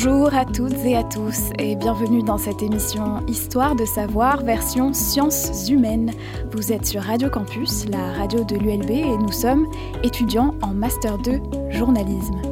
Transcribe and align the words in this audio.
Bonjour 0.00 0.32
à 0.32 0.44
toutes 0.44 0.84
et 0.84 0.96
à 0.96 1.02
tous 1.02 1.50
et 1.58 1.74
bienvenue 1.74 2.22
dans 2.22 2.38
cette 2.38 2.62
émission 2.62 3.18
Histoire 3.26 3.74
de 3.74 3.84
savoir 3.84 4.44
version 4.44 4.92
sciences 4.92 5.68
humaines. 5.68 6.12
Vous 6.52 6.72
êtes 6.72 6.86
sur 6.86 7.02
Radio 7.02 7.28
Campus, 7.28 7.84
la 7.88 8.12
radio 8.12 8.44
de 8.44 8.54
l'ULB 8.54 8.90
et 8.90 9.18
nous 9.18 9.32
sommes 9.32 9.66
étudiants 10.04 10.54
en 10.62 10.68
Master 10.68 11.18
2 11.18 11.40
journalisme. 11.70 12.47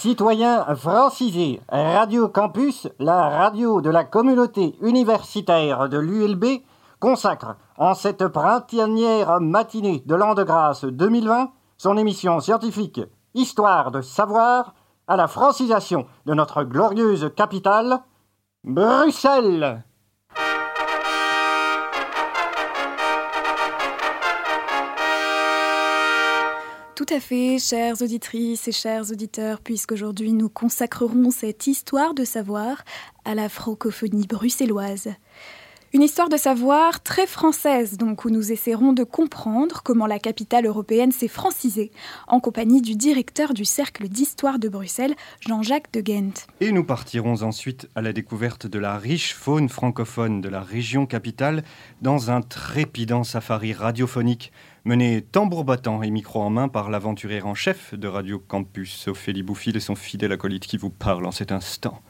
Citoyens 0.00 0.64
francisés, 0.76 1.60
Radio 1.68 2.28
Campus, 2.28 2.88
la 2.98 3.28
radio 3.28 3.82
de 3.82 3.90
la 3.90 4.02
communauté 4.04 4.74
universitaire 4.80 5.90
de 5.90 5.98
l'ULB, 5.98 6.62
consacre 6.98 7.56
en 7.76 7.92
cette 7.92 8.26
printanière 8.28 9.42
matinée 9.42 10.02
de 10.06 10.14
l'an 10.14 10.32
de 10.32 10.42
grâce 10.42 10.86
2020 10.86 11.50
son 11.76 11.98
émission 11.98 12.40
scientifique 12.40 13.02
Histoire 13.34 13.90
de 13.90 14.00
savoir 14.00 14.72
à 15.06 15.16
la 15.16 15.28
francisation 15.28 16.06
de 16.24 16.32
notre 16.32 16.64
glorieuse 16.64 17.30
capitale, 17.36 18.00
Bruxelles. 18.64 19.84
Tout 27.00 27.14
à 27.14 27.18
fait, 27.18 27.58
chères 27.58 28.02
auditrices 28.02 28.68
et 28.68 28.72
chers 28.72 29.10
auditeurs, 29.10 29.62
puisqu'aujourd'hui 29.62 30.34
nous 30.34 30.50
consacrerons 30.50 31.30
cette 31.30 31.66
histoire 31.66 32.12
de 32.12 32.24
savoir 32.24 32.84
à 33.24 33.34
la 33.34 33.48
francophonie 33.48 34.26
bruxelloise. 34.26 35.08
Une 35.94 36.02
histoire 36.02 36.28
de 36.28 36.36
savoir 36.36 37.02
très 37.02 37.26
française, 37.26 37.96
donc, 37.96 38.24
où 38.26 38.30
nous 38.30 38.52
essaierons 38.52 38.92
de 38.92 39.02
comprendre 39.02 39.80
comment 39.82 40.06
la 40.06 40.18
capitale 40.18 40.66
européenne 40.66 41.10
s'est 41.10 41.26
francisée, 41.26 41.90
en 42.28 42.38
compagnie 42.38 42.82
du 42.82 42.94
directeur 42.94 43.54
du 43.54 43.64
Cercle 43.64 44.06
d'Histoire 44.06 44.58
de 44.58 44.68
Bruxelles, 44.68 45.16
Jean-Jacques 45.40 45.92
de 45.92 46.02
Ghent. 46.02 46.46
Et 46.60 46.70
nous 46.70 46.84
partirons 46.84 47.42
ensuite 47.42 47.88
à 47.96 48.02
la 48.02 48.12
découverte 48.12 48.66
de 48.66 48.78
la 48.78 48.98
riche 48.98 49.34
faune 49.34 49.68
francophone 49.68 50.42
de 50.42 50.50
la 50.50 50.60
région 50.60 51.06
capitale 51.06 51.64
dans 52.02 52.30
un 52.30 52.42
trépidant 52.42 53.24
safari 53.24 53.72
radiophonique 53.72 54.52
mené 54.84 55.22
tambour 55.22 55.64
battant 55.64 56.02
et 56.02 56.10
micro 56.10 56.40
en 56.40 56.50
main 56.50 56.68
par 56.68 56.90
l'aventurière 56.90 57.46
en 57.46 57.54
chef 57.54 57.94
de 57.94 58.08
Radio 58.08 58.38
Campus, 58.38 59.08
Ophélie 59.08 59.42
Bouffil 59.42 59.76
et 59.76 59.80
son 59.80 59.94
fidèle 59.94 60.32
acolyte 60.32 60.66
qui 60.66 60.76
vous 60.76 60.90
parle 60.90 61.26
en 61.26 61.32
cet 61.32 61.52
instant. 61.52 62.00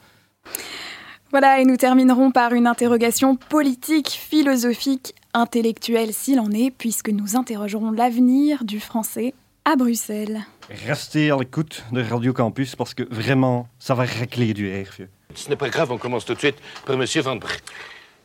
Voilà, 1.31 1.61
et 1.61 1.65
nous 1.65 1.77
terminerons 1.77 2.33
par 2.33 2.53
une 2.53 2.67
interrogation 2.67 3.37
politique, 3.37 4.09
philosophique, 4.11 5.15
intellectuelle 5.33 6.13
s'il 6.13 6.41
en 6.41 6.51
est, 6.51 6.73
puisque 6.73 7.09
nous 7.09 7.37
interrogerons 7.37 7.93
l'avenir 7.93 8.65
du 8.65 8.81
français 8.81 9.35
à 9.65 9.77
Bruxelles. 9.77 10.41
Restez 10.87 11.31
à 11.31 11.37
l'écoute 11.37 11.85
de 11.93 12.03
Radio 12.03 12.33
Campus 12.33 12.75
parce 12.75 12.95
que 12.95 13.05
vraiment, 13.15 13.69
ça 13.79 13.95
va 13.95 14.05
racler 14.05 14.55
du 14.55 14.69
air. 14.69 14.91
vieux. 14.97 15.09
Ce 15.35 15.49
n'est 15.49 15.57
pas 15.57 15.69
grave, 15.69 15.93
on 15.93 15.99
commence 15.99 16.25
tout 16.25 16.35
de 16.35 16.39
suite 16.41 16.57
par 16.85 16.97
Monsieur 16.97 17.23
Van 17.23 17.37
Br. 17.37 17.49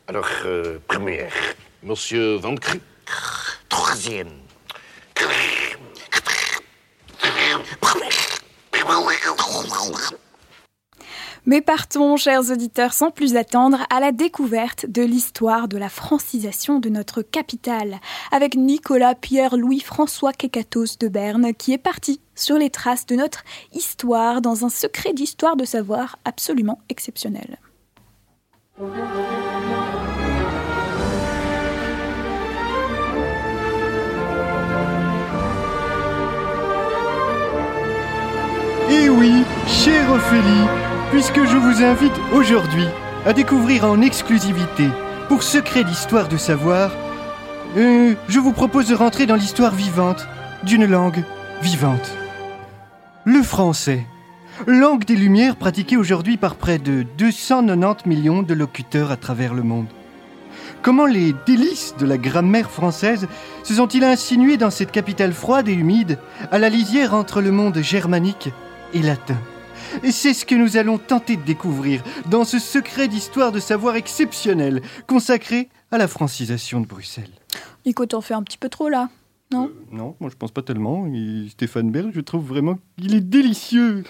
Alors, 0.08 0.28
euh, 0.44 0.78
première, 0.88 1.32
Monsieur 1.84 2.36
Van 2.36 2.56
Cru. 2.56 2.80
Troisième. 3.68 4.30
Mais 11.48 11.60
partons, 11.60 12.16
chers 12.16 12.50
auditeurs, 12.50 12.92
sans 12.92 13.12
plus 13.12 13.36
attendre, 13.36 13.78
à 13.88 14.00
la 14.00 14.10
découverte 14.10 14.86
de 14.86 15.02
l'histoire 15.02 15.68
de 15.68 15.78
la 15.78 15.88
francisation 15.88 16.80
de 16.80 16.88
notre 16.88 17.22
capitale, 17.22 18.00
avec 18.32 18.56
Nicolas 18.56 19.14
Pierre-Louis 19.14 19.78
François 19.78 20.32
Kekatos 20.32 20.98
de 20.98 21.06
Berne, 21.06 21.54
qui 21.54 21.72
est 21.72 21.78
parti 21.78 22.20
sur 22.34 22.58
les 22.58 22.70
traces 22.70 23.06
de 23.06 23.14
notre 23.14 23.44
histoire 23.72 24.40
dans 24.40 24.64
un 24.64 24.68
secret 24.68 25.12
d'histoire 25.12 25.54
de 25.54 25.64
savoir 25.64 26.18
absolument 26.24 26.80
exceptionnel. 26.88 27.58
Puisque 41.10 41.44
je 41.44 41.56
vous 41.58 41.82
invite 41.82 42.18
aujourd'hui 42.32 42.86
à 43.26 43.34
découvrir 43.34 43.84
en 43.84 44.00
exclusivité, 44.00 44.88
pour 45.28 45.42
Secret 45.42 45.84
d'Histoire 45.84 46.28
de 46.28 46.38
Savoir, 46.38 46.90
euh, 47.76 48.14
je 48.26 48.38
vous 48.38 48.52
propose 48.52 48.88
de 48.88 48.94
rentrer 48.94 49.26
dans 49.26 49.34
l'histoire 49.34 49.74
vivante 49.74 50.26
d'une 50.62 50.86
langue 50.86 51.22
vivante. 51.60 52.16
Le 53.24 53.42
français. 53.42 54.06
Langue 54.66 55.04
des 55.04 55.16
Lumières 55.16 55.56
pratiquée 55.56 55.98
aujourd'hui 55.98 56.38
par 56.38 56.54
près 56.54 56.78
de 56.78 57.04
290 57.18 58.08
millions 58.08 58.42
de 58.42 58.54
locuteurs 58.54 59.10
à 59.10 59.16
travers 59.16 59.52
le 59.52 59.64
monde. 59.64 59.88
Comment 60.80 61.06
les 61.06 61.34
délices 61.46 61.94
de 61.98 62.06
la 62.06 62.16
grammaire 62.16 62.70
française 62.70 63.28
se 63.64 63.74
sont-ils 63.74 64.04
insinués 64.04 64.56
dans 64.56 64.70
cette 64.70 64.92
capitale 64.92 65.34
froide 65.34 65.68
et 65.68 65.74
humide, 65.74 66.18
à 66.50 66.58
la 66.58 66.70
lisière 66.70 67.12
entre 67.12 67.42
le 67.42 67.50
monde 67.50 67.78
germanique 67.82 68.48
et 68.94 69.02
latin? 69.02 69.36
C'est 70.10 70.34
ce 70.34 70.44
que 70.44 70.54
nous 70.54 70.76
allons 70.76 70.98
tenter 70.98 71.36
de 71.36 71.42
découvrir 71.42 72.02
dans 72.30 72.44
ce 72.44 72.58
secret 72.58 73.08
d'histoire 73.08 73.52
de 73.52 73.60
savoir 73.60 73.96
exceptionnel 73.96 74.82
consacré 75.06 75.68
à 75.90 75.98
la 75.98 76.08
francisation 76.08 76.80
de 76.80 76.86
Bruxelles. 76.86 77.30
Nico, 77.84 78.06
t'en 78.06 78.20
fais 78.20 78.34
un 78.34 78.42
petit 78.42 78.58
peu 78.58 78.68
trop 78.68 78.88
là, 78.88 79.08
non 79.52 79.66
Euh, 79.66 79.84
non, 79.96 80.16
moi 80.20 80.30
je 80.30 80.36
pense 80.36 80.50
pas 80.50 80.62
tellement. 80.62 81.06
Et 81.06 81.48
Stéphane 81.50 81.90
Bern, 81.90 82.10
je 82.12 82.20
trouve 82.20 82.44
vraiment 82.46 82.78
qu'il 82.98 83.14
est 83.14 83.20
délicieux. 83.20 84.04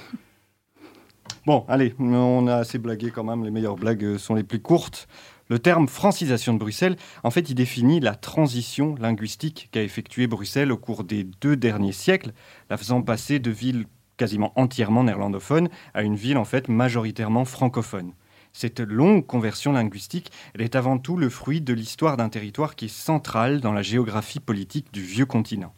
Bon, 1.45 1.65
allez, 1.69 1.95
on 1.99 2.47
a 2.49 2.57
assez 2.57 2.79
blagué 2.79 3.11
quand 3.11 3.25
même. 3.25 3.45
Les 3.45 3.51
meilleures 3.51 3.77
blagues 3.77 4.17
sont 4.17 4.35
les 4.35 4.43
plus 4.43 4.61
courtes. 4.61 5.07
Le 5.49 5.61
terme 5.61 5.87
francisation 5.87 6.55
de 6.55 6.59
Bruxelles, 6.59 6.97
en 7.23 7.31
fait, 7.31 7.51
il 7.51 7.55
définit 7.55 8.01
la 8.01 8.17
transition 8.17 8.97
linguistique 8.97 9.69
qu'a 9.71 9.83
effectuée 9.83 10.27
Bruxelles 10.27 10.73
au 10.73 10.77
cours 10.77 11.05
des 11.05 11.23
deux 11.41 11.57
derniers 11.57 11.93
siècles, 11.93 12.33
la 12.69 12.77
faisant 12.77 13.01
passer 13.01 13.39
de 13.39 13.51
ville 13.53 13.87
quasiment 14.17 14.53
entièrement 14.57 15.05
néerlandophone 15.05 15.69
à 15.95 16.03
une 16.03 16.17
ville 16.17 16.39
en 16.39 16.45
fait 16.45 16.69
majoritairement 16.69 17.45
francophone. 17.45 18.13
Cette 18.59 18.81
longue 18.81 19.27
conversion 19.27 19.73
linguistique, 19.73 20.33
elle 20.55 20.63
est 20.63 20.77
avant 20.77 20.97
tout 20.97 21.19
le 21.19 21.29
fruit 21.29 21.61
de 21.61 21.75
l'histoire 21.75 22.17
d'un 22.17 22.31
territoire 22.31 22.75
qui 22.75 22.87
est 22.87 22.89
central 22.89 23.61
dans 23.61 23.75
la 23.75 23.83
géographie 23.83 24.41
politique 24.41 24.87
du 24.95 25.03
vieux 25.03 25.27
continent. 25.27 25.75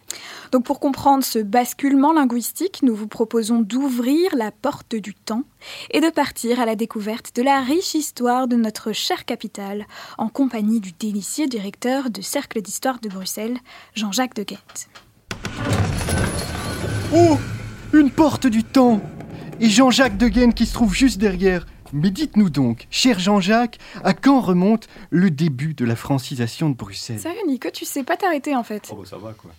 Donc 0.53 0.65
pour 0.65 0.79
comprendre 0.79 1.25
ce 1.25 1.41
basculement 1.41 2.13
linguistique, 2.13 2.85
nous 2.85 2.95
vous 2.95 3.09
proposons 3.09 3.63
d'ouvrir 3.63 4.31
la 4.37 4.53
porte 4.53 4.95
du 4.95 5.13
temps 5.13 5.43
et 5.91 6.01
de 6.01 6.09
partir 6.09 6.61
à 6.61 6.67
la 6.67 6.77
découverte 6.77 7.35
de 7.35 7.43
la 7.43 7.63
riche 7.63 7.97
histoire 7.97 8.47
de 8.47 8.55
notre 8.55 8.93
chère 8.93 9.25
capitale, 9.25 9.85
en 10.17 10.29
compagnie 10.29 10.79
du 10.79 10.93
délicieux 10.93 11.49
directeur 11.49 12.11
de 12.11 12.23
Cercle 12.23 12.63
d'Histoire 12.63 13.01
de 13.01 13.09
Bruxelles, 13.09 13.59
Jean-Jacques 13.97 14.37
de 14.37 14.45
Guette. 14.45 14.89
Oh 17.13 17.37
Une 17.93 18.11
porte 18.11 18.47
du 18.47 18.65
temps 18.65 19.01
Et 19.61 19.71
Jean-Jacques 19.71 20.19
de 20.19 20.29
Guen 20.29 20.53
qui 20.53 20.67
se 20.67 20.75
trouve 20.75 20.95
juste 20.95 21.19
derrière. 21.19 21.67
Mais 21.95 22.11
dites-nous 22.11 22.51
donc, 22.51 22.87
cher 22.91 23.19
Jean-Jacques, 23.19 23.79
à 24.05 24.13
quand 24.13 24.41
remonte 24.41 24.89
le 25.09 25.31
début 25.31 25.73
de 25.73 25.87
la 25.87 25.97
francisation 25.97 26.69
de 26.69 26.75
Bruxelles? 26.75 27.19
Sérieux 27.19 27.41
Nico, 27.47 27.71
tu 27.73 27.87
sais 27.87 28.05
pas 28.05 28.19
t'arrêter 28.19 28.55
en 28.55 28.63
fait. 28.63 28.89
Oh 28.93 28.97
bah 28.97 29.05
ça 29.09 29.17
va 29.17 29.33
quoi. 29.33 29.51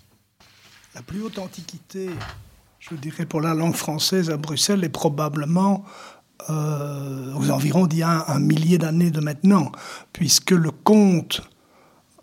La 0.94 1.02
plus 1.02 1.24
haute 1.24 1.40
antiquité, 1.40 2.10
je 2.80 2.96
dirais, 2.96 3.26
pour 3.26 3.42
la 3.42 3.56
langue 3.56 3.76
française 3.76 4.30
à 4.30 4.38
Bruxelles 4.38 4.84
est 4.84 4.90
probablement 4.90 5.84
euh, 6.50 7.34
aux 7.34 7.50
environs 7.50 7.88
d'il 7.88 8.00
y 8.00 8.04
a 8.04 8.10
un, 8.10 8.36
un 8.36 8.40
millier 8.40 8.78
d'années 8.78 9.12
de 9.12 9.22
maintenant, 9.22 9.72
puisque 10.14 10.52
le 10.52 10.70
comte 10.70 11.42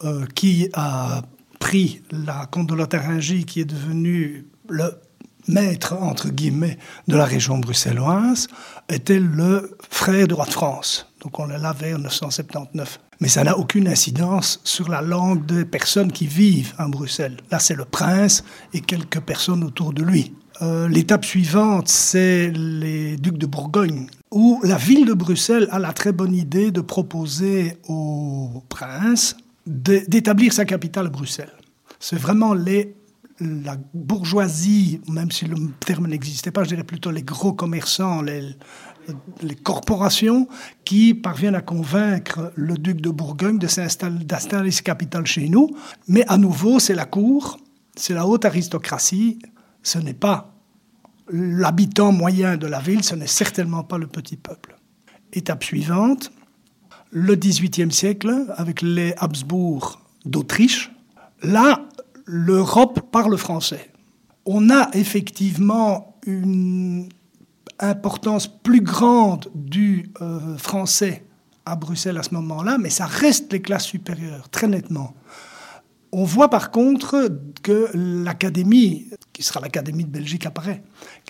euh, 0.04 0.24
qui 0.36 0.68
a 0.72 1.22
pris 1.58 2.02
la 2.12 2.46
comte 2.46 2.68
de 2.68 2.74
Lotharingie, 2.74 3.44
qui 3.44 3.60
est 3.60 3.64
devenu 3.64 4.46
le 4.68 5.00
maître, 5.48 5.94
entre 6.00 6.28
guillemets, 6.28 6.78
de 7.08 7.16
la 7.16 7.24
région 7.24 7.58
bruxelloise, 7.58 8.48
était 8.88 9.20
le 9.20 9.76
frère 9.90 10.28
du 10.28 10.34
roi 10.34 10.46
de 10.46 10.52
France. 10.52 11.12
Donc 11.22 11.38
on 11.38 11.50
est 11.50 11.58
là 11.58 11.72
vers 11.72 11.98
979. 11.98 13.00
Mais 13.20 13.28
ça 13.28 13.44
n'a 13.44 13.56
aucune 13.56 13.88
incidence 13.88 14.60
sur 14.64 14.88
la 14.88 15.00
langue 15.00 15.46
des 15.46 15.64
personnes 15.64 16.12
qui 16.12 16.26
vivent 16.26 16.74
à 16.78 16.86
Bruxelles. 16.86 17.38
Là, 17.50 17.58
c'est 17.58 17.74
le 17.74 17.86
prince 17.86 18.44
et 18.74 18.80
quelques 18.80 19.20
personnes 19.20 19.64
autour 19.64 19.92
de 19.92 20.02
lui. 20.02 20.34
Euh, 20.62 20.88
L'étape 20.88 21.24
suivante, 21.24 21.88
c'est 21.88 22.50
les 22.50 23.16
ducs 23.16 23.38
de 23.38 23.46
Bourgogne, 23.46 24.06
où 24.30 24.60
la 24.64 24.76
ville 24.76 25.06
de 25.06 25.14
Bruxelles 25.14 25.68
a 25.70 25.78
la 25.78 25.92
très 25.92 26.12
bonne 26.12 26.34
idée 26.34 26.70
de 26.70 26.80
proposer 26.80 27.78
au 27.88 28.62
prince 28.68 29.36
d'établir 29.66 30.52
sa 30.52 30.64
capitale 30.64 31.08
Bruxelles. 31.08 31.52
C'est 31.98 32.18
vraiment 32.18 32.54
les, 32.54 32.94
la 33.40 33.76
bourgeoisie, 33.94 35.00
même 35.08 35.30
si 35.30 35.44
le 35.44 35.56
terme 35.80 36.06
n'existait 36.06 36.50
pas, 36.50 36.64
je 36.64 36.70
dirais 36.70 36.84
plutôt 36.84 37.10
les 37.10 37.22
gros 37.22 37.52
commerçants, 37.52 38.22
les, 38.22 38.42
les 39.42 39.54
corporations 39.54 40.48
qui 40.84 41.14
parviennent 41.14 41.54
à 41.54 41.60
convaincre 41.60 42.52
le 42.54 42.74
duc 42.74 43.00
de 43.00 43.10
Bourgogne 43.10 43.58
de 43.58 43.66
d'installer 44.24 44.70
sa 44.70 44.82
capitale 44.82 45.26
chez 45.26 45.48
nous. 45.48 45.68
Mais 46.08 46.24
à 46.28 46.38
nouveau, 46.38 46.78
c'est 46.78 46.94
la 46.94 47.04
cour, 47.04 47.58
c'est 47.94 48.14
la 48.14 48.26
haute 48.26 48.44
aristocratie, 48.44 49.38
ce 49.82 49.98
n'est 49.98 50.14
pas 50.14 50.52
l'habitant 51.28 52.12
moyen 52.12 52.56
de 52.56 52.66
la 52.66 52.80
ville, 52.80 53.02
ce 53.02 53.14
n'est 53.14 53.26
certainement 53.26 53.82
pas 53.82 53.98
le 53.98 54.06
petit 54.06 54.36
peuple. 54.36 54.76
Étape 55.32 55.64
suivante, 55.64 56.32
le 57.10 57.34
XVIIIe 57.34 57.92
siècle, 57.92 58.46
avec 58.56 58.82
les 58.82 59.14
Habsbourg 59.18 60.00
d'Autriche. 60.24 60.92
Là, 61.42 61.85
l'Europe 62.26 63.10
parle 63.10 63.38
français. 63.38 63.90
On 64.44 64.70
a 64.70 64.90
effectivement 64.94 66.18
une 66.26 67.08
importance 67.78 68.48
plus 68.48 68.80
grande 68.80 69.48
du 69.54 70.10
euh, 70.20 70.56
français 70.58 71.24
à 71.64 71.76
Bruxelles 71.76 72.18
à 72.18 72.22
ce 72.22 72.34
moment-là, 72.34 72.78
mais 72.78 72.90
ça 72.90 73.06
reste 73.06 73.52
les 73.52 73.62
classes 73.62 73.86
supérieures, 73.86 74.48
très 74.50 74.68
nettement. 74.68 75.14
On 76.12 76.24
voit 76.24 76.48
par 76.48 76.70
contre 76.70 77.28
que 77.62 77.90
l'Académie, 77.92 79.10
qui 79.32 79.42
sera 79.42 79.60
l'Académie 79.60 80.04
de 80.04 80.10
Belgique 80.10 80.46
après, 80.46 80.82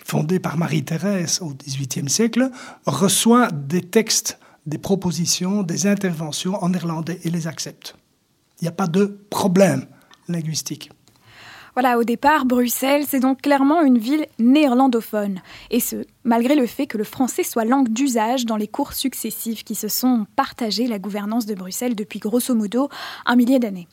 fondée 0.05 0.39
par 0.39 0.57
Marie-Thérèse 0.57 1.39
au 1.41 1.53
XVIIIe 1.53 2.09
siècle, 2.09 2.51
reçoit 2.85 3.49
des 3.51 3.81
textes, 3.81 4.39
des 4.65 4.77
propositions, 4.77 5.63
des 5.63 5.87
interventions 5.87 6.63
en 6.63 6.69
néerlandais 6.69 7.19
et 7.23 7.29
les 7.29 7.47
accepte. 7.47 7.95
Il 8.61 8.65
n'y 8.65 8.69
a 8.69 8.73
pas 8.73 8.87
de 8.87 9.19
problème 9.29 9.85
linguistique. 10.27 10.91
Voilà, 11.73 11.99
au 11.99 12.03
départ, 12.03 12.45
Bruxelles, 12.45 13.05
c'est 13.07 13.19
donc 13.19 13.43
clairement 13.43 13.83
une 13.83 13.99
ville 13.99 14.25
néerlandophone. 14.39 15.41
Et 15.69 15.79
ce, 15.79 16.07
malgré 16.23 16.55
le 16.55 16.65
fait 16.65 16.87
que 16.87 16.97
le 16.97 17.03
français 17.03 17.43
soit 17.43 17.65
langue 17.65 17.89
d'usage 17.89 18.47
dans 18.47 18.57
les 18.57 18.67
cours 18.67 18.93
successifs 18.93 19.63
qui 19.63 19.75
se 19.75 19.87
sont 19.87 20.25
partagés 20.35 20.87
la 20.87 20.97
gouvernance 20.97 21.45
de 21.45 21.53
Bruxelles 21.53 21.93
depuis 21.93 22.17
grosso 22.17 22.55
modo 22.55 22.89
un 23.27 23.35
millier 23.35 23.59
d'années. 23.59 23.87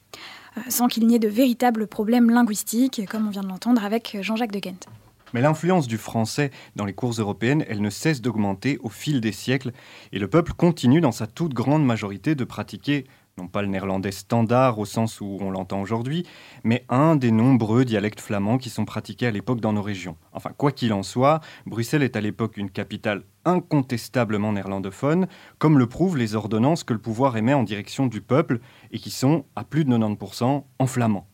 Euh, 0.57 0.61
sans 0.69 0.89
qu'il 0.89 1.07
n'y 1.07 1.15
ait 1.15 1.19
de 1.19 1.29
véritables 1.29 1.87
problèmes 1.87 2.31
linguistiques, 2.31 3.03
comme 3.07 3.27
on 3.27 3.31
vient 3.31 3.43
de 3.43 3.49
l'entendre 3.49 3.85
avec 3.85 4.17
Jean-Jacques 4.23 4.53
de 4.53 4.61
Ghent. 4.61 4.89
Mais 5.35 5.43
l'influence 5.43 5.89
du 5.89 5.99
français 5.99 6.53
dans 6.77 6.85
les 6.85 6.93
cours 6.95 7.13
européennes, 7.13 7.65
elle 7.69 7.83
ne 7.83 7.91
cesse 7.91 8.23
d'augmenter 8.23 8.79
au 8.83 8.89
fil 8.89 9.21
des 9.21 9.33
siècles, 9.33 9.73
et 10.13 10.19
le 10.19 10.29
peuple 10.29 10.53
continue 10.55 11.01
dans 11.03 11.13
sa 11.13 11.27
toute 11.27 11.53
grande 11.53 11.85
majorité 11.85 12.35
de 12.35 12.45
pratiquer 12.45 13.05
non 13.39 13.49
pas 13.49 13.63
le 13.63 13.69
néerlandais 13.69 14.13
standard 14.13 14.79
au 14.79 14.85
sens 14.85 15.21
où 15.21 15.39
on 15.41 15.51
l'entend 15.51 15.81
aujourd'hui, 15.81 16.25
mais 16.63 16.85
un 16.89 17.17
des 17.17 17.33
nombreux 17.33 17.85
dialectes 17.85 18.21
flamands 18.21 18.59
qui 18.59 18.71
sont 18.71 18.85
pratiqués 18.85 19.27
à 19.27 19.31
l'époque 19.31 19.61
dans 19.61 19.73
nos 19.73 19.83
régions. 19.83 20.17
Enfin, 20.33 20.51
quoi 20.57 20.71
qu'il 20.71 20.93
en 20.93 21.03
soit, 21.03 21.41
Bruxelles 21.67 22.03
est 22.03 22.17
à 22.17 22.21
l'époque 22.21 22.57
une 22.57 22.71
capitale 22.71 23.25
incontestablement 23.45 24.53
néerlandophone, 24.53 25.27
comme 25.59 25.79
le 25.79 25.87
prouvent 25.87 26.17
les 26.17 26.35
ordonnances 26.35 26.85
que 26.85 26.93
le 26.93 27.01
pouvoir 27.01 27.37
émet 27.37 27.55
en 27.55 27.65
direction 27.65 28.07
du 28.07 28.21
peuple 28.21 28.61
et 28.93 28.99
qui 28.99 29.11
sont, 29.11 29.45
à 29.57 29.65
plus 29.65 29.85
de 29.85 29.93
90%, 29.93 30.65
en 30.79 30.87
flamand. 30.87 31.27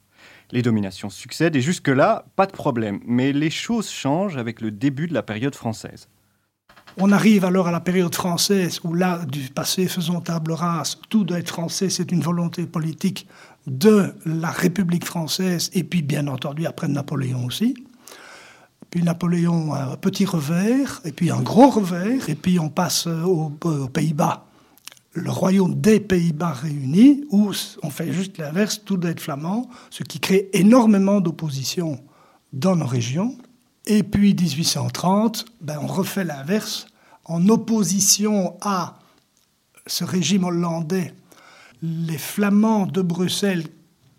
Les 0.53 0.63
dominations 0.63 1.11
succèdent 1.11 1.55
et 1.55 1.61
jusque-là, 1.61 2.25
pas 2.35 2.47
de 2.47 2.53
problème, 2.53 3.01
mais 3.05 3.33
les 3.33 3.51
choses 3.51 3.91
changent 3.91 4.37
avec 4.37 4.61
le 4.61 4.71
début 4.71 5.07
de 5.07 5.15
la 5.15 5.23
période 5.23 5.55
française. 5.55 6.09
On 6.97 7.13
arrive 7.13 7.45
alors 7.45 7.69
à 7.69 7.71
la 7.71 7.81
période 7.81 8.15
française 8.15 8.81
où 8.85 8.95
là, 8.95 9.25
du 9.25 9.49
passé, 9.49 9.87
faisons 9.87 10.21
table 10.21 10.53
rase, 10.53 10.99
tout 11.09 11.25
doit 11.25 11.39
être 11.39 11.49
français, 11.49 11.89
c'est 11.89 12.11
une 12.11 12.21
volonté 12.21 12.67
politique 12.67 13.27
de 13.67 14.13
la 14.27 14.51
République 14.51 15.05
française, 15.05 15.71
et 15.75 15.85
puis 15.85 16.03
bien 16.03 16.27
entendu 16.27 16.67
après 16.67 16.89
Napoléon 16.89 17.45
aussi. 17.45 17.75
Puis 18.91 19.03
Napoléon, 19.03 19.73
un 19.75 19.97
petit 19.97 20.25
revers, 20.25 21.01
et 21.05 21.13
puis 21.13 21.31
un 21.31 21.41
gros 21.41 21.71
revers, 21.71 22.29
et 22.29 22.35
puis 22.35 22.59
on 22.59 22.69
passe 22.69 23.07
aux, 23.07 23.51
Pays-Bas, 23.93 24.47
le 25.13 25.31
royaume 25.31 25.81
des 25.81 26.01
Pays-Bas 26.01 26.53
réunis, 26.53 27.25
où 27.31 27.53
on 27.83 27.91
fait 27.91 28.13
juste 28.13 28.39
l'inverse, 28.39 28.83
tout 28.85 28.97
doit 28.97 29.11
être 29.11 29.21
flamand, 29.21 29.69
ce 29.91 30.03
qui 30.03 30.19
crée 30.19 30.49
énormément 30.53 31.21
d'opposition 31.21 32.01
dans 32.53 32.75
nos 32.75 32.87
régions. 32.87 33.37
Et 33.87 34.03
puis 34.03 34.35
1830, 34.35 35.47
ben, 35.61 35.79
on 35.83 35.87
refait 35.87 36.25
l'inverse. 36.25 36.87
En 37.25 37.49
opposition 37.49 38.57
à 38.61 38.99
ce 39.87 40.05
régime 40.05 40.45
hollandais, 40.45 41.15
les 41.83 42.19
Flamands 42.19 42.87
de 42.87 43.03
Bruxelles 43.03 43.65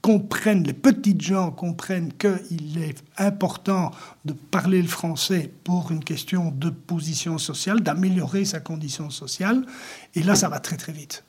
comprennent, 0.02 0.64
les 0.64 0.74
petites 0.74 1.22
gens 1.22 1.52
comprennent 1.52 2.12
qu'il 2.14 2.82
est 2.82 3.04
important 3.18 3.92
de 4.26 4.34
parler 4.34 4.82
le 4.82 4.88
français 4.88 5.52
pour 5.64 5.92
une 5.92 6.04
question 6.04 6.52
de 6.52 6.70
position 6.70 7.38
sociale, 7.38 7.82
d'améliorer 7.82 8.46
sa 8.46 8.60
condition 8.60 9.10
sociale. 9.10 9.66
Et 10.16 10.24
là, 10.24 10.36
ça 10.36 10.50
va 10.50 10.60
très 10.60 10.78
très 10.78 10.92
vite. 10.92 11.24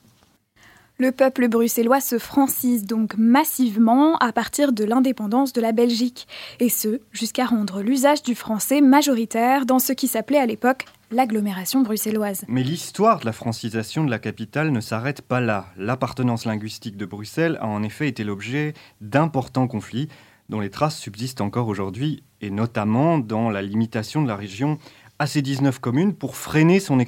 Le 0.98 1.10
peuple 1.10 1.48
bruxellois 1.48 2.00
se 2.00 2.18
francise 2.18 2.84
donc 2.84 3.16
massivement 3.16 4.16
à 4.18 4.30
partir 4.32 4.72
de 4.72 4.84
l'indépendance 4.84 5.52
de 5.52 5.60
la 5.60 5.72
Belgique, 5.72 6.28
et 6.60 6.68
ce, 6.68 7.00
jusqu'à 7.12 7.46
rendre 7.46 7.80
l'usage 7.80 8.22
du 8.22 8.34
français 8.34 8.80
majoritaire 8.80 9.64
dans 9.64 9.78
ce 9.78 9.92
qui 9.94 10.06
s'appelait 10.06 10.38
à 10.38 10.46
l'époque 10.46 10.84
l'agglomération 11.10 11.80
bruxelloise. 11.80 12.44
Mais 12.46 12.62
l'histoire 12.62 13.20
de 13.20 13.26
la 13.26 13.32
francisation 13.32 14.04
de 14.04 14.10
la 14.10 14.18
capitale 14.18 14.70
ne 14.70 14.80
s'arrête 14.80 15.22
pas 15.22 15.40
là. 15.40 15.66
L'appartenance 15.76 16.44
linguistique 16.44 16.96
de 16.96 17.06
Bruxelles 17.06 17.58
a 17.60 17.66
en 17.66 17.82
effet 17.82 18.08
été 18.08 18.22
l'objet 18.22 18.74
d'importants 19.00 19.68
conflits 19.68 20.08
dont 20.48 20.60
les 20.60 20.70
traces 20.70 20.98
subsistent 20.98 21.40
encore 21.40 21.68
aujourd'hui, 21.68 22.22
et 22.42 22.50
notamment 22.50 23.18
dans 23.18 23.48
la 23.48 23.62
limitation 23.62 24.22
de 24.22 24.28
la 24.28 24.36
région 24.36 24.78
à 25.18 25.26
ses 25.26 25.40
19 25.40 25.78
communes 25.78 26.14
pour 26.14 26.36
freiner 26.36 26.80
son, 26.80 26.98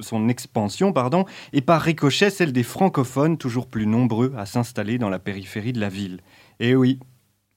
son 0.00 0.28
expansion, 0.28 0.92
pardon, 0.92 1.24
et 1.52 1.60
par 1.60 1.80
ricochet 1.80 2.30
celle 2.30 2.52
des 2.52 2.62
francophones 2.62 3.38
toujours 3.38 3.66
plus 3.66 3.86
nombreux 3.86 4.32
à 4.36 4.46
s'installer 4.46 4.98
dans 4.98 5.10
la 5.10 5.18
périphérie 5.18 5.72
de 5.72 5.80
la 5.80 5.88
ville. 5.88 6.20
Et 6.60 6.74
oui, 6.74 6.98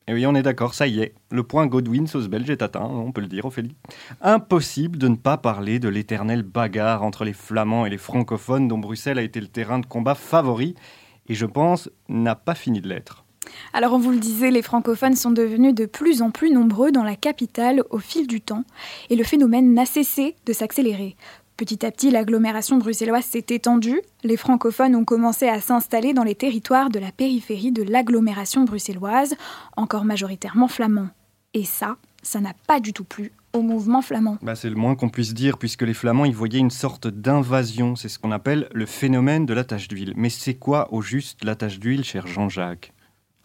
et 0.10 0.14
oui, 0.14 0.26
on 0.26 0.36
est 0.36 0.42
d'accord, 0.42 0.74
ça 0.74 0.88
y 0.88 1.02
est, 1.02 1.16
le 1.32 1.44
point 1.44 1.68
Godwin 1.68 2.08
sauce 2.08 2.30
belge 2.30 2.50
est 2.50 2.62
atteint, 2.62 2.86
on 2.86 3.12
peut 3.12 3.20
le 3.20 3.28
dire, 3.28 3.44
Ophélie. 3.44 3.76
Impossible 4.22 4.98
de 4.98 5.10
ne 5.10 5.18
pas 5.18 5.36
parler 5.36 5.80
de 5.80 5.90
l'éternelle 5.90 6.44
bagarre 6.44 7.04
entre 7.04 7.26
les 7.26 7.34
flamands 7.34 7.86
et 7.86 7.90
les 7.90 7.98
francophones 7.98 8.70
dont 8.70 8.78
Bruxelles 8.78 9.20
a 9.20 9.22
été 9.22 9.42
le 9.42 9.48
terrain 9.48 9.80
de 9.80 9.86
combat 9.86 10.16
favori, 10.16 10.76
et 11.28 11.34
je 11.34 11.46
pense 11.46 11.90
n'a 12.08 12.36
pas 12.36 12.56
fini 12.56 12.80
de 12.80 12.88
l'être. 12.88 13.26
Alors 13.74 13.92
on 13.94 14.00
vous 14.00 14.12
le 14.12 14.20
disait, 14.20 14.50
les 14.50 14.62
francophones 14.62 15.16
sont 15.16 15.32
devenus 15.32 15.76
de 15.76 15.86
plus 15.86 16.22
en 16.22 16.32
plus 16.32 16.52
nombreux 16.52 16.94
dans 16.94 17.04
la 17.04 17.18
capitale 17.18 17.84
au 17.90 18.00
fil 18.00 18.28
du 18.28 18.40
temps, 18.40 18.64
et 19.10 19.18
le 19.18 19.26
phénomène 19.26 19.74
n'a 19.74 19.86
cessé 19.86 20.38
de 20.46 20.54
s'accélérer. 20.54 21.18
Petit 21.58 21.84
à 21.88 21.92
petit, 21.92 22.12
l'agglomération 22.12 22.78
bruxelloise 22.78 23.26
s'est 23.26 23.48
étendue. 23.50 24.00
Les 24.24 24.38
francophones 24.38 24.96
ont 24.96 25.06
commencé 25.06 25.48
à 25.48 25.60
s'installer 25.60 26.14
dans 26.14 26.24
les 26.24 26.36
territoires 26.36 26.92
de 26.92 27.00
la 27.00 27.12
périphérie 27.12 27.72
de 27.72 27.82
l'agglomération 27.82 28.64
bruxelloise, 28.64 29.34
encore 29.76 30.06
majoritairement 30.06 30.68
flamands. 30.68 31.10
Et 31.56 31.64
ça, 31.64 31.98
ça 32.22 32.40
n'a 32.40 32.54
pas 32.68 32.80
du 32.80 32.94
tout 32.94 33.04
plu 33.04 33.32
au 33.54 33.64
mouvement 33.64 34.04
flamand. 34.04 34.38
Bah, 34.44 34.54
c'est 34.54 34.70
le 34.70 34.76
moins 34.76 34.96
qu'on 34.96 35.10
puisse 35.10 35.34
dire, 35.34 35.58
puisque 35.58 35.82
les 35.82 35.96
Flamands 35.96 36.26
y 36.26 36.32
voyaient 36.32 36.60
une 36.60 36.70
sorte 36.70 37.08
d'invasion. 37.08 37.96
C'est 37.96 38.10
ce 38.10 38.20
qu'on 38.20 38.32
appelle 38.32 38.70
le 38.72 38.86
phénomène 38.86 39.48
de 39.48 39.56
la 39.56 39.64
tache 39.64 39.88
d'huile. 39.88 40.14
Mais 40.16 40.30
c'est 40.30 40.54
quoi 40.54 40.94
au 40.94 41.02
juste 41.02 41.44
la 41.44 41.56
tache 41.56 41.80
d'huile, 41.80 42.04
cher 42.04 42.28
Jean-Jacques? 42.28 42.94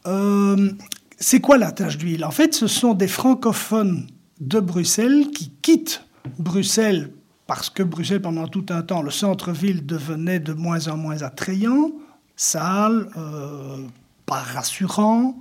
Euh, 0.06 0.70
C'est 1.16 1.40
quoi 1.40 1.56
la 1.56 1.72
tache 1.72 1.96
d'huile? 1.96 2.26
En 2.26 2.30
fait, 2.30 2.52
ce 2.52 2.66
sont 2.66 2.92
des 2.92 3.08
francophones 3.08 4.06
de 4.40 4.60
Bruxelles 4.60 5.28
qui 5.32 5.50
quittent 5.62 6.04
Bruxelles 6.38 7.10
parce 7.54 7.68
que 7.68 7.82
Bruxelles, 7.82 8.22
pendant 8.22 8.48
tout 8.48 8.64
un 8.70 8.80
temps, 8.80 9.02
le 9.02 9.10
centre-ville 9.10 9.84
devenait 9.84 10.40
de 10.40 10.54
moins 10.54 10.88
en 10.88 10.96
moins 10.96 11.20
attrayant, 11.20 11.92
sale, 12.34 13.10
euh, 13.18 13.76
pas 14.24 14.40
rassurant, 14.40 15.36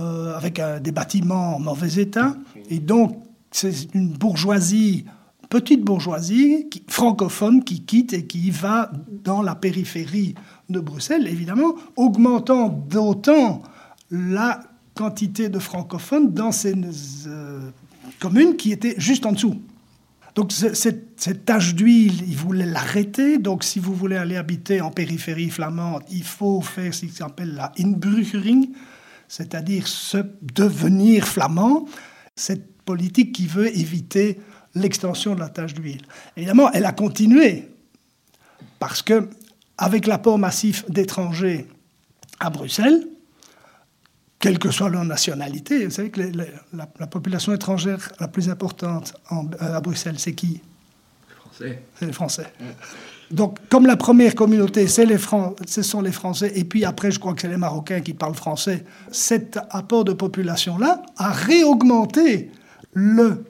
euh, 0.00 0.36
avec 0.36 0.60
des 0.82 0.92
bâtiments 0.92 1.56
en 1.56 1.60
mauvais 1.60 1.94
état. 1.94 2.36
Et 2.68 2.78
donc, 2.78 3.22
c'est 3.50 3.72
une 3.94 4.10
bourgeoisie, 4.10 5.06
petite 5.48 5.82
bourgeoisie, 5.82 6.68
francophone, 6.88 7.64
qui 7.64 7.86
quitte 7.86 8.12
et 8.12 8.26
qui 8.26 8.50
va 8.50 8.92
dans 9.08 9.40
la 9.40 9.54
périphérie 9.54 10.34
de 10.68 10.78
Bruxelles, 10.78 11.26
évidemment, 11.26 11.74
augmentant 11.96 12.68
d'autant 12.68 13.62
la 14.10 14.60
quantité 14.92 15.48
de 15.48 15.58
francophones 15.58 16.34
dans 16.34 16.52
ces 16.52 16.74
euh, 17.26 17.70
communes 18.20 18.56
qui 18.56 18.72
étaient 18.72 18.96
juste 18.98 19.24
en 19.24 19.32
dessous. 19.32 19.58
Donc 20.34 20.50
cette, 20.50 21.44
tache 21.44 21.74
d'huile, 21.74 22.24
il 22.26 22.36
voulait 22.36 22.66
l'arrêter. 22.66 23.38
Donc 23.38 23.62
si 23.62 23.78
vous 23.78 23.94
voulez 23.94 24.16
aller 24.16 24.36
habiter 24.36 24.80
en 24.80 24.90
périphérie 24.90 25.50
flamande, 25.50 26.02
il 26.10 26.24
faut 26.24 26.60
faire 26.60 26.92
ce 26.92 27.06
qui 27.06 27.12
s'appelle 27.12 27.54
la 27.54 27.72
inbrugering, 27.78 28.70
c'est-à-dire 29.28 29.86
se 29.86 30.18
devenir 30.42 31.26
flamand. 31.26 31.86
Cette 32.34 32.82
politique 32.82 33.32
qui 33.32 33.46
veut 33.46 33.76
éviter 33.76 34.40
l'extension 34.74 35.36
de 35.36 35.40
la 35.40 35.48
tache 35.48 35.74
d'huile. 35.74 36.02
Évidemment, 36.36 36.70
elle 36.72 36.84
a 36.84 36.92
continué 36.92 37.68
parce 38.80 39.02
que 39.02 39.28
avec 39.78 40.06
l'apport 40.06 40.38
massif 40.38 40.84
d'étrangers 40.90 41.68
à 42.40 42.50
Bruxelles, 42.50 43.06
quelle 44.44 44.58
que 44.58 44.70
soit 44.70 44.90
leur 44.90 45.06
nationalité. 45.06 45.86
Vous 45.86 45.90
savez 45.90 46.10
que 46.10 46.20
la, 46.20 47.06
population 47.06 47.54
étrangère 47.54 48.12
la 48.20 48.28
plus 48.28 48.50
importante 48.50 49.14
à 49.58 49.80
Bruxelles, 49.80 50.18
c'est 50.18 50.34
qui? 50.34 50.60
Français. 51.40 51.82
C'est 51.98 52.04
les 52.04 52.12
Français. 52.12 52.46
Donc, 53.30 53.58
comme 53.70 53.86
la 53.86 53.96
première 53.96 54.34
communauté, 54.34 54.86
c'est 54.86 55.06
les 55.06 55.16
ce 55.66 55.80
sont 55.80 56.02
les 56.02 56.12
Français, 56.12 56.52
et 56.56 56.64
puis 56.64 56.84
après, 56.84 57.10
je 57.10 57.18
crois 57.18 57.32
que 57.32 57.40
c'est 57.40 57.48
les 57.48 57.56
Marocains 57.56 58.02
qui 58.02 58.12
parlent 58.12 58.34
français, 58.34 58.84
cet 59.10 59.58
apport 59.70 60.04
de 60.04 60.12
population-là 60.12 61.02
a 61.16 61.32
réaugmenté 61.32 62.50
le, 62.92 63.46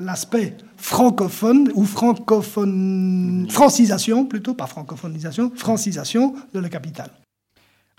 l'aspect 0.00 0.56
francophone 0.78 1.70
ou 1.74 1.84
francophone, 1.84 3.46
francisation 3.50 4.24
plutôt, 4.24 4.54
pas 4.54 4.66
francophonisation, 4.66 5.52
francisation 5.54 6.34
de 6.54 6.58
la 6.58 6.70
capitale. 6.70 7.10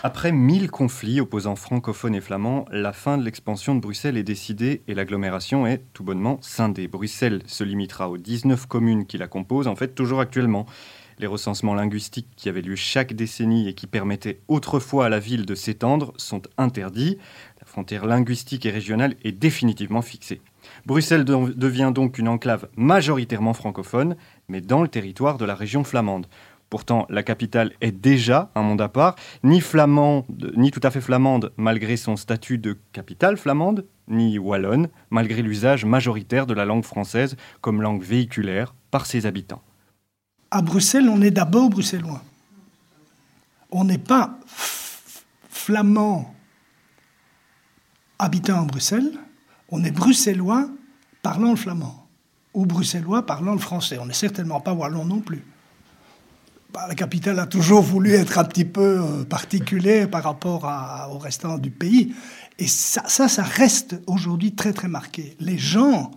Après 0.02 0.32
mille 0.32 0.72
conflits 0.72 1.20
opposant 1.20 1.58
francophones 1.58 2.16
et 2.16 2.22
flamands, 2.22 2.64
la 2.72 2.94
fin 2.94 3.18
de 3.18 3.24
l'expansion 3.26 3.76
de 3.76 3.82
Bruxelles 3.82 4.16
est 4.16 4.24
décidée 4.24 4.82
et 4.88 4.94
l'agglomération 4.94 5.68
est 5.68 5.84
tout 5.92 6.06
bonnement 6.06 6.38
scindée. 6.42 6.88
Bruxelles 6.88 7.42
se 7.48 7.66
limitera 7.66 8.10
aux 8.10 8.18
19 8.18 8.66
communes 8.66 9.06
qui 9.06 9.18
la 9.18 9.28
composent, 9.28 9.68
en 9.68 9.76
fait 9.76 9.96
toujours 9.96 10.22
actuellement. 10.22 10.66
Les 11.18 11.28
recensements 11.28 11.74
linguistiques 11.74 12.30
qui 12.38 12.48
avaient 12.48 12.62
lieu 12.62 12.78
chaque 12.78 13.12
décennie 13.12 13.68
et 13.68 13.74
qui 13.74 13.88
permettaient 13.88 14.40
autrefois 14.48 15.08
à 15.08 15.10
la 15.10 15.20
ville 15.20 15.46
de 15.46 15.54
s'étendre 15.54 16.14
sont 16.16 16.44
interdits. 16.58 17.18
La 17.60 17.66
frontière 17.66 18.06
linguistique 18.06 18.66
et 18.66 18.72
régionale 18.72 19.18
est 19.26 19.34
définitivement 19.34 20.02
fixée. 20.02 20.40
Bruxelles 20.86 21.26
devient 21.26 21.92
donc 21.94 22.18
une 22.18 22.30
enclave 22.30 22.70
majoritairement 22.78 23.54
francophone, 23.54 24.16
mais 24.48 24.62
dans 24.62 24.82
le 24.82 24.88
territoire 24.88 25.38
de 25.38 25.44
la 25.44 25.56
région 25.56 25.84
flamande. 25.84 26.28
Pourtant, 26.70 27.08
la 27.10 27.24
capitale 27.24 27.72
est 27.82 27.92
déjà 27.92 28.52
un 28.54 28.62
monde 28.62 28.82
à 28.82 28.90
part, 28.90 29.16
ni 29.44 29.60
flamande, 29.60 30.26
ni 30.56 30.70
tout 30.70 30.82
à 30.84 30.92
fait 30.92 31.02
flamande 31.02 31.52
malgré 31.58 31.98
son 31.98 32.16
statut 32.16 32.60
de 32.60 32.78
capitale 32.94 33.38
flamande, 33.38 33.86
ni 34.08 34.38
wallonne 34.38 34.90
malgré 35.10 35.42
l'usage 35.42 35.86
majoritaire 35.86 36.46
de 36.46 36.54
la 36.54 36.66
langue 36.66 36.84
française 36.84 37.38
comme 37.62 37.82
langue 37.82 38.04
véhiculaire 38.04 38.76
par 38.92 39.08
ses 39.08 39.26
habitants. 39.26 39.62
À 40.52 40.62
Bruxelles, 40.62 41.10
on 41.10 41.22
est 41.22 41.32
d'abord 41.32 41.70
bruxellois. 41.70 42.22
On 43.72 43.84
n'est 43.84 44.00
pas 44.00 44.40
flamand 45.50 46.34
habitant 48.20 48.60
en 48.60 48.66
Bruxelles, 48.66 49.12
on 49.70 49.84
est 49.84 49.92
bruxellois 49.92 50.68
parlant 51.22 51.52
le 51.52 51.56
flamand, 51.56 52.08
ou 52.54 52.66
bruxellois 52.66 53.26
parlant 53.26 53.54
le 53.54 53.60
français. 53.60 53.98
On 54.00 54.06
n'est 54.06 54.14
certainement 54.14 54.60
pas 54.60 54.74
wallon 54.74 55.06
non 55.06 55.22
plus. 55.22 55.44
Bah, 56.72 56.86
la 56.88 56.94
capitale 56.94 57.40
a 57.40 57.48
toujours 57.48 57.82
voulu 57.82 58.14
être 58.14 58.38
un 58.38 58.44
petit 58.44 58.66
peu 58.66 59.00
euh, 59.02 59.24
particulier 59.24 60.06
par 60.06 60.24
rapport 60.24 60.72
au 61.12 61.18
restant 61.18 61.58
du 61.58 61.72
pays. 61.72 62.14
Et 62.60 62.68
ça, 62.68 63.04
ça, 63.08 63.28
ça 63.28 63.42
reste 63.42 64.00
aujourd'hui 64.06 64.54
très 64.54 64.72
très 64.72 64.88
marqué. 64.88 65.36
Les 65.40 65.58
gens 65.58 66.12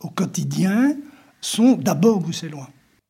au 0.00 0.08
quotidien 0.08 0.94
sont 1.40 1.72
d'abord 1.72 2.20
bruxellois. 2.20 2.68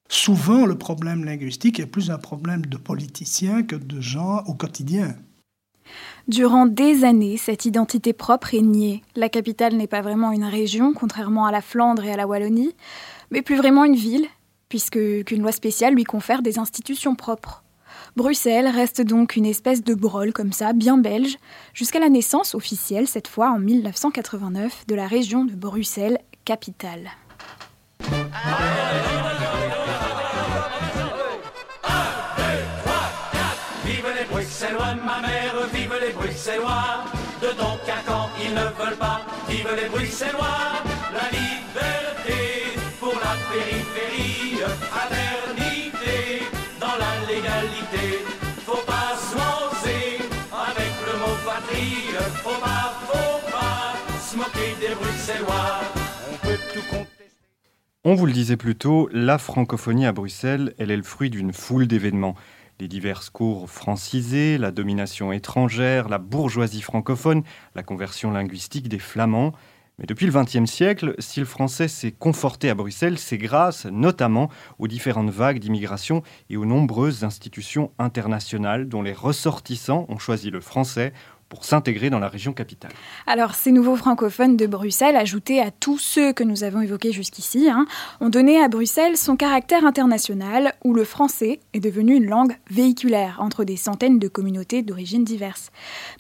Souvent, 0.09 0.65
le 0.65 0.79
problème 0.79 1.25
linguistique 1.25 1.79
est 1.79 1.87
plus 1.87 2.11
un 2.11 2.17
problème 2.17 2.65
de 2.65 2.79
politiciens 2.79 3.63
que 3.63 3.77
de 3.77 4.01
gens 4.01 4.43
au 4.47 4.55
quotidien. 4.55 5.15
Durant 6.27 6.67
des 6.67 7.05
années, 7.05 7.37
cette 7.37 7.67
identité 7.67 8.15
propre 8.15 8.55
est 8.55 8.63
niée. 8.63 9.03
La 9.17 9.29
capitale 9.29 9.77
n'est 9.77 9.87
pas 9.87 10.01
vraiment 10.01 10.33
une 10.33 10.45
région, 10.45 10.95
contrairement 10.95 11.45
à 11.45 11.53
la 11.53 11.61
Flandre 11.61 12.05
et 12.05 12.13
à 12.13 12.17
la 12.17 12.27
Wallonie, 12.27 12.75
mais 13.31 13.43
plus 13.43 13.57
vraiment 13.57 13.85
une 13.85 13.97
ville, 13.97 14.27
puisque 14.69 15.25
qu'une 15.25 15.43
loi 15.43 15.53
spéciale 15.53 15.95
lui 15.95 16.05
confère 16.05 16.43
des 16.43 16.59
institutions 16.59 17.15
propres. 17.15 17.65
Bruxelles 18.17 18.69
reste 18.69 19.01
donc 19.01 19.37
une 19.37 19.47
espèce 19.47 19.83
de 19.83 19.95
brol 19.95 20.33
comme 20.33 20.53
ça, 20.53 20.73
bien 20.73 20.99
belge, 20.99 21.37
jusqu'à 21.75 22.01
la 22.01 22.09
naissance 22.09 22.55
officielle, 22.55 23.07
cette 23.07 23.29
fois 23.29 23.51
en 23.51 23.59
1989, 23.59 24.87
de 24.87 24.95
la 24.95 25.07
région 25.07 25.45
de 25.45 25.55
Bruxelles, 25.55 26.19
capitale. 26.45 27.11
Bruxellois, 34.31 34.95
ma 35.05 35.21
mère, 35.27 35.55
vive 35.73 35.95
les 36.01 36.13
Bruxellois, 36.13 37.05
de 37.41 37.49
quand 38.07 38.29
ils 38.43 38.55
ne 38.55 38.61
veulent 38.61 38.99
pas, 38.99 39.21
vive 39.49 39.69
les 39.81 39.89
Bruxellois, 39.89 40.83
On. 56.95 57.07
On 58.05 58.15
vous 58.15 58.27
le 58.27 58.33
disait 58.33 58.57
plus 58.57 58.75
tôt, 58.75 59.09
la 59.13 59.37
francophonie 59.39 60.07
à 60.07 60.13
Bruxelles, 60.13 60.75
elle 60.79 60.91
est 60.91 60.97
le 60.97 61.03
fruit 61.03 61.31
d'une 61.31 61.53
foule 61.53 61.87
d'événements. 61.87 62.37
Les 62.81 62.89
diverses 62.89 63.29
cours 63.29 63.69
francisées, 63.69 64.57
la 64.57 64.71
domination 64.71 65.33
étrangère, 65.33 66.09
la 66.09 66.19
bourgeoisie 66.19 66.81
francophone, 66.81 67.43
la 67.75 67.83
conversion 67.83 68.31
linguistique 68.31 68.89
des 68.89 68.99
flamands, 68.99 69.53
mais 69.99 70.07
depuis 70.07 70.27
le 70.27 70.33
XXe 70.33 70.71
siècle, 70.71 71.15
si 71.19 71.41
le 71.41 71.47
français 71.47 71.89
s'est 71.89 72.13
conforté 72.13 72.71
à 72.71 72.75
Bruxelles, 72.77 73.19
c'est 73.19 73.39
grâce 73.39 73.85
notamment 73.87 74.49
aux 74.79 74.87
différentes 74.87 75.31
vagues 75.31 75.59
d'immigration 75.59 76.23
et 76.51 76.57
aux 76.57 76.65
nombreuses 76.65 77.25
institutions 77.25 77.91
internationales 77.99 78.89
dont 78.89 79.03
les 79.03 79.13
ressortissants 79.13 80.07
ont 80.09 80.19
choisi 80.19 80.51
le 80.51 80.61
français 80.61 81.13
pour 81.49 81.65
s'intégrer 81.65 82.11
dans 82.11 82.19
la 82.19 82.29
région 82.29 82.53
capitale. 82.53 82.93
Alors, 83.27 83.55
ces 83.55 83.73
nouveaux 83.73 83.97
francophones 83.97 84.57
de 84.57 84.67
Bruxelles, 84.67 85.17
ajoutés 85.17 85.61
à 85.61 85.71
tous 85.71 85.99
ceux 85.99 86.33
que 86.33 86.45
nous 86.45 86.63
avons 86.63 86.83
évoqués 86.83 87.13
jusqu'ici, 87.13 87.71
hein, 87.71 87.87
ont 88.21 88.29
donné 88.29 88.63
à 88.63 88.69
Bruxelles 88.69 89.17
son 89.17 89.37
caractère 89.37 89.87
international, 89.87 90.75
où 90.85 90.93
le 90.93 91.05
français 91.05 91.61
est 91.73 91.81
devenu 91.81 92.17
une 92.17 92.27
langue 92.27 92.57
véhiculaire 92.71 93.39
entre 93.41 93.65
des 93.65 93.77
centaines 93.77 94.19
de 94.19 94.29
communautés 94.29 94.83
d'origines 94.83 95.25
diverses. 95.25 95.71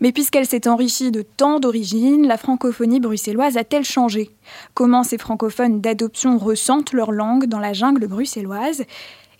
Mais 0.00 0.12
puisqu'elle 0.12 0.46
s'est 0.46 0.68
enrichie 0.68 1.10
de 1.10 1.22
tant 1.22 1.60
d'origines, 1.60 2.26
la 2.26 2.38
francophonie 2.38 3.00
bruxelloise 3.00 3.56
a-t-elle 3.56 3.84
changé? 3.84 4.30
Comment 4.74 5.02
ces 5.02 5.18
francophones 5.18 5.80
d'adoption 5.80 6.38
ressentent 6.38 6.92
leur 6.92 7.12
langue 7.12 7.46
dans 7.46 7.60
la 7.60 7.74
jungle 7.74 8.06
bruxelloise? 8.06 8.84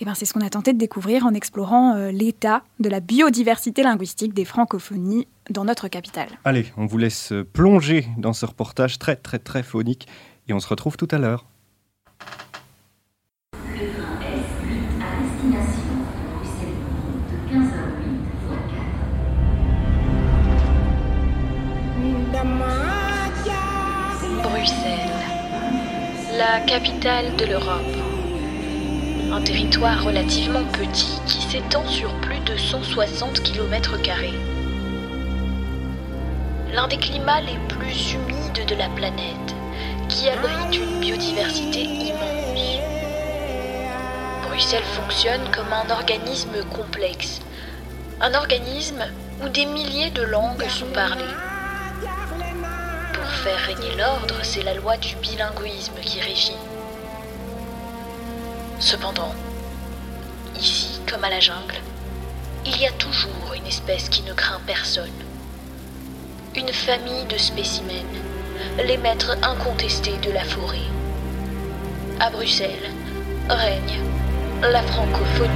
Eh 0.01 0.05
ben, 0.05 0.15
c'est 0.15 0.25
ce 0.25 0.33
qu'on 0.33 0.41
a 0.41 0.51
tenté 0.51 0.73
de 0.73 0.79
découvrir 0.79 1.27
en 1.27 1.35
explorant 1.35 1.97
euh, 1.97 2.11
l'état 2.11 2.63
de 2.79 2.89
la 2.89 3.01
biodiversité 3.01 3.83
linguistique 3.83 4.33
des 4.33 4.45
francophonies 4.45 5.27
dans 5.51 5.65
notre 5.65 5.89
capitale. 5.89 6.29
Allez, 6.45 6.67
on 6.77 6.87
vous 6.87 6.99
laisse 6.99 7.33
plonger 7.53 8.07
dans 8.17 8.33
ce 8.33 8.47
reportage 8.47 8.99
très 8.99 9.17
très 9.17 9.39
très 9.39 9.63
phonique 9.63 10.07
et 10.49 10.53
on 10.53 10.61
se 10.61 10.69
retrouve 10.69 10.97
tout 10.97 11.09
à 11.11 11.19
l'heure. 11.19 11.47
Bruxelles, 24.43 25.11
la 26.37 26.61
capitale 26.67 27.37
de 27.37 27.45
l'Europe 27.45 28.08
un 29.39 29.43
territoire 29.43 30.03
relativement 30.03 30.65
petit 30.65 31.21
qui 31.27 31.41
s'étend 31.43 31.87
sur 31.87 32.13
plus 32.23 32.41
de 32.41 32.57
160 32.57 33.41
km. 33.45 33.95
L'un 36.75 36.89
des 36.89 36.97
climats 36.97 37.41
les 37.43 37.57
plus 37.69 38.15
humides 38.15 38.67
de 38.67 38.75
la 38.75 38.89
planète, 38.89 39.55
qui 40.09 40.29
abrite 40.29 40.77
une 40.77 40.99
biodiversité 40.99 41.85
immense. 41.85 42.81
Bruxelles 44.49 44.83
fonctionne 44.83 45.49
comme 45.55 45.73
un 45.73 45.89
organisme 45.93 46.65
complexe, 46.75 47.39
un 48.21 48.35
organisme 48.35 49.05
où 49.45 49.49
des 49.51 49.67
milliers 49.67 50.11
de 50.11 50.23
langues 50.23 50.69
sont 50.69 50.93
parlées. 50.93 51.37
Pour 53.13 53.31
faire 53.31 53.59
régner 53.69 53.95
l'ordre, 53.97 54.35
c'est 54.43 54.65
la 54.65 54.75
loi 54.75 54.97
du 54.97 55.15
bilinguisme 55.17 56.01
qui 56.03 56.21
régit. 56.21 56.68
Cependant, 58.81 59.35
ici 60.57 61.01
comme 61.11 61.25
à 61.25 61.31
la 61.31 61.41
jungle, 61.41 61.75
il 62.65 62.81
y 62.81 62.87
a 62.87 62.93
toujours 62.93 63.53
une 63.57 63.67
espèce 63.67 64.09
qui 64.09 64.23
ne 64.23 64.33
craint 64.33 64.61
personne. 64.67 65.11
Une 66.55 66.73
famille 66.73 67.25
de 67.29 67.37
spécimens, 67.37 68.23
les 68.85 68.97
maîtres 68.97 69.37
incontestés 69.43 70.17
de 70.23 70.31
la 70.31 70.45
forêt. 70.45 70.79
À 72.21 72.31
Bruxelles 72.31 72.91
règne 73.49 74.01
la 74.63 74.83
francophonie. 74.83 75.51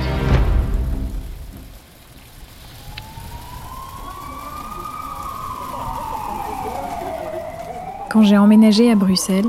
Quand 8.11 8.25
j'ai 8.25 8.37
emménagé 8.37 8.91
à 8.91 8.95
Bruxelles, 8.95 9.47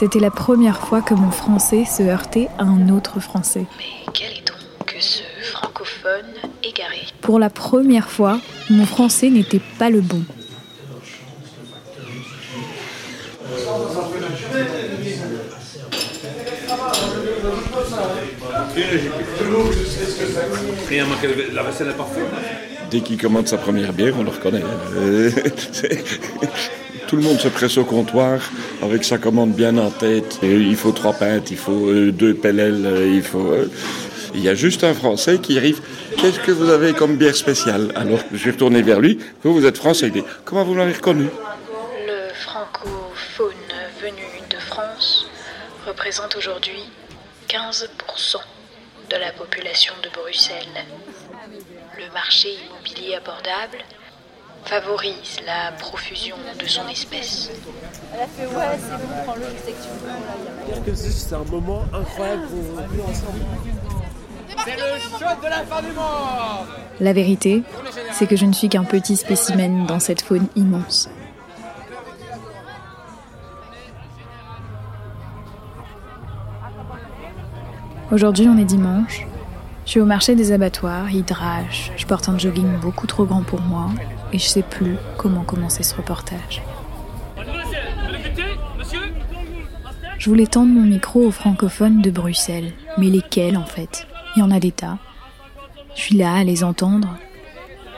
c'était 0.00 0.18
la 0.18 0.30
première 0.30 0.80
fois 0.80 1.02
que 1.02 1.12
mon 1.12 1.30
français 1.30 1.84
se 1.84 2.02
heurtait 2.02 2.48
à 2.56 2.62
un 2.62 2.88
autre 2.88 3.20
français. 3.20 3.66
Mais 3.76 4.10
quelle 4.14 4.32
est 4.32 4.48
donc 4.48 4.96
ce 4.98 5.22
francophone 5.42 6.32
égaré. 6.64 7.02
Pour 7.20 7.38
la 7.38 7.50
première 7.50 8.08
fois, 8.08 8.40
mon 8.70 8.86
français 8.86 9.28
n'était 9.28 9.60
pas 9.78 9.90
le 9.90 10.00
bon. 10.00 10.22
La 21.52 21.62
vaisselle 21.62 21.88
est 21.90 21.92
parfaite. 21.92 22.69
Dès 22.90 23.00
qu'il 23.00 23.18
commande 23.18 23.46
sa 23.46 23.56
première 23.56 23.92
bière, 23.92 24.14
on 24.18 24.24
le 24.24 24.30
reconnaît. 24.30 24.62
Euh, 24.96 25.30
Tout 27.06 27.16
le 27.16 27.22
monde 27.22 27.38
se 27.38 27.48
presse 27.48 27.76
au 27.78 27.84
comptoir 27.84 28.40
avec 28.82 29.04
sa 29.04 29.18
commande 29.18 29.52
bien 29.52 29.78
en 29.78 29.90
tête. 29.90 30.40
Et 30.42 30.54
il 30.54 30.76
faut 30.76 30.90
trois 30.90 31.12
pintes, 31.12 31.50
il 31.50 31.56
faut 31.56 31.88
euh, 31.88 32.10
deux 32.10 32.34
pellels, 32.34 32.84
euh, 32.86 33.12
il 33.14 33.22
faut. 33.22 33.54
Il 34.34 34.40
y 34.42 34.48
a 34.48 34.54
juste 34.54 34.82
un 34.84 34.94
Français 34.94 35.38
qui 35.38 35.56
arrive. 35.56 35.80
Qu'est-ce 36.16 36.40
que 36.40 36.50
vous 36.50 36.68
avez 36.68 36.92
comme 36.92 37.16
bière 37.16 37.34
spéciale? 37.34 37.92
Alors, 37.94 38.20
je 38.32 38.38
suis 38.38 38.50
retourné 38.50 38.82
vers 38.82 39.00
lui. 39.00 39.18
Vous, 39.42 39.54
vous 39.54 39.66
êtes 39.66 39.76
Français. 39.76 40.06
Il 40.06 40.12
dit 40.12 40.24
Comment 40.44 40.64
vous 40.64 40.74
l'avez 40.74 40.92
reconnu? 40.92 41.28
Le 42.06 42.34
francophone 42.34 43.54
venu 44.00 44.22
de 44.50 44.56
France 44.56 45.26
représente 45.86 46.36
aujourd'hui 46.36 46.90
15% 47.48 47.86
de 49.10 49.16
la 49.16 49.32
population 49.32 49.94
de 50.02 50.08
Bruxelles. 50.10 50.84
Le 51.98 52.12
marché 52.12 52.48
immobilier 52.54 53.16
abordable 53.16 53.78
favorise 54.64 55.40
la 55.46 55.72
profusion 55.72 56.36
de 56.58 56.66
son 56.66 56.86
espèce. 56.88 57.50
Elle 58.14 58.20
a 58.20 58.26
fait 58.26 58.46
ouais, 58.46 58.78
c'est 58.78 59.06
bon, 59.06 59.14
prends-le, 59.24 59.42
je 59.42 59.66
sais 59.66 59.72
que 59.72 59.82
tu 59.82 60.84
veux. 60.84 60.94
C'est 60.94 61.34
un 61.34 61.44
moment 61.44 61.84
incroyable 61.92 62.42
pour 62.46 62.88
vivre 62.88 63.08
ensemble. 63.08 63.40
C'est 64.64 64.76
le 64.76 65.00
choc 65.00 65.42
de 65.42 65.48
la 65.48 65.64
fin 65.64 65.80
du 65.80 65.92
monde 65.92 66.66
La 67.00 67.12
vérité, 67.12 67.62
c'est 68.12 68.26
que 68.26 68.36
je 68.36 68.46
ne 68.46 68.52
suis 68.52 68.68
qu'un 68.68 68.84
petit 68.84 69.16
spécimen 69.16 69.86
dans 69.86 70.00
cette 70.00 70.22
faune 70.22 70.48
immense. 70.56 71.08
Aujourd'hui, 78.12 78.48
on 78.48 78.58
est 78.58 78.64
dimanche. 78.64 79.24
Je 79.90 79.94
suis 79.94 80.00
au 80.00 80.06
marché 80.06 80.36
des 80.36 80.52
abattoirs, 80.52 81.10
il 81.10 81.24
drage. 81.24 81.90
Je 81.96 82.06
porte 82.06 82.28
un 82.28 82.38
jogging 82.38 82.78
beaucoup 82.78 83.08
trop 83.08 83.24
grand 83.24 83.42
pour 83.42 83.60
moi 83.60 83.88
et 84.32 84.38
je 84.38 84.46
sais 84.46 84.62
plus 84.62 84.94
comment 85.16 85.42
commencer 85.42 85.82
ce 85.82 85.96
reportage. 85.96 86.62
Je 90.16 90.30
voulais 90.30 90.46
tendre 90.46 90.72
mon 90.72 90.86
micro 90.86 91.26
aux 91.26 91.32
francophones 91.32 92.02
de 92.02 92.10
Bruxelles, 92.12 92.72
mais 92.98 93.08
lesquels 93.08 93.56
en 93.56 93.64
fait? 93.64 94.06
Il 94.36 94.38
y 94.38 94.42
en 94.44 94.52
a 94.52 94.60
des 94.60 94.70
tas. 94.70 94.98
Je 95.96 96.02
suis 96.02 96.16
là 96.16 96.34
à 96.34 96.44
les 96.44 96.62
entendre. 96.62 97.16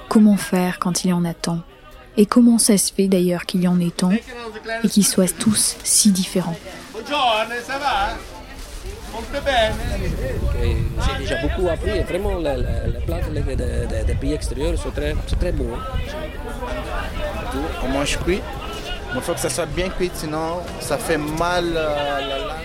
Comment 0.08 0.38
faire 0.38 0.78
quand 0.78 1.04
il 1.04 1.10
y 1.10 1.12
en 1.12 1.26
a 1.26 1.34
tant? 1.34 1.60
Et 2.16 2.24
comment 2.24 2.56
ça 2.56 2.78
se 2.78 2.90
fait 2.90 3.06
d'ailleurs 3.06 3.44
qu'il 3.44 3.60
y 3.60 3.68
en 3.68 3.78
ait 3.78 3.90
tant 3.90 4.12
et 4.82 4.88
qu'ils 4.88 5.06
soient 5.06 5.28
tous 5.28 5.76
si 5.84 6.10
différents? 6.10 6.56
Ça 7.04 7.78
va 7.78 8.16
J'ai 11.06 11.18
déjà 11.18 11.36
beaucoup 11.42 11.68
appris 11.68 11.90
et 11.90 12.02
vraiment 12.02 12.38
la 12.38 12.54
plate 13.06 13.32
des 13.32 13.56
de, 13.56 14.06
de 14.08 14.14
pays 14.18 14.32
extérieurs 14.32 14.78
sont 14.78 14.90
très, 14.90 15.14
très 15.38 15.52
beau. 15.52 15.68
Hein. 15.74 15.82
On 17.84 17.88
mange 17.88 18.18
cuit, 18.18 18.40
mais 19.12 19.16
il 19.16 19.20
faut 19.20 19.34
que 19.34 19.40
ça 19.40 19.50
soit 19.50 19.66
bien 19.66 19.88
cuit, 19.90 20.10
sinon 20.14 20.62
ça 20.80 20.96
fait 20.96 21.18
mal 21.18 21.64
euh, 21.76 22.20
la 22.20 22.38
langue. 22.38 22.56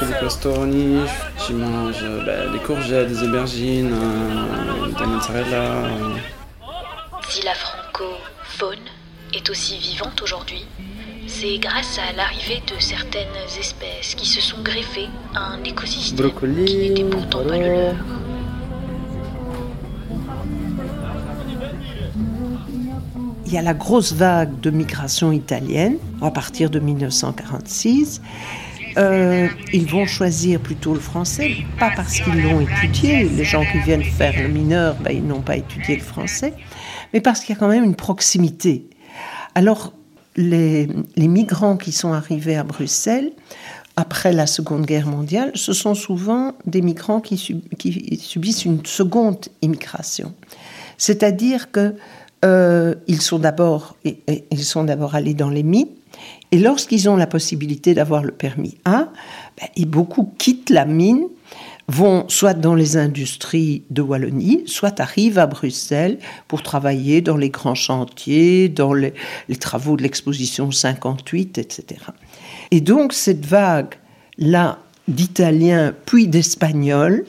Je 0.00 0.04
fais 0.04 0.12
des 0.12 0.20
pastoroni, 0.20 1.06
je 1.46 1.52
mange 1.52 2.04
bah, 2.26 2.48
des 2.52 2.58
courgettes, 2.58 3.08
des 3.08 3.22
aubergines, 3.22 3.92
euh, 3.92 4.92
de 4.92 5.00
la 5.00 5.06
mozzarella. 5.06 5.56
Euh. 5.56 6.16
Si 7.28 7.42
la 7.42 7.54
francophone 7.54 8.84
est 9.32 9.48
aussi 9.48 9.78
vivante 9.78 10.20
aujourd'hui, 10.22 10.66
c'est 11.42 11.58
grâce 11.58 11.98
à 11.98 12.12
l'arrivée 12.16 12.62
de 12.72 12.80
certaines 12.80 13.26
espèces 13.58 14.14
qui 14.14 14.26
se 14.26 14.40
sont 14.40 14.62
greffées 14.62 15.08
à 15.34 15.54
un 15.54 15.64
écosystème 15.64 16.28
Brocoli, 16.28 16.64
qui 16.64 16.76
n'était 16.76 17.04
pourtant 17.04 17.42
pas 17.42 17.58
le 17.58 17.66
leur. 17.66 17.94
Il 23.46 23.52
y 23.52 23.58
a 23.58 23.62
la 23.62 23.74
grosse 23.74 24.12
vague 24.12 24.60
de 24.60 24.70
migration 24.70 25.32
italienne 25.32 25.96
à 26.20 26.30
partir 26.30 26.70
de 26.70 26.78
1946. 26.78 28.22
Euh, 28.98 29.48
ils 29.72 29.86
vont 29.86 30.06
choisir 30.06 30.60
plutôt 30.60 30.94
le 30.94 31.00
français, 31.00 31.56
pas 31.76 31.90
parce 31.96 32.20
qu'ils 32.20 32.40
l'ont 32.40 32.60
étudié, 32.60 33.24
les 33.24 33.44
gens 33.44 33.64
qui 33.64 33.78
viennent 33.78 34.04
faire 34.04 34.40
le 34.40 34.48
mineur, 34.48 34.94
ben, 35.00 35.10
ils 35.10 35.26
n'ont 35.26 35.40
pas 35.40 35.56
étudié 35.56 35.96
le 35.96 36.02
français, 36.02 36.54
mais 37.12 37.20
parce 37.20 37.40
qu'il 37.40 37.54
y 37.54 37.58
a 37.58 37.58
quand 37.58 37.68
même 37.68 37.84
une 37.84 37.96
proximité. 37.96 38.88
Alors, 39.56 39.92
les, 40.36 40.88
migrants 41.16 41.76
qui 41.76 41.92
sont 41.92 42.12
arrivés 42.12 42.56
à 42.56 42.64
Bruxelles 42.64 43.32
après 43.96 44.32
la 44.32 44.46
Seconde 44.46 44.86
Guerre 44.86 45.06
mondiale, 45.06 45.52
ce 45.54 45.72
sont 45.72 45.94
souvent 45.94 46.54
des 46.66 46.80
migrants 46.80 47.20
qui, 47.20 47.36
sub, 47.36 47.60
qui 47.78 48.18
subissent 48.20 48.64
une 48.64 48.84
seconde 48.86 49.48
immigration. 49.60 50.32
C'est-à-dire 50.96 51.70
que 51.70 51.94
euh, 52.44 52.94
ils 53.06 53.20
sont 53.20 53.38
d'abord 53.38 53.94
allés 55.14 55.34
dans 55.34 55.50
les 55.50 55.62
mines 55.62 55.86
et 56.50 56.58
lorsqu'ils 56.58 57.08
ont 57.08 57.16
la 57.16 57.26
possibilité 57.26 57.94
d'avoir 57.94 58.22
le 58.22 58.32
permis 58.32 58.76
A, 58.84 59.08
ben, 59.58 59.84
beaucoup 59.86 60.32
quittent 60.38 60.70
la 60.70 60.84
mine 60.84 61.24
vont 61.88 62.28
soit 62.28 62.54
dans 62.54 62.74
les 62.74 62.96
industries 62.96 63.82
de 63.90 64.02
Wallonie, 64.02 64.62
soit 64.66 65.00
arrivent 65.00 65.38
à 65.38 65.46
Bruxelles 65.46 66.18
pour 66.48 66.62
travailler 66.62 67.20
dans 67.20 67.36
les 67.36 67.50
grands 67.50 67.74
chantiers, 67.74 68.68
dans 68.68 68.92
les, 68.94 69.12
travaux 69.58 69.96
de 69.96 70.02
l'exposition 70.02 70.70
58, 70.70 71.58
etc. 71.58 72.00
Et 72.70 72.80
donc 72.80 73.12
cette 73.12 73.44
vague-là 73.44 74.78
d'Italiens 75.08 75.94
puis 76.06 76.28
d'Espagnols, 76.28 77.24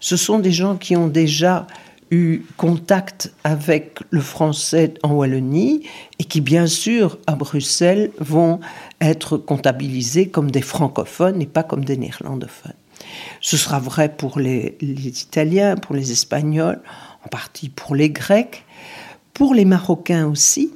ce 0.00 0.16
sont 0.16 0.38
des 0.38 0.52
gens 0.52 0.76
qui 0.76 0.96
ont 0.96 1.08
déjà 1.08 1.66
eu 2.10 2.42
contact 2.56 3.32
avec 3.44 3.98
le 4.10 4.20
français 4.20 4.94
en 5.02 5.12
Wallonie 5.12 5.82
et 6.18 6.24
qui, 6.24 6.40
bien 6.40 6.66
sûr, 6.66 7.18
à 7.26 7.34
Bruxelles, 7.34 8.10
vont 8.18 8.60
être 9.00 9.38
comptabilisés 9.38 10.28
comme 10.28 10.50
des 10.50 10.60
francophones 10.60 11.40
et 11.40 11.46
pas 11.46 11.62
comme 11.62 11.84
des 11.84 11.96
néerlandophones. 11.96 12.74
Ce 13.40 13.56
sera 13.56 13.78
vrai 13.78 14.08
pour 14.08 14.38
les, 14.38 14.76
les, 14.80 15.22
Italiens, 15.22 15.76
pour 15.76 15.94
les 15.94 16.12
Espagnols, 16.12 16.80
en 17.24 17.28
partie 17.28 17.68
pour 17.68 17.94
les 17.94 18.10
Grecs, 18.10 18.64
pour 19.32 19.54
les 19.54 19.64
Marocains 19.64 20.26
aussi, 20.26 20.72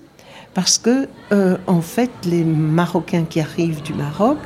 parce 0.55 0.79
que, 0.79 1.09
euh, 1.33 1.57
en 1.67 1.81
fait, 1.81 2.11
les 2.25 2.43
Marocains 2.43 3.25
qui 3.25 3.41
arrivent 3.41 3.83
du 3.83 3.95
Maroc 3.95 4.39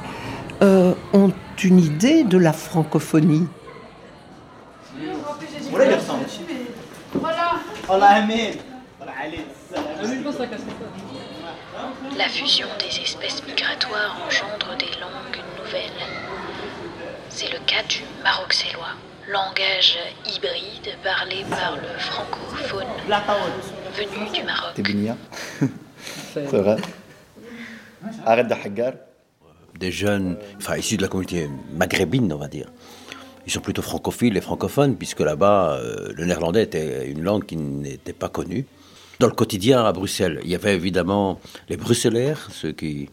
euh, 0.62 0.94
ont 1.12 1.32
une 1.64 1.78
idée 1.78 2.24
de 2.24 2.38
la 2.38 2.52
francophonie. 2.52 3.46
La 12.16 12.28
fusion 12.28 12.66
des 12.78 13.00
espèces 13.00 13.42
migratoires 13.46 14.18
engendre 14.26 14.76
des 14.78 15.00
langues 15.00 15.42
nouvelles. 15.58 16.41
C'est 17.34 17.50
le 17.50 17.58
cas 17.66 17.82
du 17.88 18.00
maroxellois, 18.22 18.94
langage 19.26 19.96
hybride 20.26 20.94
parlé 21.02 21.44
par 21.48 21.76
le 21.76 21.98
francophone 21.98 22.86
venu 23.96 24.30
du 24.30 24.42
Maroc. 24.44 24.74
C'est 26.34 26.44
vrai. 26.44 26.76
Arrête 28.26 28.48
de 28.48 28.52
hagar. 28.52 28.92
Des 29.80 29.90
jeunes, 29.90 30.36
enfin 30.58 30.76
issus 30.76 30.98
de 30.98 31.02
la 31.02 31.08
communauté 31.08 31.48
maghrébine, 31.72 32.30
on 32.34 32.36
va 32.36 32.48
dire. 32.48 32.66
Ils 33.46 33.52
sont 33.52 33.60
plutôt 33.60 33.82
francophiles 33.82 34.36
et 34.36 34.42
francophones, 34.42 34.96
puisque 34.96 35.20
là-bas, 35.20 35.78
euh, 35.78 36.12
le 36.14 36.26
néerlandais 36.26 36.64
était 36.64 37.08
une 37.08 37.22
langue 37.22 37.46
qui 37.46 37.56
n'était 37.56 38.12
pas 38.12 38.28
connue. 38.28 38.66
Dans 39.20 39.26
le 39.26 39.32
quotidien 39.32 39.84
à 39.86 39.92
Bruxelles, 39.92 40.40
il 40.44 40.50
y 40.50 40.54
avait 40.54 40.74
évidemment 40.74 41.40
les 41.70 41.78
bruxellaires, 41.78 42.48
ceux 42.52 42.72
qui, 42.72 43.08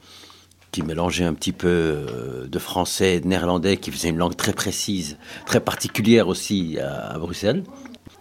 qui 0.71 0.83
mélangeaient 0.83 1.25
un 1.25 1.33
petit 1.33 1.51
peu 1.51 1.67
euh, 1.67 2.47
de 2.47 2.59
français 2.59 3.15
et 3.15 3.19
de 3.19 3.27
néerlandais, 3.27 3.77
qui 3.77 3.91
faisaient 3.91 4.09
une 4.09 4.17
langue 4.17 4.35
très 4.35 4.53
précise, 4.53 5.17
très 5.45 5.59
particulière 5.59 6.27
aussi 6.27 6.77
à, 6.79 7.17
Bruxelles. 7.17 7.63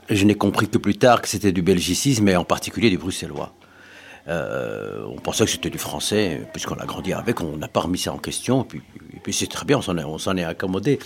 Je 0.09 0.25
n'ai 0.25 0.35
compris 0.35 0.69
que 0.69 0.79
plus 0.79 0.97
tard 0.97 1.21
que 1.21 1.29
c'était 1.29 1.53
du 1.53 1.63
belgicisme, 1.63 2.29
et 2.29 2.37
en 2.37 2.45
particulier 2.45 2.89
du 2.91 2.99
bruxellois. 2.99 3.53
Euh, 4.29 5.05
on 5.07 5.17
pensait 5.17 5.45
que 5.45 5.51
c'était 5.51 5.71
du 5.71 5.79
français, 5.79 6.43
puisqu'on 6.53 6.77
a 6.77 6.87
grandi 6.87 7.13
avec, 7.13 7.41
on 7.41 7.57
n'a 7.57 7.69
pas 7.69 7.81
remis 7.81 7.99
ça 7.99 8.13
en 8.13 8.19
question, 8.19 8.63
et 8.63 8.67
puis, 8.67 8.83
et 9.15 9.21
puis 9.21 9.33
c'est 9.33 9.47
très 9.47 9.65
bien, 9.65 9.79
on 9.79 10.19
s'en 10.19 10.37
est, 10.37 10.41
est, 10.41 10.45
accommodé. 10.45 10.99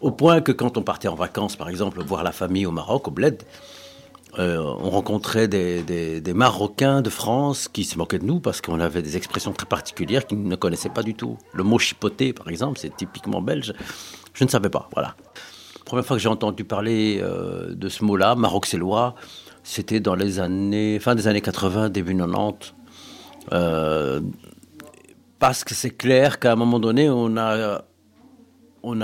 Au 0.00 0.10
point 0.10 0.40
que 0.40 0.52
quand 0.52 0.76
on 0.76 0.82
partait 0.82 1.08
en 1.08 1.14
vacances, 1.14 1.56
par 1.56 1.68
exemple, 1.68 2.02
voir 2.02 2.22
la 2.22 2.32
famille 2.32 2.66
au 2.66 2.72
Maroc, 2.72 3.08
au 3.08 3.10
Bled, 3.10 3.42
euh, 4.38 4.58
on 4.58 4.90
rencontrait 4.90 5.46
des, 5.46 6.22
Marocains 6.34 7.02
de 7.02 7.10
France 7.10 7.68
qui 7.68 7.84
se 7.84 7.96
moquaient 7.96 8.18
de 8.18 8.24
nous 8.24 8.40
parce 8.40 8.60
qu'on 8.60 8.80
avait 8.80 9.02
des 9.02 9.16
expressions 9.16 9.52
très 9.52 9.66
particulières 9.66 10.26
qu'ils 10.26 10.42
ne 10.42 10.56
connaissaient 10.56 10.88
pas 10.88 11.02
du 11.02 11.14
tout. 11.14 11.38
Le 11.52 11.62
mot 11.62 11.78
chipoter, 11.78 12.32
par 12.32 12.48
exemple, 12.48 12.78
c'est 12.78 12.96
typiquement 12.96 13.40
belge. 13.40 13.72
Je 14.32 14.44
ne 14.44 14.48
savais 14.48 14.70
pas, 14.70 14.88
voilà. 14.92 15.14
La 15.76 15.84
première 15.84 16.04
fois 16.04 16.16
que 16.16 16.22
j'ai 16.22 16.28
entendu 16.28 16.64
parler 16.64 17.20
euh, 17.22 17.74
de 17.74 17.88
ce 17.88 18.04
mot-là, 18.04 18.34
maroxellois, 18.34 19.14
c'était 19.62 20.00
dans 20.00 20.16
les 20.16 20.40
années, 20.40 20.98
fin 20.98 21.14
des 21.14 21.28
années 21.28 21.40
80, 21.40 21.90
début 21.90 22.16
90. 22.16 22.74
Euh, 23.52 24.20
parce 25.38 25.62
que 25.62 25.74
c'est 25.74 25.90
clair 25.90 26.40
qu'à 26.40 26.52
un 26.52 26.56
moment 26.56 26.80
donné, 26.80 27.08
on 27.10 27.36
a 27.36 27.82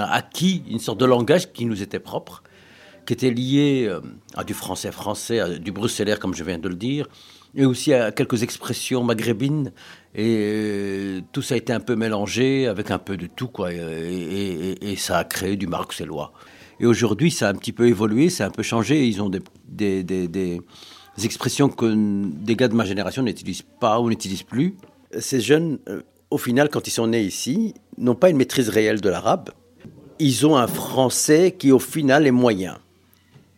acquis 0.05 0.64
une 0.69 0.79
sorte 0.81 0.99
de 0.99 1.05
langage 1.05 1.53
qui 1.53 1.66
nous 1.66 1.83
était 1.83 2.01
propre, 2.01 2.43
qui 3.11 3.14
était 3.14 3.35
lié 3.35 3.88
euh, 3.88 3.99
à 4.37 4.44
du 4.44 4.55
français 4.55 4.92
français, 4.92 5.40
à 5.40 5.49
du 5.49 5.73
bruxellaire, 5.73 6.20
comme 6.20 6.33
je 6.33 6.44
viens 6.44 6.59
de 6.59 6.68
le 6.68 6.77
dire, 6.77 7.09
et 7.57 7.64
aussi 7.64 7.92
à 7.92 8.12
quelques 8.12 8.44
expressions 8.44 9.03
maghrébines. 9.03 9.73
Et 10.14 10.37
euh, 10.38 11.20
tout 11.33 11.42
ça 11.42 11.55
a 11.55 11.59
été 11.59 11.73
un 11.73 11.81
peu 11.81 11.96
mélangé 11.96 12.68
avec 12.68 12.92
un 12.92 13.01
peu 13.01 13.16
de 13.16 13.27
tout, 13.27 13.49
quoi. 13.49 13.73
Et, 13.73 14.94
ça 14.96 15.18
a 15.18 15.25
créé 15.25 15.57
du 15.57 15.66
marxellois. 15.66 16.33
Et 16.79 16.87
aujourd'hui, 16.87 17.33
ça 17.33 17.49
a 17.49 17.51
un 17.51 17.57
petit 17.57 17.73
peu 17.73 17.88
évolué, 17.88 18.31
ça 18.31 18.44
a 18.44 18.46
un 18.46 18.53
peu 18.53 18.62
changé. 18.62 19.05
Ils 19.09 19.20
ont 19.20 19.29
des 19.66 20.61
expressions 21.25 21.68
que 21.68 21.92
des 22.44 22.55
gars 22.55 22.68
de 22.68 22.77
ma 22.77 22.85
génération 22.85 23.25
n'utilisent 23.25 23.66
pas 23.81 23.99
ou 23.99 24.09
n'utilisent 24.09 24.44
plus. 24.44 24.77
Ces 25.18 25.40
jeunes, 25.40 25.81
euh, 25.88 26.03
au 26.31 26.38
final, 26.38 26.68
quand 26.68 26.87
ils 26.87 26.92
sont 26.92 27.09
nés 27.09 27.25
ici, 27.25 27.75
n'ont 27.99 28.14
pas 28.14 28.31
une 28.31 28.37
maîtrise 28.37 28.68
réelle 28.68 29.01
de 29.01 29.09
l'arabe. 29.09 29.51
Ils 30.20 30.46
ont 30.46 30.57
un 30.57 30.68
français 30.68 31.57
qui, 31.59 31.73
au 31.73 31.81
final, 31.81 32.29
est 32.29 32.31
moyen. 32.31 32.79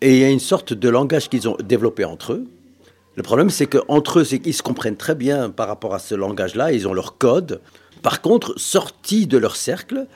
Et 0.03 0.15
il 0.15 0.19
y 0.19 0.25
a 0.25 0.31
une 0.31 0.41
sorte 0.41 0.73
de 0.73 0.89
langage 0.89 1.29
qu'ils 1.29 1.49
ont 1.49 1.57
développé 1.63 2.05
entre 2.05 2.33
eux. 2.33 2.45
Le 3.15 3.23
problème, 3.23 3.51
c'est 3.51 3.67
qu'entre 3.67 4.19
eux, 4.19 4.25
c'est 4.25 4.41
qu'ils 4.41 4.53
se 4.53 4.63
comprennent 4.63 4.97
très 4.97 5.15
bien 5.15 5.49
par 5.49 5.69
rapport 5.69 5.95
à 5.95 6.01
ce 6.01 6.17
langage-là, 6.17 6.73
ils 6.73 6.89
ont 6.89 6.93
leur 6.93 7.19
code. 7.19 7.61
Par 8.03 8.21
contre, 8.21 8.55
sortis 8.57 9.29
de 9.29 9.39
leur 9.39 9.55
cercle, 9.55 10.09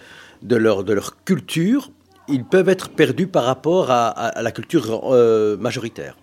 de 0.42 0.56
leur, 0.56 1.24
culture, 1.24 1.92
ils 2.26 2.44
peuvent 2.44 2.68
être 2.68 2.88
perdus 2.88 3.28
par 3.28 3.44
rapport 3.44 3.92
à, 3.92 4.32
la 4.42 4.50
culture 4.50 5.12
euh, 5.12 5.56
majoritaire. 5.56 6.16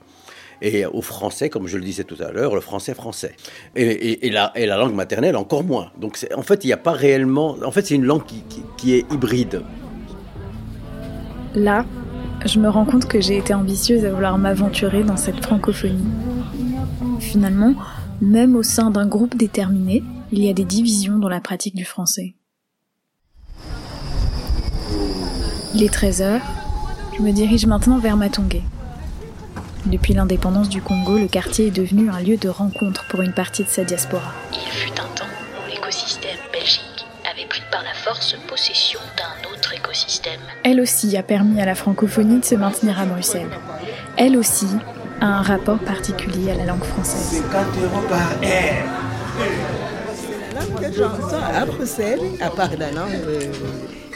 Et 0.61 0.85
au 0.85 1.01
français, 1.01 1.49
comme 1.49 1.67
je 1.67 1.77
le 1.77 1.85
disais 1.85 2.03
tout 2.03 2.21
à 2.21 2.31
l'heure, 2.31 2.55
le 2.55 2.61
français 2.61 2.93
français. 2.93 3.33
Et, 3.77 4.29
la, 4.29 4.51
langue 4.75 4.93
maternelle, 4.93 5.37
encore 5.37 5.63
moins. 5.63 5.89
Donc, 5.97 6.19
en 6.35 6.41
fait, 6.41 6.65
il 6.65 6.67
n'y 6.67 6.73
a 6.73 6.77
pas 6.77 6.91
réellement. 6.91 7.55
En 7.63 7.71
fait, 7.71 7.85
c'est 7.85 7.95
une 7.95 8.05
langue 8.05 8.23
qui 8.75 8.93
est 8.93 9.09
hybride. 9.09 9.61
Là, 11.55 11.85
je 12.45 12.59
me 12.59 12.69
rends 12.69 12.85
compte 12.85 13.05
que 13.07 13.21
j'ai 13.21 13.37
été 13.37 13.53
ambitieuse 13.53 14.05
à 14.05 14.11
vouloir 14.11 14.37
m'aventurer 14.37 15.03
dans 15.03 15.17
cette 15.17 15.43
francophonie. 15.43 16.03
Finalement, 17.19 17.73
même 18.21 18.55
au 18.55 18.63
sein 18.63 18.91
d'un 18.91 19.07
groupe 19.07 19.37
déterminé, 19.37 20.03
il 20.31 20.43
y 20.43 20.49
a 20.49 20.53
des 20.53 20.65
divisions 20.65 21.17
dans 21.17 21.29
la 21.29 21.39
pratique 21.39 21.75
du 21.75 21.85
français. 21.85 22.35
Il 25.75 25.83
est 25.83 25.93
13h, 25.93 26.39
je 27.17 27.21
me 27.21 27.31
dirige 27.31 27.65
maintenant 27.65 27.97
vers 27.97 28.17
Matongé. 28.17 28.61
Depuis 29.85 30.13
l'indépendance 30.13 30.69
du 30.69 30.81
Congo, 30.81 31.17
le 31.17 31.27
quartier 31.27 31.67
est 31.67 31.71
devenu 31.71 32.09
un 32.09 32.19
lieu 32.21 32.37
de 32.37 32.49
rencontre 32.49 33.05
pour 33.09 33.21
une 33.21 33.33
partie 33.33 33.63
de 33.63 33.69
sa 33.69 33.83
diaspora. 33.83 34.33
Il 34.53 34.71
fut 34.71 34.91
un 34.91 35.15
temps 35.15 35.25
où 35.25 35.69
l'écosystème 35.69 36.37
belgique 36.53 36.92
pris 37.53 37.61
par 37.69 37.83
la 37.83 37.93
force 37.93 38.35
possession 38.47 38.99
d'un 39.15 39.51
autre 39.51 39.75
écosystème. 39.75 40.39
Elle 40.63 40.81
aussi 40.81 41.15
a 41.17 41.21
permis 41.21 41.61
à 41.61 41.65
la 41.65 41.75
francophonie 41.75 42.39
de 42.39 42.45
se 42.45 42.55
maintenir 42.55 42.99
à 42.99 43.05
Bruxelles. 43.05 43.51
Elle 44.17 44.37
aussi 44.37 44.65
a 45.21 45.27
un 45.27 45.41
rapport 45.43 45.77
particulier 45.77 46.49
à 46.49 46.55
la 46.55 46.65
langue 46.65 46.83
française. 46.83 47.43
50 47.43 47.65
euros 47.83 48.07
par 48.09 48.31
heure. 48.41 48.87
La 50.51 50.61
langue 50.61 50.79
que 50.81 50.97
j'entends 50.97 51.43
à 51.43 51.65
Bruxelles, 51.65 52.21
à 52.41 52.49
part 52.49 52.75
la 52.75 52.89
langue 52.89 53.21
euh, 53.27 53.51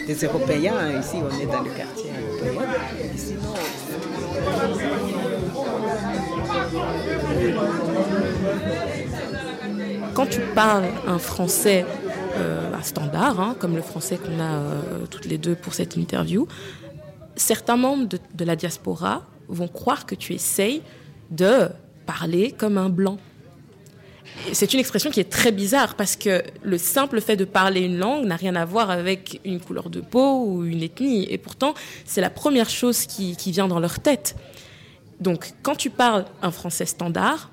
des 0.07 0.15
Européens, 0.25 0.99
ici 0.99 1.17
on 1.17 1.39
est 1.39 1.45
dans 1.45 1.61
le 1.61 1.69
quartier 1.69 2.11
européen, 2.41 2.71
et 2.99 3.17
sinon, 3.17 3.53
Quand 10.15 10.25
tu 10.25 10.41
parles 10.55 10.89
un 11.05 11.19
français 11.19 11.85
euh, 12.37 12.73
un 12.73 12.81
standard, 12.81 13.39
hein, 13.39 13.55
comme 13.59 13.75
le 13.75 13.81
français 13.81 14.17
qu'on 14.17 14.39
a 14.39 14.43
euh, 14.43 15.05
toutes 15.09 15.25
les 15.25 15.37
deux 15.37 15.55
pour 15.55 15.73
cette 15.73 15.95
interview, 15.95 16.47
certains 17.35 17.77
membres 17.77 18.07
de, 18.07 18.45
la 18.45 18.55
diaspora 18.55 19.25
vont 19.47 19.67
croire 19.67 20.05
que 20.05 20.15
tu 20.15 20.33
essayes 20.33 20.81
de 21.29 21.69
parler 22.05 22.51
comme 22.51 22.77
un 22.77 22.89
blanc. 22.89 23.17
C'est 24.53 24.73
une 24.73 24.79
expression 24.79 25.09
qui 25.09 25.19
est 25.19 25.29
très 25.29 25.51
bizarre 25.51 25.95
parce 25.95 26.15
que 26.15 26.43
le 26.61 26.77
simple 26.77 27.21
fait 27.21 27.35
de 27.35 27.45
parler 27.45 27.81
une 27.81 27.97
langue 27.97 28.25
n'a 28.25 28.35
rien 28.35 28.55
à 28.55 28.65
voir 28.65 28.91
avec 28.91 29.39
une 29.45 29.59
couleur 29.59 29.89
de 29.89 29.99
peau 29.99 30.43
ou 30.45 30.65
une 30.65 30.83
ethnie. 30.83 31.25
Et 31.29 31.37
pourtant, 31.37 31.73
c'est 32.05 32.21
la 32.21 32.29
première 32.29 32.69
chose 32.69 33.05
qui 33.05 33.51
vient 33.51 33.67
dans 33.67 33.79
leur 33.79 33.99
tête. 33.99 34.35
Donc, 35.19 35.53
quand 35.63 35.75
tu 35.75 35.89
parles 35.89 36.25
un 36.41 36.51
français 36.51 36.85
standard, 36.85 37.49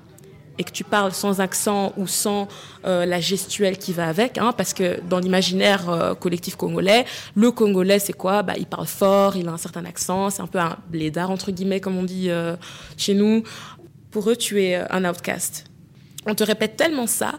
et 0.57 0.63
que 0.63 0.71
tu 0.71 0.83
parles 0.83 1.11
sans 1.11 1.41
accent 1.41 1.93
ou 1.97 2.07
sans 2.07 2.47
euh, 2.85 3.05
la 3.05 3.19
gestuelle 3.19 3.77
qui 3.77 3.93
va 3.93 4.07
avec, 4.07 4.37
hein, 4.37 4.53
parce 4.55 4.73
que 4.73 4.99
dans 5.09 5.19
l'imaginaire 5.19 5.89
euh, 5.89 6.15
collectif 6.15 6.55
congolais, 6.55 7.05
le 7.35 7.51
congolais 7.51 7.99
c'est 7.99 8.13
quoi? 8.13 8.43
Bah, 8.43 8.53
Il 8.57 8.65
parle 8.65 8.87
fort, 8.87 9.35
il 9.35 9.47
a 9.47 9.51
un 9.51 9.57
certain 9.57 9.85
accent, 9.85 10.29
c'est 10.29 10.41
un 10.41 10.47
peu 10.47 10.59
un 10.59 10.77
blédard 10.89 11.31
entre 11.31 11.51
guillemets 11.51 11.79
comme 11.79 11.97
on 11.97 12.03
dit 12.03 12.29
euh, 12.29 12.55
chez 12.97 13.13
nous. 13.13 13.43
Pour 14.11 14.29
eux, 14.29 14.35
tu 14.37 14.63
es 14.63 14.75
un 14.75 15.03
outcast. 15.03 15.65
On 16.25 16.35
te 16.35 16.43
répète 16.43 16.77
tellement 16.77 17.05
ça 17.05 17.37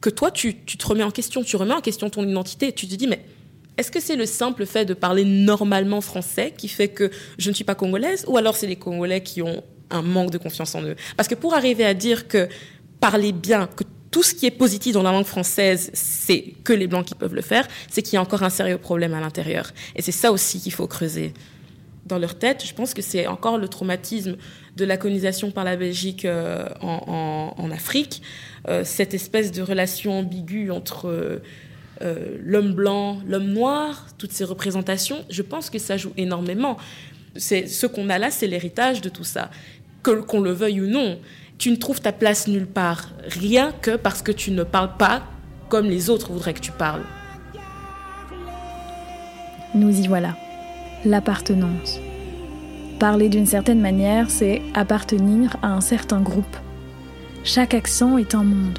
que 0.00 0.10
toi, 0.10 0.30
tu, 0.30 0.64
tu 0.64 0.76
te 0.76 0.86
remets 0.86 1.02
en 1.02 1.10
question, 1.10 1.42
tu 1.42 1.56
remets 1.56 1.74
en 1.74 1.80
question 1.80 2.08
ton 2.08 2.26
identité, 2.26 2.72
tu 2.72 2.86
te 2.86 2.94
dis 2.94 3.08
mais 3.08 3.24
est-ce 3.76 3.90
que 3.90 4.00
c'est 4.00 4.16
le 4.16 4.26
simple 4.26 4.66
fait 4.66 4.84
de 4.84 4.94
parler 4.94 5.24
normalement 5.24 6.00
français 6.00 6.52
qui 6.56 6.68
fait 6.68 6.88
que 6.88 7.10
je 7.38 7.50
ne 7.50 7.54
suis 7.54 7.64
pas 7.64 7.74
congolaise? 7.74 8.24
Ou 8.28 8.36
alors 8.36 8.54
c'est 8.54 8.68
les 8.68 8.76
Congolais 8.76 9.22
qui 9.22 9.42
ont 9.42 9.64
un 9.94 10.02
manque 10.02 10.30
de 10.30 10.38
confiance 10.38 10.74
en 10.74 10.82
eux 10.82 10.96
Parce 11.16 11.28
que 11.28 11.34
pour 11.34 11.54
arriver 11.54 11.84
à 11.84 11.94
dire 11.94 12.28
que 12.28 12.48
parler 13.00 13.32
bien, 13.32 13.66
que 13.66 13.84
tout 14.10 14.22
ce 14.22 14.34
qui 14.34 14.46
est 14.46 14.52
positif 14.52 14.92
dans 14.92 15.02
la 15.02 15.10
langue 15.10 15.24
française, 15.24 15.90
c'est 15.92 16.54
que 16.62 16.72
les 16.72 16.86
Blancs 16.86 17.04
qui 17.04 17.16
peuvent 17.16 17.34
le 17.34 17.42
faire, 17.42 17.66
c'est 17.90 18.00
qu'il 18.00 18.14
y 18.14 18.16
a 18.16 18.22
encore 18.22 18.44
un 18.44 18.50
sérieux 18.50 18.78
problème 18.78 19.12
à 19.12 19.20
l'intérieur. 19.20 19.72
Et 19.96 20.02
c'est 20.02 20.12
ça 20.12 20.30
aussi 20.30 20.60
qu'il 20.60 20.72
faut 20.72 20.86
creuser. 20.86 21.34
Dans 22.06 22.18
leur 22.18 22.38
tête, 22.38 22.64
je 22.64 22.74
pense 22.74 22.94
que 22.94 23.02
c'est 23.02 23.26
encore 23.26 23.58
le 23.58 23.66
traumatisme 23.66 24.36
de 24.76 24.84
la 24.84 24.96
colonisation 24.96 25.50
par 25.50 25.64
la 25.64 25.76
Belgique 25.76 26.24
euh, 26.26 26.68
en, 26.80 27.70
Afrique, 27.72 28.22
euh, 28.68 28.84
cette 28.84 29.14
espèce 29.14 29.50
de 29.50 29.62
relation 29.62 30.20
ambiguë 30.20 30.70
entre 30.70 31.40
euh, 32.02 32.38
l'homme 32.42 32.72
blanc, 32.72 33.20
l'homme 33.26 33.48
noir, 33.48 34.06
toutes 34.18 34.32
ces 34.32 34.44
représentations, 34.44 35.24
je 35.30 35.42
pense 35.42 35.70
que 35.70 35.78
ça 35.78 35.96
joue 35.96 36.12
énormément. 36.16 36.76
C'est 37.36 37.66
ce 37.66 37.86
qu'on 37.86 38.10
a 38.10 38.18
là, 38.18 38.30
c'est 38.30 38.46
l'héritage 38.46 39.00
de 39.00 39.08
tout 39.08 39.24
ça, 39.24 39.50
qu'on 40.12 40.40
le 40.40 40.52
veuille 40.52 40.80
ou 40.80 40.86
non. 40.86 41.18
Tu 41.58 41.70
ne 41.70 41.76
trouves 41.76 42.00
ta 42.00 42.12
place 42.12 42.48
nulle 42.48 42.66
part, 42.66 43.10
rien 43.26 43.72
que 43.80 43.96
parce 43.96 44.22
que 44.22 44.32
tu 44.32 44.50
ne 44.50 44.64
parles 44.64 44.96
pas 44.98 45.22
comme 45.68 45.86
les 45.86 46.10
autres 46.10 46.32
voudraient 46.32 46.54
que 46.54 46.60
tu 46.60 46.72
parles. 46.72 47.02
Nous 49.74 50.00
y 50.00 50.06
voilà. 50.06 50.36
L'appartenance. 51.04 51.98
Parler 53.00 53.28
d'une 53.28 53.46
certaine 53.46 53.80
manière, 53.80 54.30
c'est 54.30 54.62
appartenir 54.74 55.56
à 55.62 55.68
un 55.68 55.80
certain 55.80 56.20
groupe. 56.20 56.56
Chaque 57.42 57.74
accent 57.74 58.16
est 58.18 58.34
un 58.34 58.44
monde. 58.44 58.78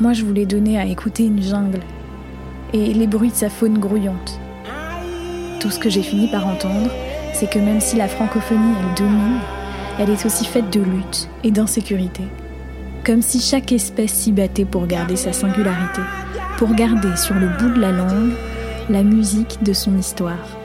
Moi, 0.00 0.12
je 0.12 0.24
voulais 0.24 0.46
donner 0.46 0.78
à 0.78 0.86
écouter 0.86 1.24
une 1.24 1.42
jungle 1.42 1.80
et 2.72 2.94
les 2.94 3.06
bruits 3.06 3.30
de 3.30 3.34
sa 3.34 3.50
faune 3.50 3.78
grouillante. 3.78 4.38
Tout 5.60 5.70
ce 5.70 5.80
que 5.80 5.90
j'ai 5.90 6.02
fini 6.02 6.30
par 6.30 6.46
entendre, 6.46 6.90
c'est 7.34 7.50
que 7.50 7.58
même 7.58 7.80
si 7.80 7.96
la 7.96 8.06
francophonie, 8.06 8.74
elle 8.78 9.04
domine, 9.04 9.40
elle 9.98 10.10
est 10.10 10.26
aussi 10.26 10.44
faite 10.44 10.70
de 10.72 10.80
lutte 10.80 11.28
et 11.42 11.50
d'insécurité. 11.50 12.22
Comme 13.04 13.22
si 13.22 13.40
chaque 13.40 13.72
espèce 13.72 14.12
s'y 14.12 14.32
battait 14.32 14.64
pour 14.64 14.86
garder 14.86 15.16
sa 15.16 15.32
singularité, 15.32 16.02
pour 16.56 16.74
garder 16.74 17.16
sur 17.16 17.34
le 17.34 17.48
bout 17.48 17.74
de 17.74 17.80
la 17.80 17.92
langue 17.92 18.32
la 18.88 19.02
musique 19.02 19.62
de 19.62 19.72
son 19.72 19.98
histoire. 19.98 20.56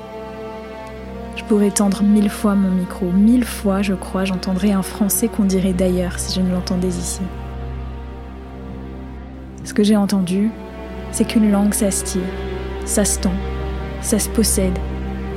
Je 1.36 1.43
pourrais 1.43 1.72
tendre 1.72 2.04
mille 2.04 2.30
fois 2.30 2.56
mon 2.56 2.69
micro, 2.69 3.08
mille 3.12 3.43
fois, 3.43 3.82
je 3.82 3.93
crois, 3.93 4.24
j'entendrais 4.24 4.72
un 4.72 4.84
français 4.84 5.28
qu'on 5.28 5.43
dirait 5.46 5.74
d'ailleurs 5.74 6.19
si 6.19 6.39
je 6.39 6.41
ne 6.41 6.52
l'entendais 6.52 6.88
ici. 6.88 7.22
Ce 9.63 9.74
que 9.74 9.84
j'ai 9.84 9.98
entendu, 9.98 10.52
c'est 11.12 11.26
qu'une 11.26 11.52
langue, 11.52 11.74
ça 11.74 11.91
se 11.91 12.19
ça 12.86 13.06
se 13.06 13.19
tend, 13.19 13.34
ça 14.02 14.19
se 14.19 14.30
possède, 14.30 14.78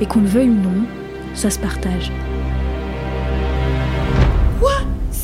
et 0.01 0.05
qu'on 0.05 0.19
le 0.19 0.27
veuille 0.27 0.49
ou 0.49 0.55
non, 0.55 0.85
ça 1.33 1.49
se 1.49 1.59
partage. 1.59 2.11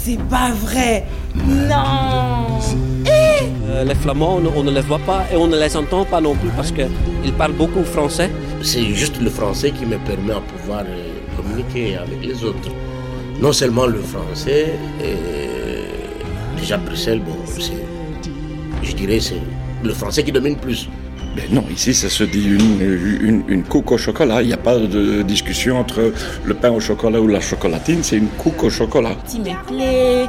C'est 0.05 0.19
pas 0.23 0.51
vrai 0.51 1.05
Non 1.47 2.59
Eh 3.05 3.45
Euh, 3.69 3.85
les 3.85 3.95
Flamands, 3.95 4.35
on, 4.37 4.59
on 4.59 4.63
ne 4.63 4.71
les 4.71 4.81
voit 4.81 4.99
pas 4.99 5.23
et 5.31 5.37
on 5.37 5.47
ne 5.47 5.57
les 5.57 5.77
entend 5.77 6.03
pas 6.03 6.19
non 6.19 6.35
plus 6.35 6.49
parce 6.57 6.71
qu'ils 6.73 7.33
parlent 7.37 7.53
beaucoup 7.53 7.85
français. 7.85 8.29
C'est 8.61 8.83
juste 9.01 9.21
le 9.21 9.29
français 9.29 9.71
qui 9.71 9.85
me 9.85 9.97
permet 9.99 10.33
de 10.33 10.39
pouvoir 10.57 10.81
euh, 10.81 11.13
communiquer 11.37 11.95
avec 11.95 12.19
les 12.21 12.43
autres. 12.43 12.69
Non 13.41 13.53
seulement 13.53 13.85
le 13.85 13.99
français, 14.01 14.73
euh, 15.01 15.85
déjà 16.57 16.75
Bruxelles, 16.77 17.21
bon, 17.21 17.37
c'est, 17.57 17.71
je 18.83 18.93
dirais 18.93 19.21
c'est 19.21 19.41
le 19.83 19.93
français 19.93 20.23
qui 20.23 20.33
domine 20.33 20.57
plus. 20.57 20.89
Ben 21.35 21.51
non, 21.51 21.65
ici 21.71 21.95
ça 21.95 22.09
se 22.09 22.23
dit 22.23 22.47
une, 22.47 22.81
une, 23.21 23.43
une 23.47 23.63
couque 23.63 23.91
au 23.91 23.97
chocolat. 23.97 24.41
Il 24.43 24.47
n'y 24.47 24.53
a 24.53 24.57
pas 24.57 24.77
de 24.77 25.23
discussion 25.23 25.79
entre 25.79 26.13
le 26.45 26.53
pain 26.53 26.69
au 26.69 26.79
chocolat 26.79 27.19
ou 27.19 27.27
la 27.27 27.41
chocolatine, 27.41 28.03
c'est 28.03 28.17
une 28.17 28.29
couque 28.29 28.63
au 28.63 28.69
chocolat. 28.69 29.15
Tu 29.29 29.39
me 29.39 29.65
plais, 29.65 30.27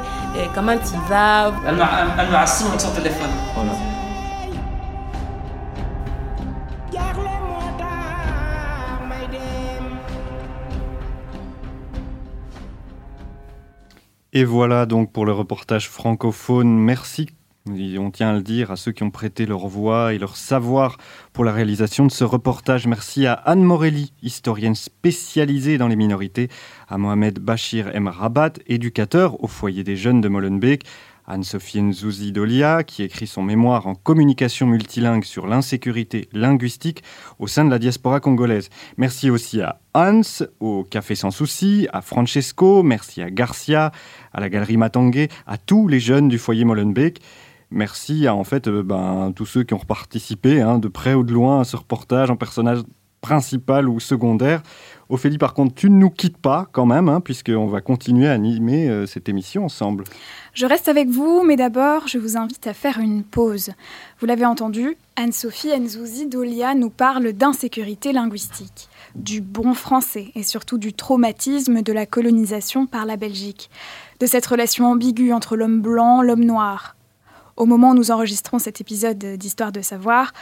comment 0.55 0.75
tu 0.77 0.97
vas 1.07 1.53
Elle 1.67 1.75
m'a 1.75 2.47
son 2.47 2.91
téléphone. 2.95 3.29
Voilà. 3.53 3.73
Et 14.37 14.43
voilà 14.43 14.85
donc 14.85 15.13
pour 15.13 15.25
le 15.25 15.31
reportage 15.31 15.87
francophone. 15.87 16.77
Merci, 16.77 17.29
on 17.67 18.11
tient 18.11 18.29
à 18.29 18.33
le 18.33 18.41
dire, 18.41 18.71
à 18.71 18.75
ceux 18.75 18.91
qui 18.91 19.03
ont 19.03 19.09
prêté 19.09 19.45
leur 19.45 19.67
voix 19.67 20.13
et 20.13 20.19
leur 20.19 20.35
savoir 20.35 20.97
pour 21.33 21.43
la 21.43 21.51
réalisation 21.51 22.05
de 22.05 22.11
ce 22.11 22.23
reportage. 22.23 22.85
Merci 22.85 23.25
à 23.25 23.33
Anne 23.33 23.63
Morelli, 23.63 24.13
historienne 24.21 24.75
spécialisée 24.75 25.77
dans 25.77 25.87
les 25.87 25.95
minorités, 25.95 26.49
à 26.87 26.97
Mohamed 26.97 27.39
Bachir 27.39 27.89
M. 27.93 28.07
Rabat, 28.07 28.53
éducateur 28.67 29.43
au 29.43 29.47
foyer 29.47 29.83
des 29.83 29.95
jeunes 29.95 30.21
de 30.21 30.27
Molenbeek, 30.27 30.83
Anne-Sophie 31.27 31.81
Nzouzi 31.81 32.31
Dolia, 32.31 32.83
qui 32.83 33.01
écrit 33.01 33.25
son 33.25 33.41
mémoire 33.41 33.87
en 33.87 33.95
communication 33.95 34.67
multilingue 34.67 35.23
sur 35.23 35.47
l'insécurité 35.47 36.29
linguistique 36.33 37.03
au 37.39 37.47
sein 37.47 37.65
de 37.65 37.71
la 37.71 37.79
diaspora 37.79 38.19
congolaise. 38.19 38.69
Merci 38.97 39.31
aussi 39.31 39.61
à 39.61 39.79
Hans, 39.95 40.21
au 40.59 40.83
Café 40.83 41.15
Sans 41.15 41.31
Souci, 41.31 41.87
à 41.91 42.01
Francesco, 42.01 42.83
merci 42.83 43.23
à 43.23 43.31
Garcia, 43.31 43.91
à 44.33 44.39
la 44.39 44.49
Galerie 44.49 44.77
Matangué, 44.77 45.29
à 45.47 45.57
tous 45.57 45.87
les 45.87 45.99
jeunes 45.99 46.27
du 46.27 46.37
foyer 46.37 46.63
Molenbeek. 46.63 47.21
Merci 47.71 48.27
à 48.27 48.35
en 48.35 48.43
fait 48.43 48.67
euh, 48.67 48.83
ben, 48.83 49.33
tous 49.35 49.45
ceux 49.45 49.63
qui 49.63 49.73
ont 49.73 49.79
participé, 49.79 50.61
hein, 50.61 50.79
de 50.79 50.87
près 50.87 51.13
ou 51.13 51.23
de 51.23 51.33
loin, 51.33 51.61
à 51.61 51.63
ce 51.63 51.75
reportage 51.75 52.29
en 52.29 52.35
personnage 52.35 52.81
principal 53.25 53.89
ou 53.89 53.99
secondaire. 53.99 54.61
Ophélie, 55.09 55.39
par 55.39 55.55
contre, 55.55 55.73
tu 55.73 55.89
ne 55.89 55.95
nous 55.95 56.11
quittes 56.11 56.37
pas 56.37 56.67
quand 56.71 56.85
même, 56.85 57.09
hein, 57.09 57.21
puisqu'on 57.21 57.65
va 57.65 57.81
continuer 57.81 58.27
à 58.27 58.33
animer 58.33 58.87
euh, 58.87 59.07
cette 59.07 59.27
émission 59.29 59.65
ensemble. 59.65 60.03
Je 60.53 60.67
reste 60.67 60.87
avec 60.87 61.09
vous, 61.09 61.43
mais 61.43 61.55
d'abord, 61.55 62.07
je 62.07 62.19
vous 62.19 62.37
invite 62.37 62.67
à 62.67 62.73
faire 62.75 62.99
une 62.99 63.23
pause. 63.23 63.71
Vous 64.19 64.27
l'avez 64.27 64.45
entendu, 64.45 64.95
Anne-Sophie 65.15 65.75
Nzouzi 65.79 66.27
Dolia 66.27 66.75
nous 66.75 66.91
parle 66.91 67.33
d'insécurité 67.33 68.13
linguistique, 68.13 68.89
du 69.15 69.41
bon 69.41 69.73
français 69.73 70.31
et 70.35 70.43
surtout 70.43 70.77
du 70.77 70.93
traumatisme 70.93 71.81
de 71.81 71.93
la 71.93 72.05
colonisation 72.05 72.85
par 72.85 73.07
la 73.07 73.17
Belgique, 73.17 73.71
de 74.19 74.27
cette 74.27 74.45
relation 74.45 74.85
ambiguë 74.85 75.33
entre 75.33 75.55
l'homme 75.55 75.81
blanc, 75.81 76.21
l'homme 76.21 76.45
noir. 76.45 76.95
Au 77.57 77.65
moment 77.65 77.91
où 77.91 77.95
nous 77.95 78.11
enregistrons 78.11 78.59
cet 78.59 78.81
épisode 78.81 79.17
d'Histoire 79.17 79.71
de 79.71 79.81
savoir, 79.81 80.33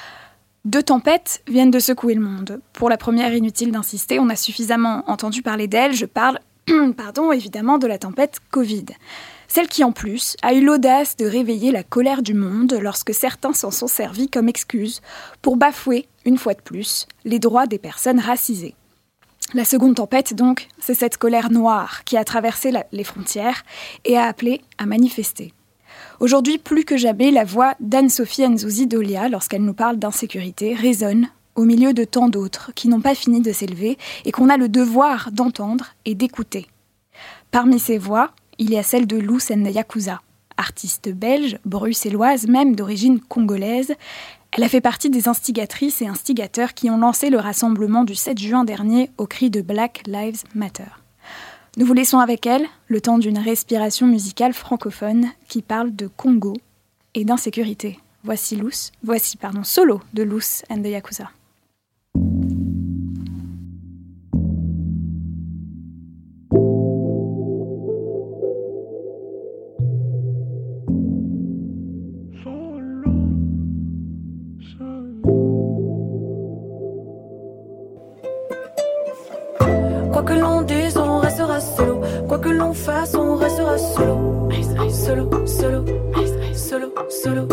deux 0.66 0.82
tempêtes 0.82 1.44
viennent 1.48 1.70
de 1.70 1.80
secouer 1.80 2.16
le 2.16 2.22
monde. 2.22 2.60
Pour 2.74 2.90
la 2.90 2.98
première, 2.98 3.36
inutile 3.36 3.72
d'insister, 3.72 4.18
on 4.18 4.30
a 4.30 4.36
suffisamment 4.36 5.04
entendu 5.08 5.44
parler 5.44 5.68
d'elle. 5.68 5.94
Je 5.94 6.08
parle, 6.08 6.40
pardon, 6.98 7.32
évidemment, 7.32 7.78
de 7.78 7.86
la 7.86 8.00
tempête 8.00 8.40
Covid. 8.50 8.86
Celle 9.48 9.68
qui, 9.68 9.84
en 9.84 9.92
plus, 9.92 10.36
a 10.42 10.56
eu 10.56 10.66
l'audace 10.66 11.16
de 11.16 11.28
réveiller 11.28 11.72
la 11.72 11.84
colère 11.84 12.24
du 12.24 12.34
monde 12.34 12.74
lorsque 12.82 13.14
certains 13.14 13.54
s'en 13.54 13.70
sont 13.70 13.88
servis 13.88 14.28
comme 14.28 14.50
excuse 14.50 15.02
pour 15.44 15.56
bafouer, 15.56 16.08
une 16.26 16.40
fois 16.40 16.56
de 16.56 16.62
plus, 16.62 17.06
les 17.26 17.38
droits 17.38 17.68
des 17.68 17.78
personnes 17.78 18.20
racisées. 18.20 18.74
La 19.54 19.66
seconde 19.66 19.96
tempête, 19.96 20.34
donc, 20.34 20.68
c'est 20.80 20.96
cette 20.96 21.18
colère 21.18 21.52
noire 21.52 22.06
qui 22.06 22.18
a 22.18 22.24
traversé 22.24 22.74
les 22.92 23.04
frontières 23.04 23.64
et 24.04 24.18
a 24.18 24.24
appelé 24.24 24.62
à 24.80 24.88
manifester. 24.88 25.54
Aujourd'hui, 26.24 26.58
plus 26.58 26.86
que 26.86 26.96
jamais, 26.96 27.32
la 27.32 27.44
voix 27.44 27.76
d'Anne-Sophie 27.82 28.48
Nzouzi 28.48 28.88
Dolia, 28.88 29.28
lorsqu'elle 29.28 29.66
nous 29.66 29.74
parle 29.74 29.98
d'insécurité, 29.98 30.74
résonne 30.74 31.28
au 31.56 31.66
milieu 31.66 31.94
de 31.94 32.06
tant 32.06 32.30
d'autres 32.30 32.72
qui 32.76 32.88
n'ont 32.88 33.02
pas 33.02 33.14
fini 33.14 33.42
de 33.42 33.52
s'élever 33.52 33.98
et 34.24 34.32
qu'on 34.32 34.48
a 34.48 34.56
le 34.56 34.70
devoir 34.70 35.34
d'entendre 35.34 35.88
et 36.06 36.16
d'écouter. 36.16 36.68
Parmi 37.52 37.78
ces 37.78 37.98
voix, 37.98 38.32
il 38.58 38.72
y 38.72 38.78
a 38.78 38.84
celle 38.84 39.06
de 39.06 39.18
Lou 39.18 39.40
Yakuza, 39.50 40.22
artiste 40.56 41.10
belge, 41.10 41.58
bruxelloise, 41.66 42.48
même 42.48 42.74
d'origine 42.74 43.20
congolaise. 43.20 43.94
Elle 44.54 44.64
a 44.64 44.70
fait 44.70 44.80
partie 44.80 45.10
des 45.10 45.28
instigatrices 45.28 46.02
et 46.02 46.08
instigateurs 46.08 46.74
qui 46.74 46.90
ont 46.90 46.98
lancé 47.00 47.32
le 47.32 47.38
rassemblement 47.38 48.06
du 48.06 48.16
7 48.16 48.40
juin 48.40 48.64
dernier 48.64 49.10
au 49.18 49.28
cri 49.28 49.50
de 49.50 49.60
Black 49.60 50.04
Lives 50.08 50.44
Matter. 50.56 51.03
Nous 51.76 51.88
vous 51.88 51.94
laissons 51.94 52.20
avec 52.20 52.46
elle 52.46 52.68
le 52.88 53.02
temps 53.02 53.18
d'une 53.18 53.40
respiration 53.40 54.06
musicale 54.06 54.54
francophone 54.54 55.32
qui 55.48 55.64
parle 55.64 55.96
de 55.96 56.06
Congo 56.06 56.54
et 57.16 57.26
d'insécurité. 57.26 57.98
Voici 58.24 58.56
Lous, 58.56 58.92
voici 59.04 59.38
pardon, 59.38 59.64
solo 59.64 60.00
de 60.14 60.22
Lous 60.22 60.62
and 60.70 60.84
the 60.84 60.90
Yakuza. 60.90 61.32
Quoi 80.12 80.22
que 80.22 80.34
l'on 80.34 80.62
dise, 80.62 80.96
que 82.54 82.60
l'on 82.60 82.74
fasse, 82.74 83.16
on 83.16 83.36
restera 83.36 83.78
solo. 83.78 84.50
Solo, 84.90 85.48
solo, 85.48 85.86
solo, 86.54 86.94
solo. 87.10 87.48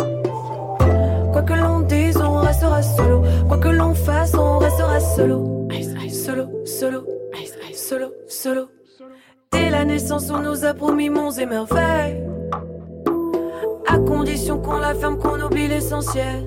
Quoi 1.32 1.42
que 1.42 1.54
l'on 1.54 1.80
dise, 1.80 2.16
on 2.18 2.40
restera 2.40 2.82
solo. 2.82 3.22
Quoi 3.48 3.58
que 3.58 3.68
l'on 3.68 3.94
fasse, 3.94 4.34
on 4.34 4.58
restera 4.58 5.00
solo. 5.00 5.68
Solo, 6.10 6.48
solo, 6.64 7.04
solo, 7.74 8.12
solo. 8.28 8.68
Dès 9.52 9.70
la 9.70 9.84
naissance, 9.84 10.30
on 10.30 10.40
nous 10.40 10.64
a 10.64 10.74
promis 10.74 11.10
monts 11.10 11.38
et 11.38 11.46
merveilles. 11.46 12.22
À 13.88 13.98
condition 13.98 14.58
qu'on 14.58 14.78
la 14.78 14.94
ferme, 14.94 15.18
qu'on 15.18 15.40
oublie 15.40 15.68
l'essentiel. 15.68 16.44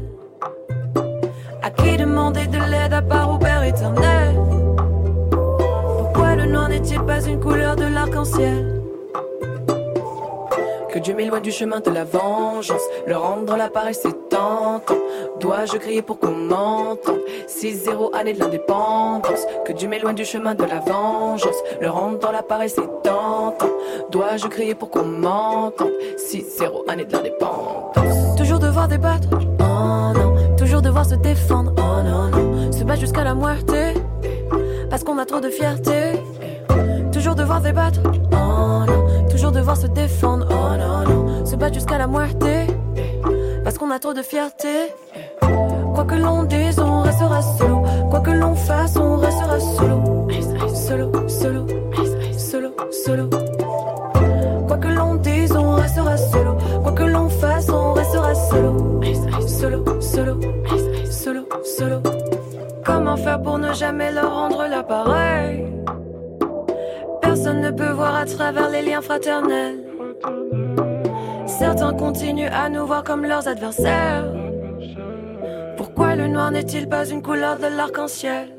À 1.62 1.70
qui 1.70 1.98
demander 1.98 2.48
de 2.48 2.58
l'aide 2.58 2.94
à 2.94 3.02
part 3.02 3.34
au 3.34 3.38
Père 3.38 3.64
éternel? 3.64 4.63
Noir 6.54 6.70
n'est-il 6.70 7.02
pas 7.04 7.20
une 7.26 7.40
couleur 7.40 7.76
de 7.76 7.86
l'arc-en-ciel? 7.86 8.80
Que 10.92 11.00
Dieu 11.00 11.16
m'éloigne 11.16 11.42
du 11.42 11.52
chemin 11.52 11.80
de 11.80 11.90
la 11.90 12.04
vengeance. 12.04 12.84
Le 13.08 13.18
rendre 13.18 13.46
dans 13.46 13.56
l'appareil, 13.56 13.96
c'est 13.96 14.30
tentant. 14.30 14.94
Dois-je 15.40 15.78
crier 15.78 16.04
pour 16.04 16.20
qu'on 16.20 16.30
m'entende? 16.30 17.18
6-0 17.48 18.16
année 18.16 18.34
de 18.34 18.40
l'indépendance. 18.40 19.48
Que 19.66 19.74
Dieu 19.74 19.90
m'éloigne 19.90 20.14
du 20.14 20.26
chemin 20.26 20.54
de 20.54 20.64
la 20.64 20.80
vengeance. 20.80 21.56
Le 21.82 21.90
rendre 21.90 22.20
dans 22.20 22.32
l'appareil, 22.32 22.70
c'est 22.70 22.88
tentant. 23.02 23.72
Dois-je 24.12 24.48
crier 24.48 24.76
pour 24.76 24.92
qu'on 24.92 25.06
m'entende? 25.06 25.90
6-0 26.18 26.88
année 26.88 27.06
de 27.06 27.14
l'indépendance. 27.14 28.36
Toujours 28.38 28.60
devoir 28.60 28.88
débattre? 28.88 29.28
Oh 29.32 30.14
non. 30.14 30.56
Toujours 30.56 30.84
devoir 30.84 31.08
se 31.08 31.16
défendre? 31.16 31.74
Oh 31.78 32.08
non, 32.08 32.28
non. 32.30 32.72
Se 32.72 32.84
battre 32.84 33.00
jusqu'à 33.00 33.24
la 33.24 33.34
moitié? 33.34 33.96
Parce 34.92 35.04
qu'on 35.04 35.18
a 35.18 35.26
trop 35.26 35.40
de 35.40 35.50
fierté. 35.50 36.22
Toujours 37.24 37.36
devoir 37.36 37.62
débattre, 37.62 38.02
oh 38.04 38.86
non, 38.86 39.30
toujours 39.30 39.54
devoir 39.54 39.78
se 39.78 39.88
défendre, 39.88 40.46
oh 40.50 40.78
non, 40.78 41.10
non, 41.10 41.46
se 41.46 41.56
battre 41.56 41.76
jusqu'à 41.76 41.98
la 41.98 42.06
moitié, 42.06 42.68
parce 43.64 43.78
qu'on 43.78 43.92
a 43.92 44.00
trop 44.00 44.14
de 44.14 44.22
fierté. 44.22 44.94
Quoi 45.96 46.04
que 46.04 46.16
l'on 46.16 46.44
dise, 46.44 46.80
on 46.80 47.00
restera 47.00 47.42
solo, 47.42 47.84
quoi 48.10 48.20
que 48.20 48.32
l'on 48.32 48.56
fasse, 48.56 48.98
on 48.98 49.16
restera 49.16 49.58
solo, 49.58 50.28
solo, 50.76 51.30
solo, 51.30 51.66
solo, 52.38 52.76
solo. 52.92 53.30
Quoi 54.68 54.78
que 54.78 54.88
l'on 54.90 55.16
dise, 55.16 55.56
on 55.56 55.76
restera 55.76 56.18
solo, 56.18 56.58
quoi 56.84 56.92
que 56.92 57.04
l'on 57.04 57.30
fasse, 57.30 57.70
on 57.70 57.94
restera 57.94 58.36
solo, 58.36 59.02
solo, 59.48 60.02
solo, 60.02 60.40
solo, 61.10 61.48
solo. 61.64 62.02
Comment 62.86 63.16
faire 63.16 63.42
pour 63.42 63.60
ne 63.60 63.72
jamais 63.72 64.12
leur 64.12 64.30
rendre 64.30 64.68
l'appareil? 64.68 65.83
Personne 67.24 67.62
ne 67.62 67.72
peut 67.72 67.92
voir 67.92 68.16
à 68.16 68.26
travers 68.26 68.70
les 68.70 68.82
liens 68.82 69.02
fraternels. 69.02 69.80
Certains 71.48 71.94
continuent 71.94 72.52
à 72.52 72.70
nous 72.70 72.86
voir 72.86 73.04
comme 73.04 73.26
leurs 73.26 73.48
adversaires. 73.48 74.26
Pourquoi 75.78 76.16
le 76.16 76.28
noir 76.28 76.52
n'est-il 76.52 76.88
pas 76.88 77.06
une 77.06 77.22
couleur 77.22 77.58
de 77.58 77.76
l'arc-en-ciel? 77.76 78.50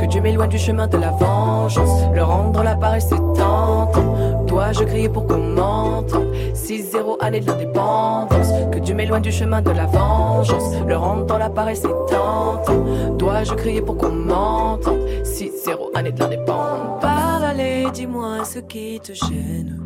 Que 0.00 0.06
Dieu 0.06 0.20
m'éloigne 0.20 0.48
du 0.48 0.58
chemin 0.58 0.86
de 0.86 0.96
la 0.96 1.10
vengeance. 1.10 2.02
Le 2.14 2.22
rendre 2.22 2.62
l'appareil, 2.62 3.02
c'est 3.02 3.16
tentant. 3.16 4.44
Dois-je 4.46 4.84
crier 4.84 5.08
pour 5.08 5.26
qu'on 5.26 5.38
m'entende 5.38 6.32
6-0 6.54 7.18
année 7.20 7.40
de 7.40 7.46
l'indépendance. 7.46 8.48
Que 8.72 8.78
Dieu 8.78 8.94
m'éloigne 8.94 9.22
du 9.22 9.32
chemin 9.32 9.60
de 9.60 9.70
la 9.70 9.86
vengeance. 9.86 10.74
Le 10.86 10.96
rendre 10.96 11.26
dans 11.26 11.38
l'appareil, 11.38 11.76
c'est 11.76 11.88
tentant. 11.88 12.84
Dois-je 13.18 13.54
crier 13.54 13.82
pour 13.82 13.96
qu'on 13.98 14.10
m'entende 14.10 15.00
6-0 15.28 15.90
année 15.94 16.12
de 16.12 16.18
l'indépendance. 16.20 17.00
Parle, 17.02 17.44
allez, 17.44 17.86
dis-moi 17.92 18.44
ce 18.44 18.58
qui 18.60 19.00
te 19.00 19.12
gêne. 19.12 19.80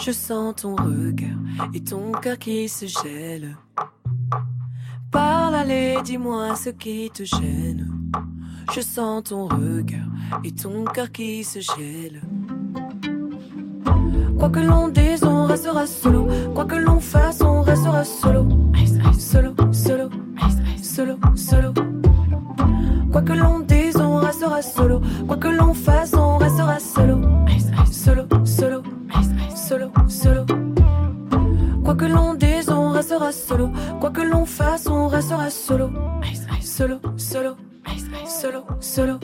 Je 0.00 0.10
sens 0.10 0.54
ton 0.56 0.76
regard 0.76 1.38
et 1.72 1.82
ton 1.82 2.12
cœur 2.12 2.38
qui 2.38 2.68
se 2.68 2.86
gèle. 2.86 3.56
parle, 5.10 5.54
allez, 5.54 5.98
dis-moi 6.04 6.54
ce 6.56 6.70
qui 6.70 7.10
te 7.10 7.24
gêne. 7.24 7.90
Je 8.74 8.80
sens 8.80 9.24
ton 9.24 9.46
regard 9.46 10.10
et 10.44 10.52
ton 10.52 10.84
cœur 10.84 11.10
qui 11.12 11.44
se 11.44 11.60
gèle. 11.60 12.20
Quoi 14.38 14.50
que 14.50 14.60
l'on 14.60 14.88
dise, 14.88 15.24
on 15.24 15.46
restera 15.46 15.86
solo. 15.86 16.26
Quoi 16.54 16.66
que 16.66 16.76
l'on 16.76 17.00
fasse, 17.00 17.40
on 17.40 17.62
restera 17.62 18.04
solo. 18.04 18.46
Solo, 19.18 19.54
solo, 19.72 20.10
solo, 20.82 21.16
solo. 21.34 21.95
Quoi 23.16 23.24
que 23.24 23.32
l'on 23.32 23.60
dise, 23.60 23.96
on 23.96 24.16
restera 24.16 24.60
solo. 24.60 25.00
Quoi 25.26 25.38
que 25.38 25.48
l'on 25.48 25.72
fasse, 25.72 26.12
on 26.12 26.36
restera 26.36 26.78
solo. 26.78 27.18
Solo, 27.90 28.26
solo, 28.44 28.82
solo, 29.56 29.90
solo. 30.06 30.44
Quoi 31.82 31.96
que 31.96 32.04
l'on 32.04 32.34
dise, 32.34 32.68
on 32.68 32.92
restera 32.92 33.32
solo. 33.32 33.70
Quoi 34.00 34.10
que 34.10 34.20
l'on 34.20 34.44
fasse, 34.44 34.86
on 34.86 35.08
restera 35.08 35.48
solo. 35.48 35.90
Solo, 36.60 37.00
solo, 37.16 37.56
solo, 38.26 38.66
solo. 38.80 39.18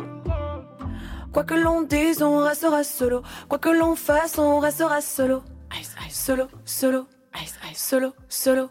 Quoi 1.31 1.45
que 1.45 1.55
l'on 1.55 1.83
dise, 1.83 2.23
on 2.23 2.43
restera 2.45 2.85
solo. 2.85 3.21
Quoi 3.47 3.59
que 3.59 3.69
l'on 3.69 3.95
fasse, 3.95 4.39
on 4.39 4.59
restera 4.61 5.03
solo. 5.03 5.43
Solo, 6.09 6.49
solo, 6.65 7.07
solo, 7.75 8.15
solo. 8.27 8.71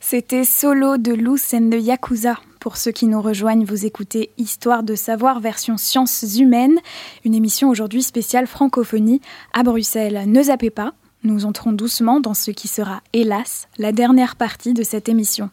C'était 0.00 0.44
Solo 0.44 0.98
de 0.98 1.12
Loose 1.12 1.54
and 1.54 1.70
the 1.70 1.80
Yakuza. 1.80 2.34
Pour 2.64 2.78
ceux 2.78 2.92
qui 2.92 3.08
nous 3.08 3.20
rejoignent, 3.20 3.66
vous 3.66 3.84
écoutez 3.84 4.30
Histoire 4.38 4.84
de 4.84 4.94
savoir 4.94 5.38
version 5.38 5.76
sciences 5.76 6.38
humaines, 6.38 6.78
une 7.26 7.34
émission 7.34 7.68
aujourd'hui 7.68 8.02
spéciale 8.02 8.46
francophonie 8.46 9.20
à 9.52 9.62
Bruxelles. 9.62 10.22
Ne 10.26 10.44
zappez 10.44 10.70
pas, 10.70 10.94
nous 11.24 11.44
entrons 11.44 11.72
doucement 11.72 12.20
dans 12.20 12.32
ce 12.32 12.50
qui 12.50 12.66
sera, 12.66 13.02
hélas, 13.12 13.68
la 13.76 13.92
dernière 13.92 14.34
partie 14.34 14.72
de 14.72 14.82
cette 14.82 15.10
émission. 15.10 15.50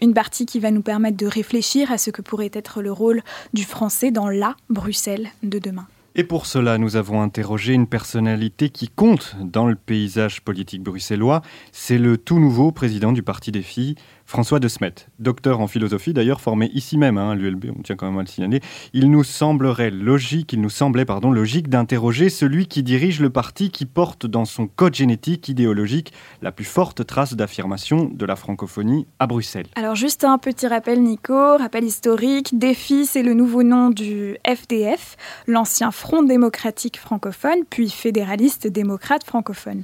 Une 0.00 0.14
partie 0.14 0.46
qui 0.46 0.60
va 0.60 0.70
nous 0.70 0.82
permettre 0.82 1.16
de 1.16 1.26
réfléchir 1.26 1.90
à 1.90 1.98
ce 1.98 2.10
que 2.10 2.22
pourrait 2.22 2.52
être 2.52 2.80
le 2.80 2.92
rôle 2.92 3.22
du 3.52 3.64
français 3.64 4.12
dans 4.12 4.28
la 4.28 4.54
Bruxelles 4.70 5.30
de 5.42 5.58
demain. 5.58 5.88
Et 6.14 6.24
pour 6.24 6.44
cela, 6.44 6.76
nous 6.76 6.96
avons 6.96 7.22
interrogé 7.22 7.72
une 7.72 7.86
personnalité 7.86 8.68
qui 8.68 8.88
compte 8.88 9.34
dans 9.40 9.66
le 9.66 9.74
paysage 9.74 10.42
politique 10.42 10.82
bruxellois. 10.82 11.40
C'est 11.72 11.96
le 11.96 12.18
tout 12.18 12.38
nouveau 12.38 12.70
président 12.70 13.12
du 13.12 13.22
Parti 13.22 13.50
des 13.50 13.62
filles, 13.62 13.94
François 14.32 14.60
de 14.60 14.68
Smet, 14.68 14.94
docteur 15.18 15.60
en 15.60 15.66
philosophie, 15.66 16.14
d'ailleurs 16.14 16.40
formé 16.40 16.70
ici 16.72 16.96
même 16.96 17.18
hein, 17.18 17.32
à 17.32 17.34
l'ULB, 17.34 17.66
on 17.78 17.82
tient 17.82 17.96
quand 17.96 18.06
même 18.06 18.16
à 18.16 18.22
le 18.22 18.26
signaler. 18.26 18.62
Il 18.94 19.10
nous 19.10 19.24
semblerait 19.24 19.90
logique, 19.90 20.54
il 20.54 20.62
nous 20.62 20.70
semblait 20.70 21.04
pardon, 21.04 21.30
logique 21.30 21.68
d'interroger 21.68 22.30
celui 22.30 22.66
qui 22.66 22.82
dirige 22.82 23.20
le 23.20 23.28
parti 23.28 23.70
qui 23.70 23.84
porte 23.84 24.24
dans 24.24 24.46
son 24.46 24.68
code 24.68 24.94
génétique 24.94 25.50
idéologique 25.50 26.14
la 26.40 26.50
plus 26.50 26.64
forte 26.64 27.06
trace 27.06 27.34
d'affirmation 27.34 28.10
de 28.10 28.24
la 28.24 28.34
francophonie 28.34 29.06
à 29.18 29.26
Bruxelles. 29.26 29.66
Alors 29.74 29.96
juste 29.96 30.24
un 30.24 30.38
petit 30.38 30.66
rappel 30.66 31.02
Nico, 31.02 31.58
rappel 31.58 31.84
historique, 31.84 32.58
DEFI 32.58 33.04
c'est 33.04 33.22
le 33.22 33.34
nouveau 33.34 33.62
nom 33.62 33.90
du 33.90 34.38
FDF, 34.46 35.18
l'ancien 35.46 35.90
Front 35.90 36.22
démocratique 36.22 36.98
francophone, 36.98 37.66
puis 37.68 37.90
fédéraliste 37.90 38.66
démocrate 38.66 39.24
francophone. 39.24 39.82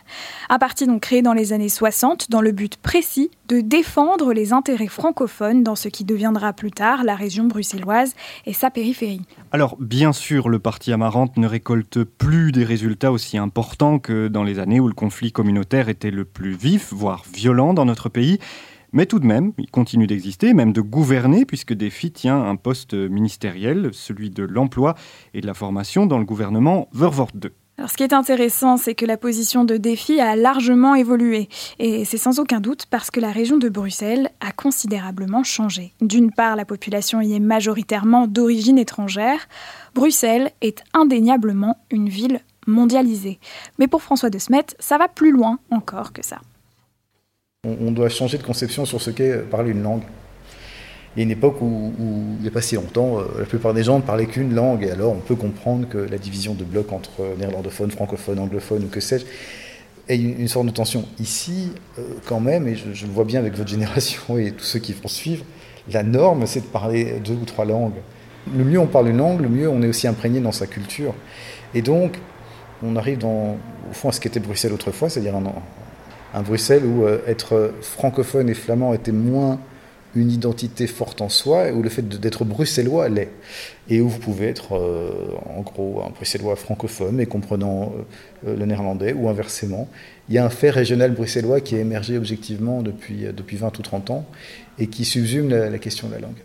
Un 0.48 0.58
parti 0.58 0.86
donc 0.86 1.02
créé 1.02 1.20
dans 1.20 1.34
les 1.34 1.52
années 1.52 1.68
60 1.68 2.30
dans 2.30 2.40
le 2.40 2.52
but 2.52 2.78
précis 2.78 3.30
de 3.48 3.60
défendre 3.60 4.37
les 4.38 4.52
intérêts 4.52 4.86
francophones 4.86 5.64
dans 5.64 5.74
ce 5.74 5.88
qui 5.88 6.04
deviendra 6.04 6.52
plus 6.52 6.70
tard 6.70 7.02
la 7.02 7.16
région 7.16 7.46
bruxelloise 7.46 8.14
et 8.46 8.52
sa 8.52 8.70
périphérie. 8.70 9.22
Alors, 9.50 9.76
bien 9.80 10.12
sûr, 10.12 10.48
le 10.48 10.60
parti 10.60 10.92
Amarante 10.92 11.36
ne 11.36 11.48
récolte 11.48 12.04
plus 12.04 12.52
des 12.52 12.62
résultats 12.62 13.10
aussi 13.10 13.36
importants 13.36 13.98
que 13.98 14.28
dans 14.28 14.44
les 14.44 14.60
années 14.60 14.78
où 14.78 14.86
le 14.86 14.94
conflit 14.94 15.32
communautaire 15.32 15.88
était 15.88 16.12
le 16.12 16.24
plus 16.24 16.52
vif, 16.52 16.92
voire 16.92 17.24
violent 17.34 17.74
dans 17.74 17.84
notre 17.84 18.08
pays. 18.08 18.38
Mais 18.92 19.06
tout 19.06 19.18
de 19.18 19.26
même, 19.26 19.52
il 19.58 19.70
continue 19.70 20.06
d'exister, 20.06 20.54
même 20.54 20.72
de 20.72 20.82
gouverner, 20.82 21.44
puisque 21.44 21.72
Défi 21.72 22.12
tient 22.12 22.40
un 22.40 22.54
poste 22.54 22.94
ministériel, 22.94 23.90
celui 23.92 24.30
de 24.30 24.44
l'emploi 24.44 24.94
et 25.34 25.40
de 25.40 25.46
la 25.48 25.54
formation 25.54 26.06
dans 26.06 26.18
le 26.18 26.24
gouvernement 26.24 26.88
Vervoort 26.92 27.32
2. 27.34 27.52
Alors, 27.78 27.90
ce 27.90 27.96
qui 27.96 28.02
est 28.02 28.12
intéressant, 28.12 28.76
c'est 28.76 28.96
que 28.96 29.06
la 29.06 29.16
position 29.16 29.64
de 29.64 29.76
défi 29.76 30.18
a 30.18 30.34
largement 30.34 30.96
évolué. 30.96 31.48
Et 31.78 32.04
c'est 32.04 32.18
sans 32.18 32.40
aucun 32.40 32.58
doute 32.58 32.86
parce 32.86 33.12
que 33.12 33.20
la 33.20 33.30
région 33.30 33.56
de 33.56 33.68
Bruxelles 33.68 34.30
a 34.40 34.50
considérablement 34.50 35.44
changé. 35.44 35.92
D'une 36.00 36.32
part, 36.32 36.56
la 36.56 36.64
population 36.64 37.20
y 37.20 37.34
est 37.34 37.40
majoritairement 37.40 38.26
d'origine 38.26 38.78
étrangère. 38.78 39.46
Bruxelles 39.94 40.50
est 40.60 40.82
indéniablement 40.92 41.78
une 41.92 42.08
ville 42.08 42.40
mondialisée. 42.66 43.38
Mais 43.78 43.86
pour 43.86 44.02
François 44.02 44.28
de 44.28 44.38
Smet, 44.40 44.66
ça 44.80 44.98
va 44.98 45.06
plus 45.06 45.30
loin 45.30 45.60
encore 45.70 46.12
que 46.12 46.24
ça. 46.24 46.40
On 47.62 47.92
doit 47.92 48.08
changer 48.08 48.38
de 48.38 48.42
conception 48.42 48.86
sur 48.86 49.00
ce 49.00 49.10
qu'est 49.10 49.38
parler 49.48 49.70
une 49.70 49.82
langue. 49.82 50.02
Il 51.16 51.20
y 51.20 51.22
a 51.22 51.24
une 51.24 51.30
époque 51.30 51.60
où, 51.60 51.92
il 51.98 52.42
n'y 52.42 52.48
a 52.48 52.50
pas 52.50 52.60
si 52.60 52.76
longtemps, 52.76 53.18
euh, 53.18 53.24
la 53.38 53.44
plupart 53.44 53.74
des 53.74 53.82
gens 53.82 53.96
ne 53.96 54.02
parlaient 54.02 54.26
qu'une 54.26 54.54
langue, 54.54 54.84
et 54.84 54.90
alors 54.90 55.12
on 55.12 55.20
peut 55.20 55.34
comprendre 55.34 55.88
que 55.88 55.98
la 55.98 56.18
division 56.18 56.54
de 56.54 56.64
blocs 56.64 56.92
entre 56.92 57.22
néerlandophones, 57.38 57.90
francophones, 57.90 58.38
anglophones 58.38 58.84
ou 58.84 58.88
que 58.88 59.00
sais-je, 59.00 59.24
ait 60.08 60.16
une, 60.16 60.48
sorte 60.48 60.66
de 60.66 60.70
tension. 60.70 61.04
Ici, 61.18 61.72
euh, 61.98 62.02
quand 62.26 62.40
même, 62.40 62.68
et 62.68 62.76
je, 62.76 63.06
le 63.06 63.12
vois 63.12 63.24
bien 63.24 63.40
avec 63.40 63.54
votre 63.56 63.68
génération 63.76 64.38
et 64.38 64.52
tous 64.52 64.64
ceux 64.64 64.78
qui 64.78 64.92
vont 64.92 65.08
suivre, 65.08 65.44
la 65.90 66.02
norme, 66.02 66.46
c'est 66.46 66.60
de 66.60 66.66
parler 66.66 67.14
deux 67.24 67.34
ou 67.34 67.44
trois 67.44 67.64
langues. 67.64 67.94
Le 68.56 68.64
mieux 68.64 68.78
on 68.78 68.86
parle 68.86 69.08
une 69.08 69.18
langue, 69.18 69.40
le 69.40 69.48
mieux 69.48 69.68
on 69.68 69.82
est 69.82 69.88
aussi 69.88 70.06
imprégné 70.06 70.40
dans 70.40 70.52
sa 70.52 70.66
culture. 70.66 71.14
Et 71.74 71.82
donc, 71.82 72.18
on 72.82 72.96
arrive 72.96 73.24
au 73.24 73.56
fond 73.92 74.08
à 74.08 74.12
ce 74.12 74.20
qu'était 74.20 74.40
Bruxelles 74.40 74.72
autrefois, 74.72 75.08
c'est-à-dire 75.08 75.34
un, 76.34 76.42
Bruxelles 76.42 76.84
où 76.84 77.04
euh, 77.04 77.18
être 77.26 77.72
francophone 77.80 78.48
et 78.48 78.54
flamand 78.54 78.94
était 78.94 79.12
moins 79.12 79.58
une 80.14 80.30
identité 80.30 80.86
forte 80.86 81.20
en 81.20 81.28
soi, 81.28 81.70
où 81.72 81.82
le 81.82 81.88
fait 81.88 82.06
d'être 82.08 82.44
bruxellois 82.44 83.08
l'est. 83.08 83.30
Et 83.90 84.00
où 84.00 84.08
vous 84.08 84.18
pouvez 84.18 84.46
être, 84.46 84.76
euh, 84.76 85.30
en 85.46 85.62
gros, 85.62 86.02
un 86.04 86.10
bruxellois 86.10 86.56
francophone, 86.56 87.16
mais 87.16 87.26
comprenant 87.26 87.92
euh, 88.46 88.56
le 88.56 88.66
néerlandais, 88.66 89.12
ou 89.12 89.28
inversement. 89.28 89.88
Il 90.28 90.34
y 90.34 90.38
a 90.38 90.44
un 90.44 90.50
fait 90.50 90.70
régional 90.70 91.12
bruxellois 91.12 91.60
qui 91.60 91.74
a 91.74 91.78
émergé 91.78 92.18
objectivement 92.18 92.82
depuis, 92.82 93.26
euh, 93.26 93.32
depuis 93.32 93.56
20 93.56 93.78
ou 93.78 93.82
30 93.82 94.10
ans, 94.10 94.26
et 94.78 94.88
qui 94.88 95.04
subsume 95.04 95.48
la, 95.48 95.70
la 95.70 95.78
question 95.78 96.08
de 96.08 96.14
la 96.14 96.20
langue. 96.20 96.42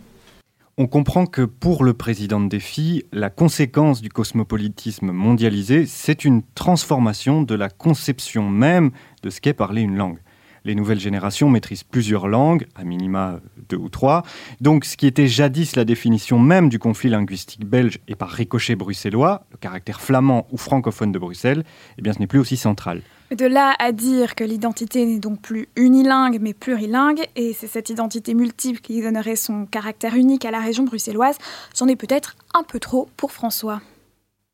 On 0.77 0.87
comprend 0.87 1.27
que 1.27 1.43
pour 1.43 1.83
le 1.83 1.93
président 1.93 2.39
de 2.39 2.49
Défi, 2.49 3.05
la 3.11 3.29
conséquence 3.29 4.01
du 4.01 4.09
cosmopolitisme 4.09 5.11
mondialisé, 5.11 5.85
c'est 5.85 6.25
une 6.25 6.41
transformation 6.55 7.43
de 7.43 7.53
la 7.53 7.69
conception 7.69 8.49
même 8.49 8.89
de 9.21 9.29
ce 9.29 9.39
qu'est 9.39 9.53
parler 9.53 9.81
une 9.81 9.95
langue 9.95 10.17
les 10.65 10.75
nouvelles 10.75 10.99
générations 10.99 11.49
maîtrisent 11.49 11.83
plusieurs 11.83 12.27
langues, 12.27 12.67
à 12.75 12.83
minima 12.83 13.39
deux 13.69 13.77
ou 13.77 13.89
trois. 13.89 14.23
Donc 14.61 14.85
ce 14.85 14.97
qui 14.97 15.07
était 15.07 15.27
jadis 15.27 15.75
la 15.75 15.85
définition 15.85 16.39
même 16.39 16.69
du 16.69 16.79
conflit 16.79 17.09
linguistique 17.09 17.65
belge 17.65 17.99
et 18.07 18.15
par 18.15 18.29
ricochet 18.29 18.75
bruxellois, 18.75 19.45
le 19.51 19.57
caractère 19.57 20.01
flamand 20.01 20.47
ou 20.51 20.57
francophone 20.57 21.11
de 21.11 21.19
Bruxelles, 21.19 21.63
eh 21.97 22.01
bien 22.01 22.13
ce 22.13 22.19
n'est 22.19 22.27
plus 22.27 22.39
aussi 22.39 22.57
central. 22.57 23.01
De 23.35 23.45
là 23.45 23.73
à 23.79 23.91
dire 23.91 24.35
que 24.35 24.43
l'identité 24.43 25.05
n'est 25.05 25.19
donc 25.19 25.41
plus 25.41 25.67
unilingue 25.75 26.37
mais 26.39 26.53
plurilingue, 26.53 27.25
et 27.35 27.53
c'est 27.53 27.67
cette 27.67 27.89
identité 27.89 28.33
multiple 28.33 28.79
qui 28.79 29.01
donnerait 29.01 29.35
son 29.35 29.65
caractère 29.65 30.15
unique 30.15 30.45
à 30.45 30.51
la 30.51 30.59
région 30.59 30.83
bruxelloise, 30.83 31.37
c'en 31.73 31.87
est 31.87 31.95
peut-être 31.95 32.35
un 32.53 32.63
peu 32.63 32.79
trop 32.79 33.09
pour 33.17 33.31
François. 33.31 33.81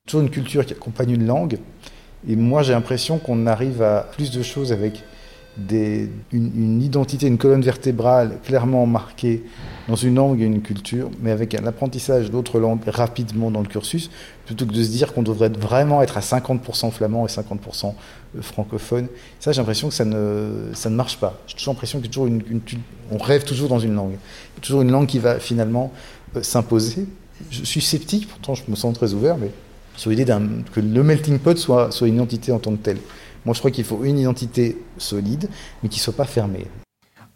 Toujours 0.08 0.22
une 0.22 0.30
culture 0.30 0.65
qui 0.65 0.74
accompagne 0.74 1.12
une 1.12 1.26
langue, 1.26 1.60
et 2.28 2.36
moi 2.36 2.63
j'ai 2.63 2.74
l'impression 2.74 3.19
qu'on 3.19 3.48
arrive 3.48 3.82
à 3.82 4.08
plus 4.15 4.32
de 4.32 4.41
choses 4.41 4.72
avec 4.72 5.04
une, 6.31 6.81
identité, 6.81 7.27
une 7.27 7.38
colonne 7.38 7.62
vertébrale 7.62 8.38
clairement 8.43 8.86
marquée 8.86 9.43
dans 9.88 9.95
une 9.95 10.15
langue 10.15 10.41
et 10.41 10.45
une 10.45 10.61
culture, 10.61 11.09
mais 11.21 11.32
avec 11.32 11.55
un 11.55 11.65
apprentissage 11.65 12.32
d'autres 12.32 12.59
langues 12.59 12.80
rapidement 12.88 13.51
dans 13.51 13.61
le 13.61 13.67
cursus, 13.67 14.09
plutôt 14.45 14.65
que 14.65 14.74
de 14.74 14.84
se 14.84 14.89
dire 14.89 15.13
qu'on 15.13 15.24
devrait 15.24 15.49
vraiment 15.49 16.01
être 16.01 16.17
à 16.17 16.21
50% 16.21 16.91
flamand 16.91 17.26
et 17.26 17.30
50% 17.30 17.93
francophone. 18.41 19.07
Ça, 19.39 19.51
j'ai 19.51 19.59
l'impression 19.59 19.89
que 19.89 19.93
ça 19.95 20.05
ne, 20.05 20.69
ça 20.74 20.89
ne 20.89 20.95
marche 20.95 21.17
pas. 21.17 21.39
J'ai 21.47 21.55
toujours 21.55 21.74
l'impression 21.74 22.01
qu'on 22.01 22.28
une, 22.28 22.43
une, 22.49 22.61
on 23.11 23.17
rêve 23.17 23.43
toujours 23.43 23.69
dans 23.69 23.80
une 23.80 23.95
langue. 23.95 24.17
Toujours 24.61 24.82
une 24.82 24.91
langue 24.91 25.07
qui 25.07 25.19
va 25.19 25.39
finalement 25.39 25.91
euh, 26.36 26.43
s'imposer. 26.43 27.05
Je 27.49 27.63
suis 27.63 27.82
sceptique, 27.82 28.28
pourtant 28.28 28.53
je 28.53 28.63
me 28.67 28.76
sens 28.76 28.93
très 28.93 29.13
ouvert, 29.13 29.38
mais 29.38 29.51
sur 29.95 30.09
l'idée 30.09 30.26
que 30.26 30.80
le 30.80 31.03
melting 31.03 31.39
pot 31.39 31.57
soit, 31.57 31.91
soit 31.91 32.07
une 32.07 32.21
entité 32.21 32.51
en 32.51 32.59
tant 32.59 32.71
que 32.71 32.78
telle. 32.78 32.99
Moi, 33.45 33.53
je 33.53 33.59
crois 33.59 33.71
qu'il 33.71 33.85
faut 33.85 34.03
une 34.03 34.19
identité 34.19 34.77
solide, 34.97 35.49
mais 35.81 35.89
qui 35.89 35.99
ne 35.99 36.03
soit 36.03 36.15
pas 36.15 36.25
fermée. 36.25 36.67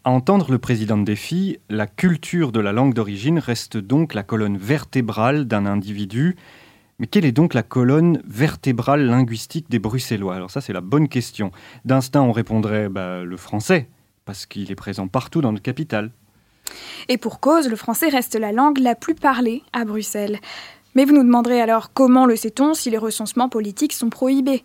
À 0.04 0.12
entendre 0.12 0.52
le 0.52 0.58
président 0.58 0.98
de 0.98 1.06
Défi, 1.06 1.60
la 1.70 1.88
culture 1.88 2.52
de 2.52 2.60
la 2.60 2.74
langue 2.74 2.94
d'origine 2.94 3.40
reste 3.40 3.78
donc 3.78 4.14
la 4.14 4.24
colonne 4.24 4.58
vertébrale 4.58 5.46
d'un 5.46 5.66
individu. 5.66 6.36
Mais 7.00 7.08
quelle 7.08 7.24
est 7.24 7.32
donc 7.32 7.54
la 7.54 7.64
colonne 7.64 8.22
vertébrale 8.26 9.06
linguistique 9.06 9.70
des 9.70 9.80
Bruxellois? 9.80 10.36
Alors 10.36 10.52
ça, 10.52 10.60
c'est 10.60 10.74
la 10.74 10.82
bonne 10.82 11.08
question. 11.08 11.52
D'instinct, 11.86 12.22
on 12.22 12.34
répondrait 12.34 12.90
bah, 12.90 13.24
le 13.24 13.38
français, 13.38 13.88
parce 14.26 14.46
qu'il 14.46 14.70
est 14.72 14.76
présent 14.76 15.08
partout 15.08 15.42
dans 15.42 15.54
notre 15.54 15.64
capitale. 15.64 16.12
Et 17.08 17.18
pour 17.18 17.40
cause, 17.40 17.70
le 17.70 17.76
français 17.76 18.10
reste 18.10 18.36
la 18.36 18.52
langue 18.52 18.80
la 18.80 18.96
plus 18.96 19.16
parlée 19.16 19.64
à 19.72 19.86
Bruxelles. 19.86 20.40
Mais 20.96 21.06
vous 21.06 21.14
nous 21.14 21.24
demanderez 21.24 21.62
alors 21.62 21.94
comment 21.94 22.26
le 22.26 22.36
sait-on 22.36 22.74
si 22.74 22.90
les 22.90 22.98
recensements 22.98 23.50
politiques 23.50 23.94
sont 23.94 24.10
prohibés? 24.10 24.64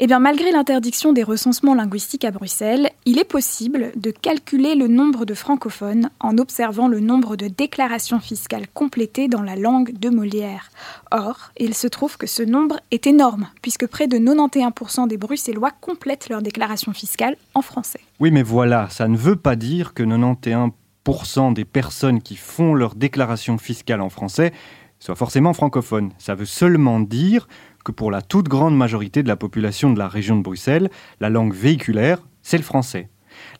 Eh 0.00 0.08
bien, 0.08 0.18
malgré 0.18 0.50
l'interdiction 0.50 1.12
des 1.12 1.22
recensements 1.22 1.76
linguistiques 1.76 2.24
à 2.24 2.32
Bruxelles, 2.32 2.90
il 3.04 3.20
est 3.20 3.24
possible 3.24 3.92
de 3.94 4.10
calculer 4.10 4.74
le 4.74 4.88
nombre 4.88 5.24
de 5.24 5.34
francophones 5.34 6.10
en 6.18 6.36
observant 6.38 6.88
le 6.88 6.98
nombre 6.98 7.36
de 7.36 7.46
déclarations 7.46 8.18
fiscales 8.18 8.66
complétées 8.74 9.28
dans 9.28 9.42
la 9.42 9.54
langue 9.54 9.96
de 9.96 10.10
Molière. 10.10 10.70
Or, 11.12 11.52
il 11.58 11.74
se 11.74 11.86
trouve 11.86 12.16
que 12.16 12.26
ce 12.26 12.42
nombre 12.42 12.80
est 12.90 13.06
énorme, 13.06 13.46
puisque 13.62 13.86
près 13.86 14.08
de 14.08 14.18
91% 14.18 15.06
des 15.06 15.16
Bruxellois 15.16 15.70
complètent 15.80 16.28
leur 16.28 16.42
déclaration 16.42 16.92
fiscale 16.92 17.36
en 17.54 17.62
français. 17.62 18.00
Oui, 18.18 18.32
mais 18.32 18.42
voilà, 18.42 18.88
ça 18.90 19.06
ne 19.06 19.16
veut 19.16 19.36
pas 19.36 19.54
dire 19.54 19.94
que 19.94 20.02
91% 20.02 21.54
des 21.54 21.64
personnes 21.64 22.20
qui 22.20 22.34
font 22.34 22.74
leur 22.74 22.96
déclaration 22.96 23.58
fiscale 23.58 24.00
en 24.00 24.08
français 24.08 24.52
soient 24.98 25.14
forcément 25.14 25.52
francophones. 25.52 26.10
Ça 26.18 26.34
veut 26.34 26.46
seulement 26.46 26.98
dire 26.98 27.46
que 27.84 27.92
pour 27.92 28.10
la 28.10 28.22
toute 28.22 28.48
grande 28.48 28.76
majorité 28.76 29.22
de 29.22 29.28
la 29.28 29.36
population 29.36 29.92
de 29.92 29.98
la 29.98 30.08
région 30.08 30.36
de 30.36 30.42
Bruxelles, 30.42 30.90
la 31.20 31.30
langue 31.30 31.54
véhiculaire, 31.54 32.18
c'est 32.42 32.56
le 32.56 32.62
français. 32.62 33.08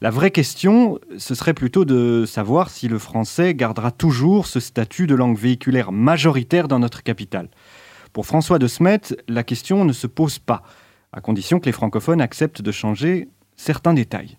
La 0.01 0.11
vraie 0.11 0.31
question, 0.31 0.99
ce 1.18 1.35
serait 1.35 1.55
plutôt 1.55 1.85
de 1.85 2.25
savoir 2.27 2.70
si 2.70 2.89
le 2.89 2.99
français 2.99 3.55
gardera 3.55 3.91
toujours 3.91 4.47
ce 4.47 4.61
statut 4.61 5.07
de 5.07 5.14
langue 5.14 5.37
véhiculaire 5.37 5.93
majoritaire 5.93 6.68
dans 6.68 6.79
notre 6.79 7.03
capitale. 7.03 7.49
Pour 8.12 8.27
François 8.27 8.59
de 8.59 8.66
Smet, 8.66 9.01
la 9.29 9.43
question 9.43 9.85
ne 9.85 9.93
se 9.93 10.07
pose 10.07 10.39
pas, 10.39 10.62
à 11.12 11.20
condition 11.20 11.61
que 11.61 11.66
les 11.66 11.72
francophones 11.72 12.20
acceptent 12.20 12.62
de 12.62 12.72
changer 12.72 13.29
certains 13.57 13.95
détails. 13.95 14.39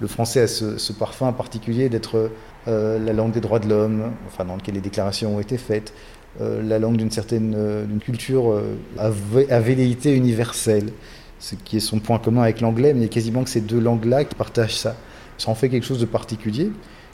Le 0.00 0.06
français 0.06 0.42
a 0.42 0.46
ce, 0.46 0.92
parfum 0.92 1.32
particulier 1.32 1.88
d'être 1.88 2.30
euh, 2.68 2.98
la 2.98 3.12
langue 3.12 3.32
des 3.32 3.40
droits 3.40 3.58
de 3.58 3.68
l'homme, 3.68 4.12
enfin 4.26 4.44
dans 4.44 4.54
lequel 4.54 4.74
les 4.74 4.80
déclarations 4.80 5.36
ont 5.36 5.40
été 5.40 5.58
faites, 5.58 5.92
la 6.40 6.78
langue 6.78 6.96
d'une 6.96 7.10
certaine 7.10 7.54
euh, 7.56 7.84
culture 8.00 8.52
euh, 8.52 8.76
à, 8.98 9.10
velléité 9.60 10.14
universelle, 10.14 10.90
ce 11.38 11.54
qui 11.54 11.78
est 11.78 11.80
son 11.80 11.98
point 11.98 12.18
commun 12.18 12.42
avec 12.42 12.60
l'anglais, 12.60 12.92
mais 12.92 13.00
il 13.00 13.02
y 13.02 13.06
a 13.06 13.12
quasiment 13.12 13.44
que 13.44 13.50
ces 13.50 13.60
deux 13.60 13.80
langues-là 13.80 14.24
qui 14.24 14.34
partagent 14.34 14.76
ça. 14.76 14.96
Ça 15.36 15.50
en 15.50 15.54
fait 15.54 15.68
quelque 15.68 15.86
chose 15.86 16.00
de 16.00 16.06
particulier, 16.06 16.70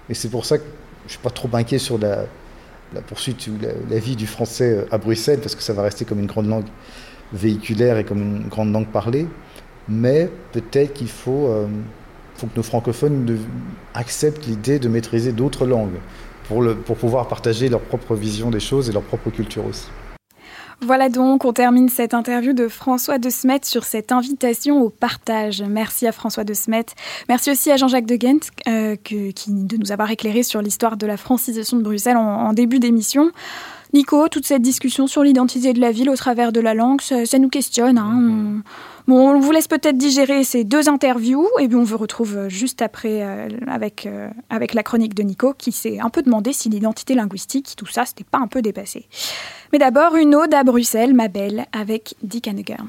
et 0.09 0.15
c'est 0.15 0.29
pour 0.29 0.45
ça 0.45 0.59
que 0.59 0.65
je 0.65 1.05
ne 1.07 1.11
suis 1.11 1.19
pas 1.19 1.31
trop 1.31 1.49
inquiet 1.55 1.79
sur 1.79 1.99
la, 1.99 2.25
poursuite 3.07 3.47
ou 3.49 3.53
la, 3.91 3.99
vie 3.99 4.17
du 4.17 4.27
français 4.27 4.87
à 4.91 4.99
Bruxelles, 4.99 5.41
parce 5.41 5.55
que 5.55 5.63
ça 5.63 5.73
va 5.73 5.83
rester 5.83 6.05
comme 6.05 6.21
une 6.21 6.27
grande 6.27 6.49
langue 6.49 6.67
véhiculaire 7.33 7.99
et 7.99 8.05
comme 8.05 8.21
une 8.21 8.49
grande 8.49 8.73
langue 8.73 8.89
parlée, 8.89 9.27
mais 9.89 10.31
peut-être 10.53 10.95
qu'il 10.95 11.09
faut, 11.09 11.51
faut 12.37 12.47
que 12.47 12.57
nos 12.57 12.63
francophones 12.63 13.39
acceptent 13.93 14.47
l'idée 14.47 14.79
de 14.79 14.89
maîtriser 14.89 15.33
d'autres 15.33 15.67
langues 15.67 15.99
pour, 16.49 16.63
le, 16.63 16.75
pour 16.75 16.97
pouvoir 16.97 17.29
partager 17.29 17.69
leur 17.69 17.81
propre 17.81 18.15
vision 18.15 18.51
des 18.51 18.61
choses 18.61 18.89
et 18.89 18.93
leur 18.93 19.03
propre 19.03 19.31
culture 19.31 19.67
aussi. 19.67 19.89
Voilà 20.81 21.09
donc, 21.09 21.45
on 21.45 21.53
termine 21.53 21.89
cette 21.89 22.15
interview 22.15 22.53
de 22.53 22.69
François 22.69 23.19
de 23.19 23.31
Smet 23.31 23.61
sur 23.63 23.85
cette 23.85 24.13
invitation 24.13 24.83
au 24.83 24.91
partage. 24.91 25.63
Merci 25.63 26.07
à 26.07 26.13
François 26.13 26.45
de 26.45 26.53
Smet. 26.53 26.87
Merci 27.29 27.51
aussi 27.51 27.71
à 27.71 27.77
Jean-Jacques 27.77 28.07
de 28.07 28.17
Ghent 28.17 28.51
euh, 28.69 28.97
qui, 28.97 29.33
de 29.49 29.77
nous 29.77 29.93
avoir 29.93 30.11
éclairé 30.11 30.43
sur 30.43 30.61
l'histoire 30.61 30.97
de 30.97 31.07
la 31.07 31.17
francisation 31.17 31.77
de 31.77 31.83
Bruxelles 31.83 32.17
en, 32.17 32.53
début 32.53 32.81
d'émission. 32.81 33.31
Nico, 33.93 34.29
toute 34.29 34.47
cette 34.47 34.63
discussion 34.63 35.07
sur 35.07 35.23
l'identité 35.23 35.73
de 35.73 35.81
la 35.81 35.93
ville 35.93 36.11
au 36.11 36.17
travers 36.17 36.53
de 36.53 36.61
la 36.61 36.75
langue, 36.75 37.01
ça, 37.01 37.39
nous 37.39 37.49
questionne. 37.49 37.97
Hein. 37.97 38.63
Bon, 39.07 39.35
on 39.35 39.39
vous 39.39 39.53
laisse 39.53 39.69
peut-être 39.69 39.99
digérer 39.99 40.45
ces 40.45 40.65
deux 40.65 40.89
interviews 40.89 41.47
et 41.61 41.69
on 41.75 41.83
vous 41.83 41.99
retrouve 41.99 42.49
juste 42.49 42.81
après 42.81 43.23
euh, 43.23 43.49
avec, 43.67 44.07
euh, 44.07 44.31
avec 44.49 44.73
la 44.73 44.83
chronique 44.83 45.15
de 45.15 45.23
Nico 45.23 45.53
qui 45.53 45.73
s'est 45.73 46.01
un 46.01 46.09
peu 46.09 46.23
demandé 46.23 46.55
si 46.55 46.71
l'identité 46.71 47.15
linguistique, 47.15 47.75
tout 47.77 47.87
ça, 47.87 48.07
c'était 48.07 48.25
pas 48.25 48.39
un 48.39 48.47
peu 48.47 48.63
dépassé. 48.63 49.07
Mais 49.73 49.79
d'abord, 49.79 50.17
une 50.17 50.35
ode 50.35 50.55
à 50.55 50.65
Bruxelles, 50.65 51.13
ma 51.13 51.29
belle, 51.29 51.67
avec 51.73 52.15
Dick 52.23 52.49
Hanegern. 52.49 52.89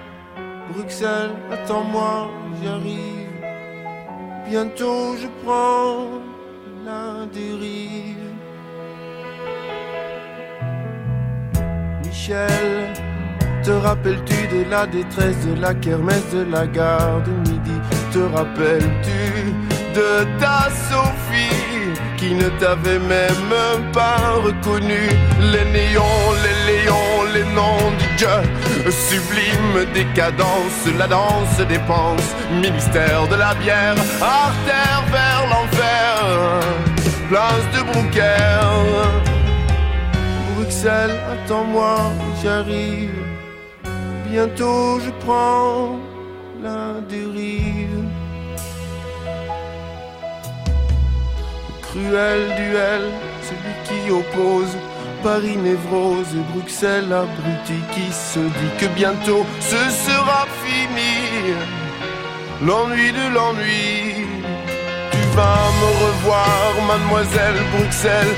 Bruxelles, 0.73 1.35
attends-moi, 1.51 2.29
j'arrive. 2.63 3.27
Bientôt 4.47 5.15
je 5.21 5.27
prends 5.43 6.21
la 6.85 7.25
dérive. 7.33 8.17
Michel, 12.05 12.93
te 13.63 13.71
rappelles-tu 13.71 14.47
de 14.55 14.69
la 14.69 14.87
détresse 14.87 15.45
de 15.45 15.59
la 15.59 15.73
kermesse 15.73 16.29
de 16.33 16.43
la 16.43 16.65
gare 16.67 17.21
de 17.23 17.31
midi? 17.49 17.77
Te 18.13 18.19
rappelles-tu 18.19 19.53
de 19.95 20.39
ta 20.39 20.69
Sophie? 20.89 21.60
Qui 22.17 22.33
ne 22.33 22.49
t'avait 22.59 22.99
même 22.99 23.91
pas 23.93 24.35
reconnu. 24.43 25.09
Les 25.53 25.65
néons, 25.71 26.25
les 26.45 26.57
léons, 26.71 27.23
les 27.33 27.45
noms 27.55 27.91
du 27.99 28.07
Dieu 28.17 28.37
Sublime 28.89 29.85
décadence, 29.93 30.81
la 30.97 31.07
danse 31.07 31.57
dépense 31.67 32.35
Ministère 32.61 33.27
de 33.27 33.35
la 33.35 33.53
bière, 33.55 33.95
artère 34.21 35.03
vers 35.11 35.43
l'enfer. 35.49 36.61
Place 37.29 37.67
de 37.75 37.81
Brouquer 37.91 38.41
Bruxelles, 40.55 41.19
attends-moi, 41.33 41.97
j'arrive. 42.43 43.11
Bientôt 44.29 44.99
je 44.99 45.11
prends 45.25 45.99
la 46.63 47.01
dérive 47.09 47.60
cruel 51.91 52.41
duel, 52.55 53.03
celui 53.47 53.75
qui 53.85 54.11
oppose 54.11 54.75
Paris 55.23 55.57
névrose 55.57 56.31
et 56.33 56.53
Bruxelles 56.53 57.11
abruti 57.11 57.79
qui 57.93 58.11
se 58.11 58.39
dit 58.39 58.73
que 58.79 58.87
bientôt 58.95 59.45
ce 59.59 59.81
sera 60.07 60.45
fini. 60.63 61.55
L'ennui 62.65 63.11
de 63.11 63.33
l'ennui. 63.35 64.25
Tu 65.11 65.37
vas 65.37 65.67
me 65.79 65.89
revoir, 66.05 66.73
mademoiselle 66.87 67.59
Bruxelles, 67.75 68.35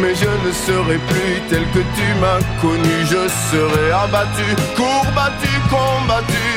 mais 0.00 0.14
je 0.14 0.30
ne 0.46 0.52
serai 0.52 0.98
plus 1.10 1.40
tel 1.48 1.64
que 1.74 1.80
tu 1.96 2.06
m'as 2.20 2.42
connu. 2.60 2.96
Je 3.12 3.28
serai 3.50 3.90
abattu, 3.92 4.48
courbattu, 4.76 5.52
combattu, 5.70 6.50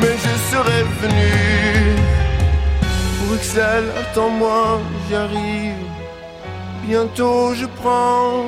mais 0.00 0.16
je 0.24 0.34
serai 0.50 0.82
venu 1.00 1.96
Bruxelles, 3.26 3.90
attends-moi, 4.00 4.80
j'arrive. 5.08 5.90
Bientôt 6.86 7.54
je 7.54 7.66
prends 7.66 8.44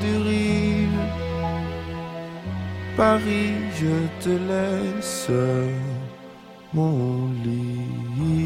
dérive. 0.00 0.98
Paris, 2.96 3.54
je 3.80 3.96
te 4.22 4.30
laisse 4.50 5.30
mon 6.72 7.30
lit. 7.44 8.37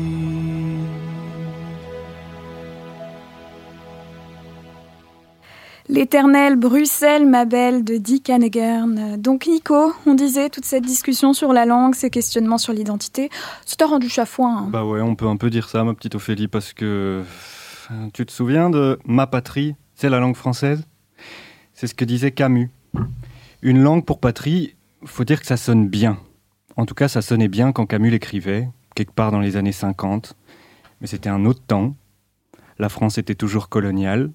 L'éternel 5.92 6.56
Bruxelles, 6.56 7.28
ma 7.28 7.44
belle, 7.44 7.84
de 7.84 7.98
Dick 7.98 8.30
Hanegern. 8.30 9.18
Donc 9.18 9.46
Nico, 9.46 9.92
on 10.06 10.14
disait 10.14 10.48
toute 10.48 10.64
cette 10.64 10.86
discussion 10.86 11.34
sur 11.34 11.52
la 11.52 11.66
langue, 11.66 11.94
ces 11.94 12.08
questionnements 12.08 12.56
sur 12.56 12.72
l'identité, 12.72 13.28
ça 13.66 13.76
t'a 13.76 13.84
rendu 13.84 14.08
chafouin. 14.08 14.56
Hein. 14.56 14.68
Bah 14.70 14.86
ouais, 14.86 15.02
on 15.02 15.14
peut 15.16 15.26
un 15.26 15.36
peu 15.36 15.50
dire 15.50 15.68
ça, 15.68 15.84
ma 15.84 15.92
petite 15.92 16.14
Ophélie, 16.14 16.48
parce 16.48 16.72
que 16.72 17.22
tu 18.14 18.24
te 18.24 18.32
souviens 18.32 18.70
de 18.70 18.98
ma 19.04 19.26
patrie, 19.26 19.74
c'est 19.94 20.08
la 20.08 20.18
langue 20.18 20.34
française? 20.34 20.82
C'est 21.74 21.86
ce 21.86 21.94
que 21.94 22.06
disait 22.06 22.30
Camus. 22.30 22.70
Une 23.60 23.82
langue 23.82 24.06
pour 24.06 24.18
patrie, 24.18 24.74
faut 25.04 25.24
dire 25.24 25.42
que 25.42 25.46
ça 25.46 25.58
sonne 25.58 25.88
bien. 25.88 26.16
En 26.78 26.86
tout 26.86 26.94
cas, 26.94 27.08
ça 27.08 27.20
sonnait 27.20 27.48
bien 27.48 27.70
quand 27.72 27.84
Camus 27.84 28.08
l'écrivait, 28.08 28.66
quelque 28.94 29.12
part 29.12 29.30
dans 29.30 29.40
les 29.40 29.58
années 29.58 29.72
50. 29.72 30.36
Mais 31.02 31.06
c'était 31.06 31.28
un 31.28 31.44
autre 31.44 31.60
temps. 31.66 31.94
La 32.78 32.88
France 32.88 33.18
était 33.18 33.34
toujours 33.34 33.68
coloniale, 33.68 34.30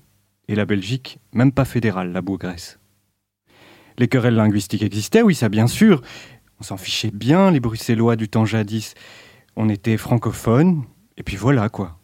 et 0.48 0.56
la 0.56 0.66
Belgique, 0.66 1.20
même 1.34 1.52
pas 1.52 1.66
fédérale, 1.66 2.12
la 2.12 2.22
Bourgresse. 2.22 2.80
Les 3.98 4.08
querelles 4.08 4.36
linguistiques 4.36 4.84
existaient, 4.84 5.22
oui, 5.22 5.36
ça 5.36 5.50
bien 5.50 5.68
sûr. 5.68 6.02
On 6.60 6.64
s'en 6.64 6.78
fichait 6.78 7.12
bien, 7.12 7.52
les 7.52 7.60
Bruxellois 7.60 8.16
du 8.16 8.30
temps 8.30 8.46
jadis. 8.46 8.94
On 9.56 9.70
était 9.70 9.98
francophones, 9.98 10.84
et 11.18 11.24
puis 11.24 11.36
voilà 11.36 11.70
quoi. 11.70 12.00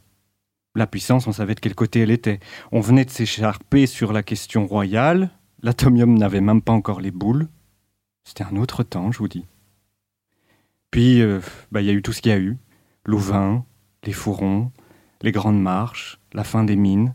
La 0.75 0.87
puissance, 0.87 1.27
on 1.27 1.31
savait 1.31 1.53
de 1.53 1.59
quel 1.59 1.75
côté 1.75 1.99
elle 1.99 2.11
était. 2.11 2.39
On 2.71 2.79
venait 2.79 3.05
de 3.05 3.11
s'écharper 3.11 3.85
sur 3.85 4.11
la 4.11 4.23
question 4.23 4.65
royale. 4.65 5.29
L'atomium 5.61 6.17
n'avait 6.17 6.41
même 6.41 6.63
pas 6.63 6.73
encore 6.73 6.99
les 6.99 7.11
boules. 7.11 7.47
C'était 8.23 8.43
un 8.43 8.55
autre 8.55 8.81
temps, 8.81 9.11
je 9.11 9.19
vous 9.19 9.27
dis. 9.27 9.45
Puis, 10.89 11.21
euh, 11.21 11.41
bah, 11.71 11.81
il 11.81 11.87
y 11.87 11.89
a 11.91 11.93
eu 11.93 12.01
tout 12.01 12.11
ce 12.11 12.21
qu'il 12.21 12.31
y 12.31 12.35
a 12.35 12.39
eu. 12.39 12.57
Louvain, 13.05 13.65
les 14.03 14.13
fourrons, 14.13 14.71
les 15.21 15.31
grandes 15.31 15.61
marches, 15.61 16.19
la 16.33 16.43
fin 16.43 16.63
des 16.63 16.75
mines, 16.75 17.13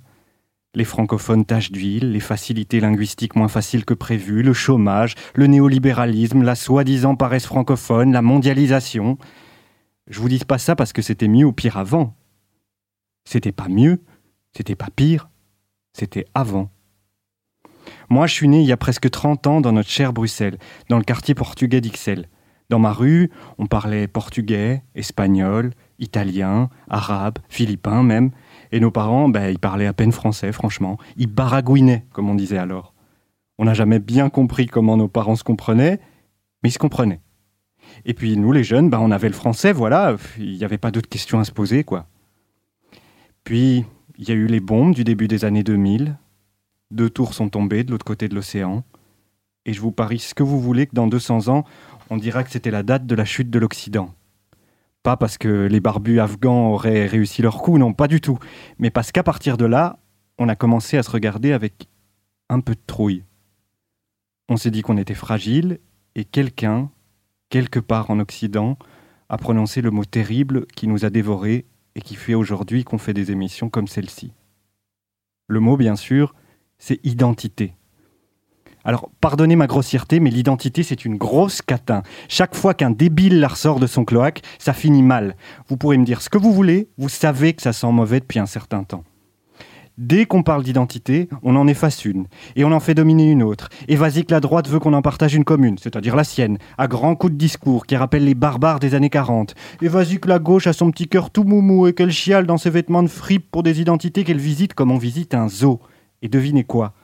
les 0.75 0.85
francophones 0.85 1.45
taches 1.45 1.73
d'huile, 1.73 2.13
les 2.13 2.21
facilités 2.21 2.81
linguistiques 2.81 3.37
moins 3.37 3.49
faciles 3.49 3.85
que 3.85 3.95
prévues, 3.95 4.43
le 4.43 4.53
chômage, 4.53 5.15
le 5.35 5.47
néolibéralisme, 5.47 6.43
la 6.43 6.55
soi-disant 6.55 7.17
paresse 7.17 7.47
francophone, 7.47 8.13
la 8.13 8.23
mondialisation. 8.23 9.19
Je 10.09 10.21
vous 10.21 10.29
dis 10.29 10.39
pas 10.39 10.59
ça 10.59 10.77
parce 10.77 10.93
que 10.93 11.03
c'était 11.03 11.29
mieux 11.29 11.47
ou 11.47 11.53
pire 11.53 11.77
avant. 11.77 12.15
C'était 13.25 13.53
pas 13.53 13.69
mieux, 13.69 14.03
c'était 14.57 14.77
pas 14.77 14.89
pire, 14.95 15.29
c'était 15.93 16.27
avant. 16.35 16.71
Moi, 18.11 18.27
je 18.27 18.35
suis 18.35 18.49
né 18.49 18.61
il 18.61 18.67
y 18.67 18.73
a 18.73 18.77
presque 18.77 19.11
30 19.11 19.47
ans 19.47 19.61
dans 19.61 19.73
notre 19.73 19.91
chère 19.91 20.13
Bruxelles, 20.13 20.59
dans 20.89 20.99
le 20.99 21.05
quartier 21.05 21.35
portugais 21.35 21.81
d'Ixelles. 21.81 22.29
Dans 22.71 22.79
ma 22.79 22.93
rue, 22.93 23.31
on 23.57 23.67
parlait 23.67 24.07
portugais, 24.07 24.83
espagnol, 24.95 25.73
italien, 25.99 26.69
arabe, 26.89 27.39
philippin 27.49 28.03
même, 28.03 28.31
et 28.73 28.81
nos 28.81 28.91
parents, 28.91 29.29
ben, 29.29 29.49
ils 29.49 29.59
parlaient 29.59 29.87
à 29.87 29.93
peine 29.93 30.13
français, 30.13 30.53
franchement. 30.53 30.99
Ils 31.17 31.27
baragouinaient, 31.27 32.07
comme 32.13 32.29
on 32.29 32.35
disait 32.35 32.59
alors. 32.59 32.95
On 33.59 33.65
n'a 33.65 33.75
jamais 33.75 33.99
bien 33.99 34.31
compris 34.31 34.67
comment 34.67 34.97
nos 34.97 35.09
parents 35.09 35.37
se 35.37 35.45
comprenaient, 35.45 36.01
mais 36.63 36.69
ils 36.69 36.73
se 36.73 36.79
comprenaient. 36.79 37.21
Et 38.05 38.15
puis 38.15 38.37
nous, 38.37 38.53
les 38.53 38.65
jeunes, 38.65 38.91
ben, 38.91 39.01
on 39.01 39.11
avait 39.11 39.29
le 39.29 39.35
français, 39.35 39.73
voilà, 39.73 40.17
il 40.39 40.57
n'y 40.57 40.65
avait 40.65 40.79
pas 40.79 40.91
d'autres 40.91 41.09
questions 41.09 41.41
à 41.41 41.45
se 41.45 41.53
poser, 41.53 41.85
quoi. 41.85 42.07
Puis, 43.45 43.85
il 44.19 44.29
y 44.29 44.33
a 44.33 44.35
eu 44.35 44.47
les 44.47 44.61
bombes 44.61 44.95
du 44.95 45.05
début 45.05 45.29
des 45.29 45.45
années 45.45 45.63
2000. 45.63 46.17
Deux 46.91 47.11
tours 47.11 47.35
sont 47.35 47.49
tombées 47.49 47.85
de 47.85 47.91
l'autre 47.91 48.05
côté 48.05 48.29
de 48.29 48.35
l'océan. 48.35 48.85
Et 49.65 49.73
je 49.73 49.81
vous 49.81 49.93
parie 49.93 50.19
ce 50.19 50.35
que 50.35 50.43
vous 50.43 50.61
voulez 50.61 50.87
que 50.87 50.95
dans 50.95 51.07
200 51.07 51.49
ans, 51.49 51.65
on 52.11 52.17
dira 52.17 52.45
que 52.45 52.51
c'était 52.51 52.71
la 52.71 52.83
date 52.83 53.07
de 53.07 53.15
la 53.15 53.25
chute 53.25 53.51
de 53.51 53.59
l'Occident. 53.59 54.15
Pas 55.03 55.17
parce 55.17 55.39
que 55.39 55.67
les 55.67 55.81
barbus 55.81 56.21
afghans 56.21 56.73
auraient 56.73 57.07
réussi 57.07 57.43
leur 57.43 57.63
coup, 57.63 57.79
non, 57.79 57.93
pas 57.93 58.09
du 58.09 58.21
tout. 58.21 58.39
Mais 58.79 58.91
parce 58.91 59.13
qu'à 59.13 59.23
partir 59.23 59.57
de 59.57 59.65
là, 59.65 59.99
on 60.39 60.49
a 60.49 60.57
commencé 60.57 60.97
à 60.97 61.03
se 61.03 61.11
regarder 61.11 61.53
avec 61.53 61.89
un 62.49 62.61
peu 62.61 62.75
de 62.75 62.81
trouille. 62.87 63.25
On 64.49 64.57
s'est 64.57 64.71
dit 64.71 64.83
qu'on 64.83 64.97
était 64.97 65.15
fragile 65.15 65.79
et 66.15 66.25
quelqu'un, 66.25 66.91
quelque 67.51 67.81
part 67.81 68.11
en 68.11 68.19
Occident, 68.19 68.79
a 69.29 69.37
prononcé 69.37 69.83
le 69.83 69.91
mot 69.91 70.05
terrible 70.05 70.67
qui 70.75 70.89
nous 70.89 71.05
a 71.05 71.11
dévorés 71.11 71.67
et 71.95 72.01
qui 72.01 72.15
fait 72.15 72.35
aujourd'hui 72.35 72.85
qu'on 72.85 72.99
fait 72.99 73.15
des 73.15 73.31
émissions 73.31 73.69
comme 73.69 73.89
celle-ci. 73.89 74.33
Le 75.49 75.61
mot, 75.61 75.77
bien 75.77 75.97
sûr, 75.97 76.35
c'est 76.79 77.05
identité. 77.05 77.75
Alors, 78.85 79.11
pardonnez 79.21 79.57
ma 79.57 79.67
grossièreté, 79.67 80.21
mais 80.21 80.31
l'identité, 80.31 80.83
c'est 80.83 81.05
une 81.05 81.17
grosse 81.17 81.63
catin. 81.63 82.03
Chaque 82.29 82.55
fois 82.55 82.75
qu'un 82.75 82.91
débile 82.91 83.41
la 83.41 83.49
ressort 83.49 83.81
de 83.81 83.87
son 83.87 84.05
cloaque, 84.05 84.43
ça 84.59 84.73
finit 84.73 85.03
mal. 85.03 85.37
Vous 85.69 85.77
pourrez 85.77 85.99
me 85.99 86.05
dire 86.05 86.23
ce 86.23 86.31
que 86.31 86.39
vous 86.39 86.53
voulez, 86.53 86.89
vous 86.97 87.09
savez 87.09 87.53
que 87.53 87.63
ça 87.63 87.73
sent 87.73 87.93
mauvais 87.93 88.21
depuis 88.21 88.39
un 88.39 88.47
certain 88.47 88.85
temps. 88.85 89.05
Dès 89.99 90.27
qu'on 90.27 90.45
parle 90.45 90.63
d'identité, 90.63 91.29
on 91.43 91.57
en 91.57 91.67
efface 91.67 92.05
une, 92.05 92.27
et 92.55 92.65
on 92.65 92.71
en 92.71 92.79
fait 92.79 92.95
dominer 92.95 93.33
une 93.33 93.43
autre. 93.43 93.69
Et 93.89 93.97
vas-y 93.97 94.25
que 94.25 94.31
la 94.31 94.39
droite 94.39 94.69
veut 94.69 94.79
qu'on 94.79 94.93
en 94.93 95.03
partage 95.03 95.35
une 95.35 95.43
commune, 95.43 95.77
c'est-à-dire 95.77 96.15
la 96.15 96.23
sienne, 96.23 96.59
à 96.79 96.87
grands 96.87 97.17
coups 97.17 97.33
de 97.33 97.37
discours 97.39 97.85
qui 97.85 97.97
rappellent 97.97 98.25
les 98.25 98.37
barbares 98.37 98.79
des 98.79 98.95
années 98.95 99.11
40. 99.11 99.57
Et 99.83 99.89
vas-y 99.89 100.21
que 100.21 100.29
la 100.29 100.39
gauche 100.39 100.69
a 100.69 100.73
son 100.73 100.93
petit 100.93 101.09
cœur 101.09 101.31
tout 101.31 101.43
moumou 101.43 101.89
et 101.89 101.95
qu'elle 101.95 102.13
chiale 102.13 102.47
dans 102.47 102.59
ses 102.59 102.71
vêtements 102.71 103.03
de 103.03 103.09
fripe 103.09 103.51
pour 103.51 103.65
des 103.65 103.81
identités 103.81 104.23
qu'elle 104.23 104.39
visite 104.39 104.73
comme 104.73 104.93
on 104.93 104.99
visite 104.99 105.35
un 105.35 105.49
zoo. 105.49 105.81
Et 106.23 106.29
devinez 106.29 106.63
quoi? 106.63 106.95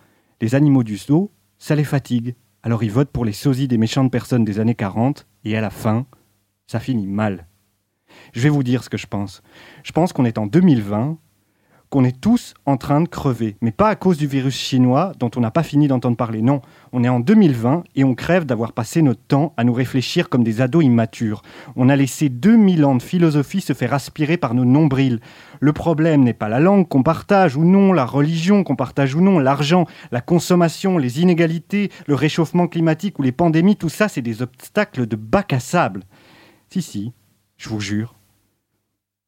Les 0.40 0.54
animaux 0.54 0.84
du 0.84 0.96
zoo, 0.96 1.32
ça 1.64 1.74
les 1.74 1.84
fatigue. 1.84 2.34
Alors 2.62 2.84
ils 2.84 2.92
votent 2.92 3.10
pour 3.10 3.24
les 3.24 3.32
sosies 3.32 3.68
des 3.68 3.78
méchantes 3.78 4.12
personnes 4.12 4.44
des 4.44 4.60
années 4.60 4.74
40, 4.74 5.26
et 5.44 5.56
à 5.56 5.62
la 5.62 5.70
fin, 5.70 6.04
ça 6.66 6.78
finit 6.78 7.06
mal. 7.06 7.46
Je 8.34 8.42
vais 8.42 8.50
vous 8.50 8.62
dire 8.62 8.84
ce 8.84 8.90
que 8.90 8.98
je 8.98 9.06
pense. 9.06 9.42
Je 9.82 9.92
pense 9.92 10.12
qu'on 10.12 10.26
est 10.26 10.36
en 10.36 10.46
2020 10.46 11.16
qu'on 11.94 12.02
est 12.02 12.20
tous 12.20 12.54
en 12.66 12.76
train 12.76 13.00
de 13.02 13.06
crever. 13.06 13.54
Mais 13.60 13.70
pas 13.70 13.88
à 13.88 13.94
cause 13.94 14.18
du 14.18 14.26
virus 14.26 14.56
chinois 14.56 15.12
dont 15.20 15.30
on 15.36 15.40
n'a 15.40 15.52
pas 15.52 15.62
fini 15.62 15.86
d'entendre 15.86 16.16
parler. 16.16 16.42
Non, 16.42 16.60
on 16.92 17.04
est 17.04 17.08
en 17.08 17.20
2020 17.20 17.84
et 17.94 18.02
on 18.02 18.16
crève 18.16 18.46
d'avoir 18.46 18.72
passé 18.72 19.00
notre 19.00 19.20
temps 19.20 19.54
à 19.56 19.62
nous 19.62 19.72
réfléchir 19.72 20.28
comme 20.28 20.42
des 20.42 20.60
ados 20.60 20.84
immatures. 20.84 21.42
On 21.76 21.88
a 21.88 21.94
laissé 21.94 22.28
2000 22.28 22.84
ans 22.84 22.96
de 22.96 23.00
philosophie 23.00 23.60
se 23.60 23.74
faire 23.74 23.94
aspirer 23.94 24.36
par 24.36 24.54
nos 24.54 24.64
nombrils. 24.64 25.20
Le 25.60 25.72
problème 25.72 26.24
n'est 26.24 26.32
pas 26.32 26.48
la 26.48 26.58
langue 26.58 26.88
qu'on 26.88 27.04
partage 27.04 27.56
ou 27.56 27.62
non, 27.62 27.92
la 27.92 28.06
religion 28.06 28.64
qu'on 28.64 28.74
partage 28.74 29.14
ou 29.14 29.20
non, 29.20 29.38
l'argent, 29.38 29.86
la 30.10 30.20
consommation, 30.20 30.98
les 30.98 31.20
inégalités, 31.20 31.92
le 32.08 32.16
réchauffement 32.16 32.66
climatique 32.66 33.20
ou 33.20 33.22
les 33.22 33.30
pandémies, 33.30 33.76
tout 33.76 33.88
ça 33.88 34.08
c'est 34.08 34.20
des 34.20 34.42
obstacles 34.42 35.06
de 35.06 35.14
bac 35.14 35.52
à 35.52 35.60
sable. 35.60 36.02
Si, 36.70 36.82
si, 36.82 37.12
je 37.56 37.68
vous 37.68 37.78
jure. 37.78 38.16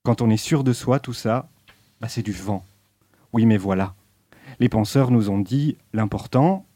Quand 0.02 0.20
on 0.20 0.30
est 0.30 0.36
sûr 0.36 0.64
de 0.64 0.72
soi, 0.72 0.98
tout 0.98 1.12
ça, 1.12 1.48
bah, 2.01 2.09
c'est 2.09 2.22
du 2.22 2.32
vent. 2.32 2.64
Oui, 3.32 3.47
mais 3.47 3.57
voilà. 3.57 3.94
Les 4.61 4.68
penseurs 4.68 5.11
nous 5.11 5.30
ont 5.30 5.38
dit 5.38 5.76
l'important, 5.92 6.66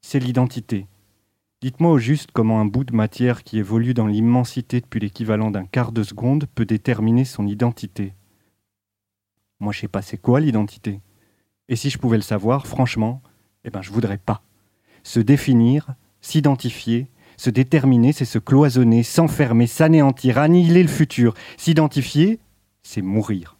c'est 0.00 0.18
l'identité. 0.18 0.86
Dites-moi 1.62 1.90
au 1.90 1.98
juste 1.98 2.30
comment 2.32 2.60
un 2.60 2.64
bout 2.64 2.84
de 2.84 2.94
matière 2.94 3.44
qui 3.44 3.58
évolue 3.58 3.92
dans 3.92 4.06
l'immensité 4.06 4.80
depuis 4.80 5.00
l'équivalent 5.00 5.50
d'un 5.50 5.66
quart 5.66 5.92
de 5.92 6.02
seconde 6.02 6.46
peut 6.54 6.64
déterminer 6.64 7.24
son 7.24 7.46
identité. 7.46 8.14
Moi, 9.60 9.72
je 9.72 9.80
sais 9.80 9.88
pas 9.88 10.00
c'est 10.00 10.16
quoi 10.16 10.40
l'identité. 10.40 11.00
Et 11.68 11.76
si 11.76 11.90
je 11.90 11.98
pouvais 11.98 12.16
le 12.16 12.22
savoir, 12.22 12.66
franchement, 12.66 13.22
eh 13.64 13.70
ben, 13.70 13.82
je 13.82 13.90
voudrais 13.90 14.18
pas. 14.18 14.42
Se 15.02 15.20
définir, 15.20 15.94
s'identifier, 16.22 17.08
se 17.36 17.50
déterminer, 17.50 18.12
c'est 18.12 18.24
se 18.24 18.38
cloisonner, 18.38 19.02
s'enfermer, 19.02 19.66
s'anéantir, 19.66 20.38
annihiler 20.38 20.82
le 20.82 20.88
futur. 20.88 21.34
S'identifier, 21.56 22.38
c'est 22.82 23.02
mourir. 23.02 23.56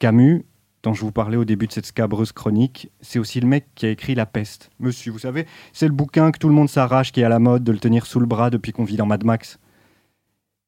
Camus, 0.00 0.46
dont 0.82 0.94
je 0.94 1.02
vous 1.02 1.12
parlais 1.12 1.36
au 1.36 1.44
début 1.44 1.66
de 1.66 1.72
cette 1.72 1.84
scabreuse 1.84 2.32
chronique, 2.32 2.90
c'est 3.02 3.18
aussi 3.18 3.38
le 3.38 3.46
mec 3.46 3.66
qui 3.74 3.84
a 3.84 3.90
écrit 3.90 4.14
La 4.14 4.24
peste. 4.24 4.70
Monsieur, 4.78 5.12
vous 5.12 5.18
savez, 5.18 5.46
c'est 5.74 5.86
le 5.86 5.92
bouquin 5.92 6.32
que 6.32 6.38
tout 6.38 6.48
le 6.48 6.54
monde 6.54 6.70
s'arrache, 6.70 7.12
qui 7.12 7.20
est 7.20 7.24
à 7.24 7.28
la 7.28 7.38
mode 7.38 7.62
de 7.62 7.70
le 7.70 7.78
tenir 7.78 8.06
sous 8.06 8.18
le 8.18 8.24
bras 8.24 8.48
depuis 8.48 8.72
qu'on 8.72 8.84
vit 8.84 8.96
dans 8.96 9.04
Mad 9.04 9.24
Max. 9.24 9.58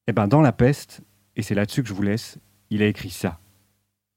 Eh 0.06 0.12
ben, 0.12 0.28
dans 0.28 0.42
La 0.42 0.52
peste, 0.52 1.00
et 1.34 1.40
c'est 1.40 1.54
là-dessus 1.54 1.82
que 1.82 1.88
je 1.88 1.94
vous 1.94 2.02
laisse, 2.02 2.38
il 2.68 2.82
a 2.82 2.86
écrit 2.86 3.08
ça. 3.08 3.40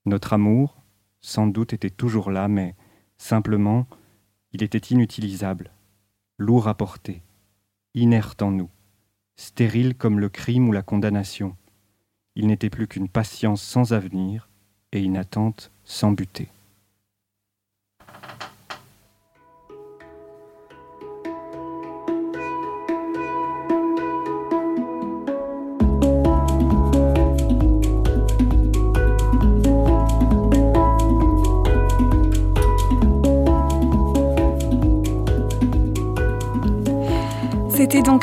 Notre 0.06 0.34
amour, 0.34 0.84
sans 1.22 1.48
doute, 1.48 1.72
était 1.72 1.90
toujours 1.90 2.30
là, 2.30 2.50
mais 2.50 2.76
simplement, 3.18 3.88
il 4.52 4.64
était 4.64 4.94
inutilisable, 4.94 5.72
lourd 6.38 6.68
à 6.68 6.76
porter, 6.76 7.24
inerte 7.94 8.42
en 8.42 8.52
nous, 8.52 8.70
stérile 9.38 9.96
comme 9.96 10.20
le 10.20 10.28
crime 10.28 10.68
ou 10.68 10.74
la 10.74 10.84
condamnation. 10.84 11.56
Il 12.36 12.48
n'était 12.48 12.70
plus 12.70 12.88
qu'une 12.90 13.08
patience 13.08 13.62
sans 13.62 13.94
avenir, 13.94 14.50
et 14.96 15.02
une 15.02 15.18
sans 15.84 16.12
buter. 16.12 16.48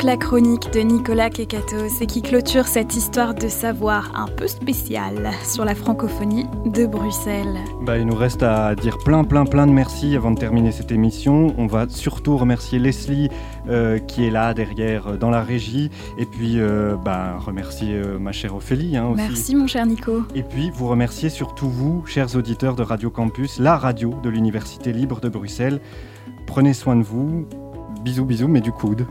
Donc 0.03 0.09
la 0.09 0.17
chronique 0.17 0.71
de 0.73 0.79
Nicolas 0.79 1.29
Kekatos 1.29 2.01
et 2.01 2.05
qui 2.05 2.21
clôture 2.21 2.67
cette 2.67 2.95
histoire 2.95 3.33
de 3.33 3.47
savoir 3.47 4.11
un 4.15 4.27
peu 4.27 4.47
spéciale 4.47 5.31
sur 5.45 5.65
la 5.65 5.75
francophonie 5.75 6.45
de 6.65 6.85
Bruxelles. 6.85 7.57
Bah, 7.81 7.97
il 7.97 8.05
nous 8.05 8.15
reste 8.15 8.43
à 8.43 8.75
dire 8.75 8.97
plein 8.99 9.23
plein 9.23 9.45
plein 9.45 9.67
de 9.67 9.71
merci 9.71 10.15
avant 10.15 10.31
de 10.31 10.39
terminer 10.39 10.71
cette 10.71 10.91
émission. 10.91 11.53
On 11.57 11.67
va 11.67 11.87
surtout 11.89 12.37
remercier 12.37 12.79
Leslie 12.79 13.29
euh, 13.69 13.99
qui 13.99 14.25
est 14.25 14.29
là 14.29 14.53
derrière 14.53 15.07
euh, 15.07 15.17
dans 15.17 15.29
la 15.29 15.41
régie 15.41 15.89
et 16.17 16.25
puis 16.25 16.59
euh, 16.59 16.95
bah, 16.95 17.37
remercier 17.39 18.01
ma 18.19 18.31
chère 18.31 18.55
Ophélie. 18.55 18.97
Hein, 18.97 19.07
aussi. 19.09 19.23
Merci 19.23 19.55
mon 19.55 19.67
cher 19.67 19.85
Nico. 19.85 20.23
Et 20.35 20.43
puis 20.43 20.71
vous 20.73 20.87
remercier 20.87 21.29
surtout 21.29 21.69
vous, 21.69 22.05
chers 22.05 22.35
auditeurs 22.35 22.75
de 22.75 22.83
Radio 22.83 23.09
Campus, 23.09 23.59
la 23.59 23.77
radio 23.77 24.13
de 24.23 24.29
l'Université 24.29 24.91
libre 24.91 25.19
de 25.21 25.29
Bruxelles. 25.29 25.81
Prenez 26.47 26.73
soin 26.73 26.95
de 26.95 27.03
vous. 27.03 27.45
Bisous 28.03 28.25
bisous 28.25 28.49
mais 28.49 28.61
du 28.61 28.71
coude. 28.71 29.05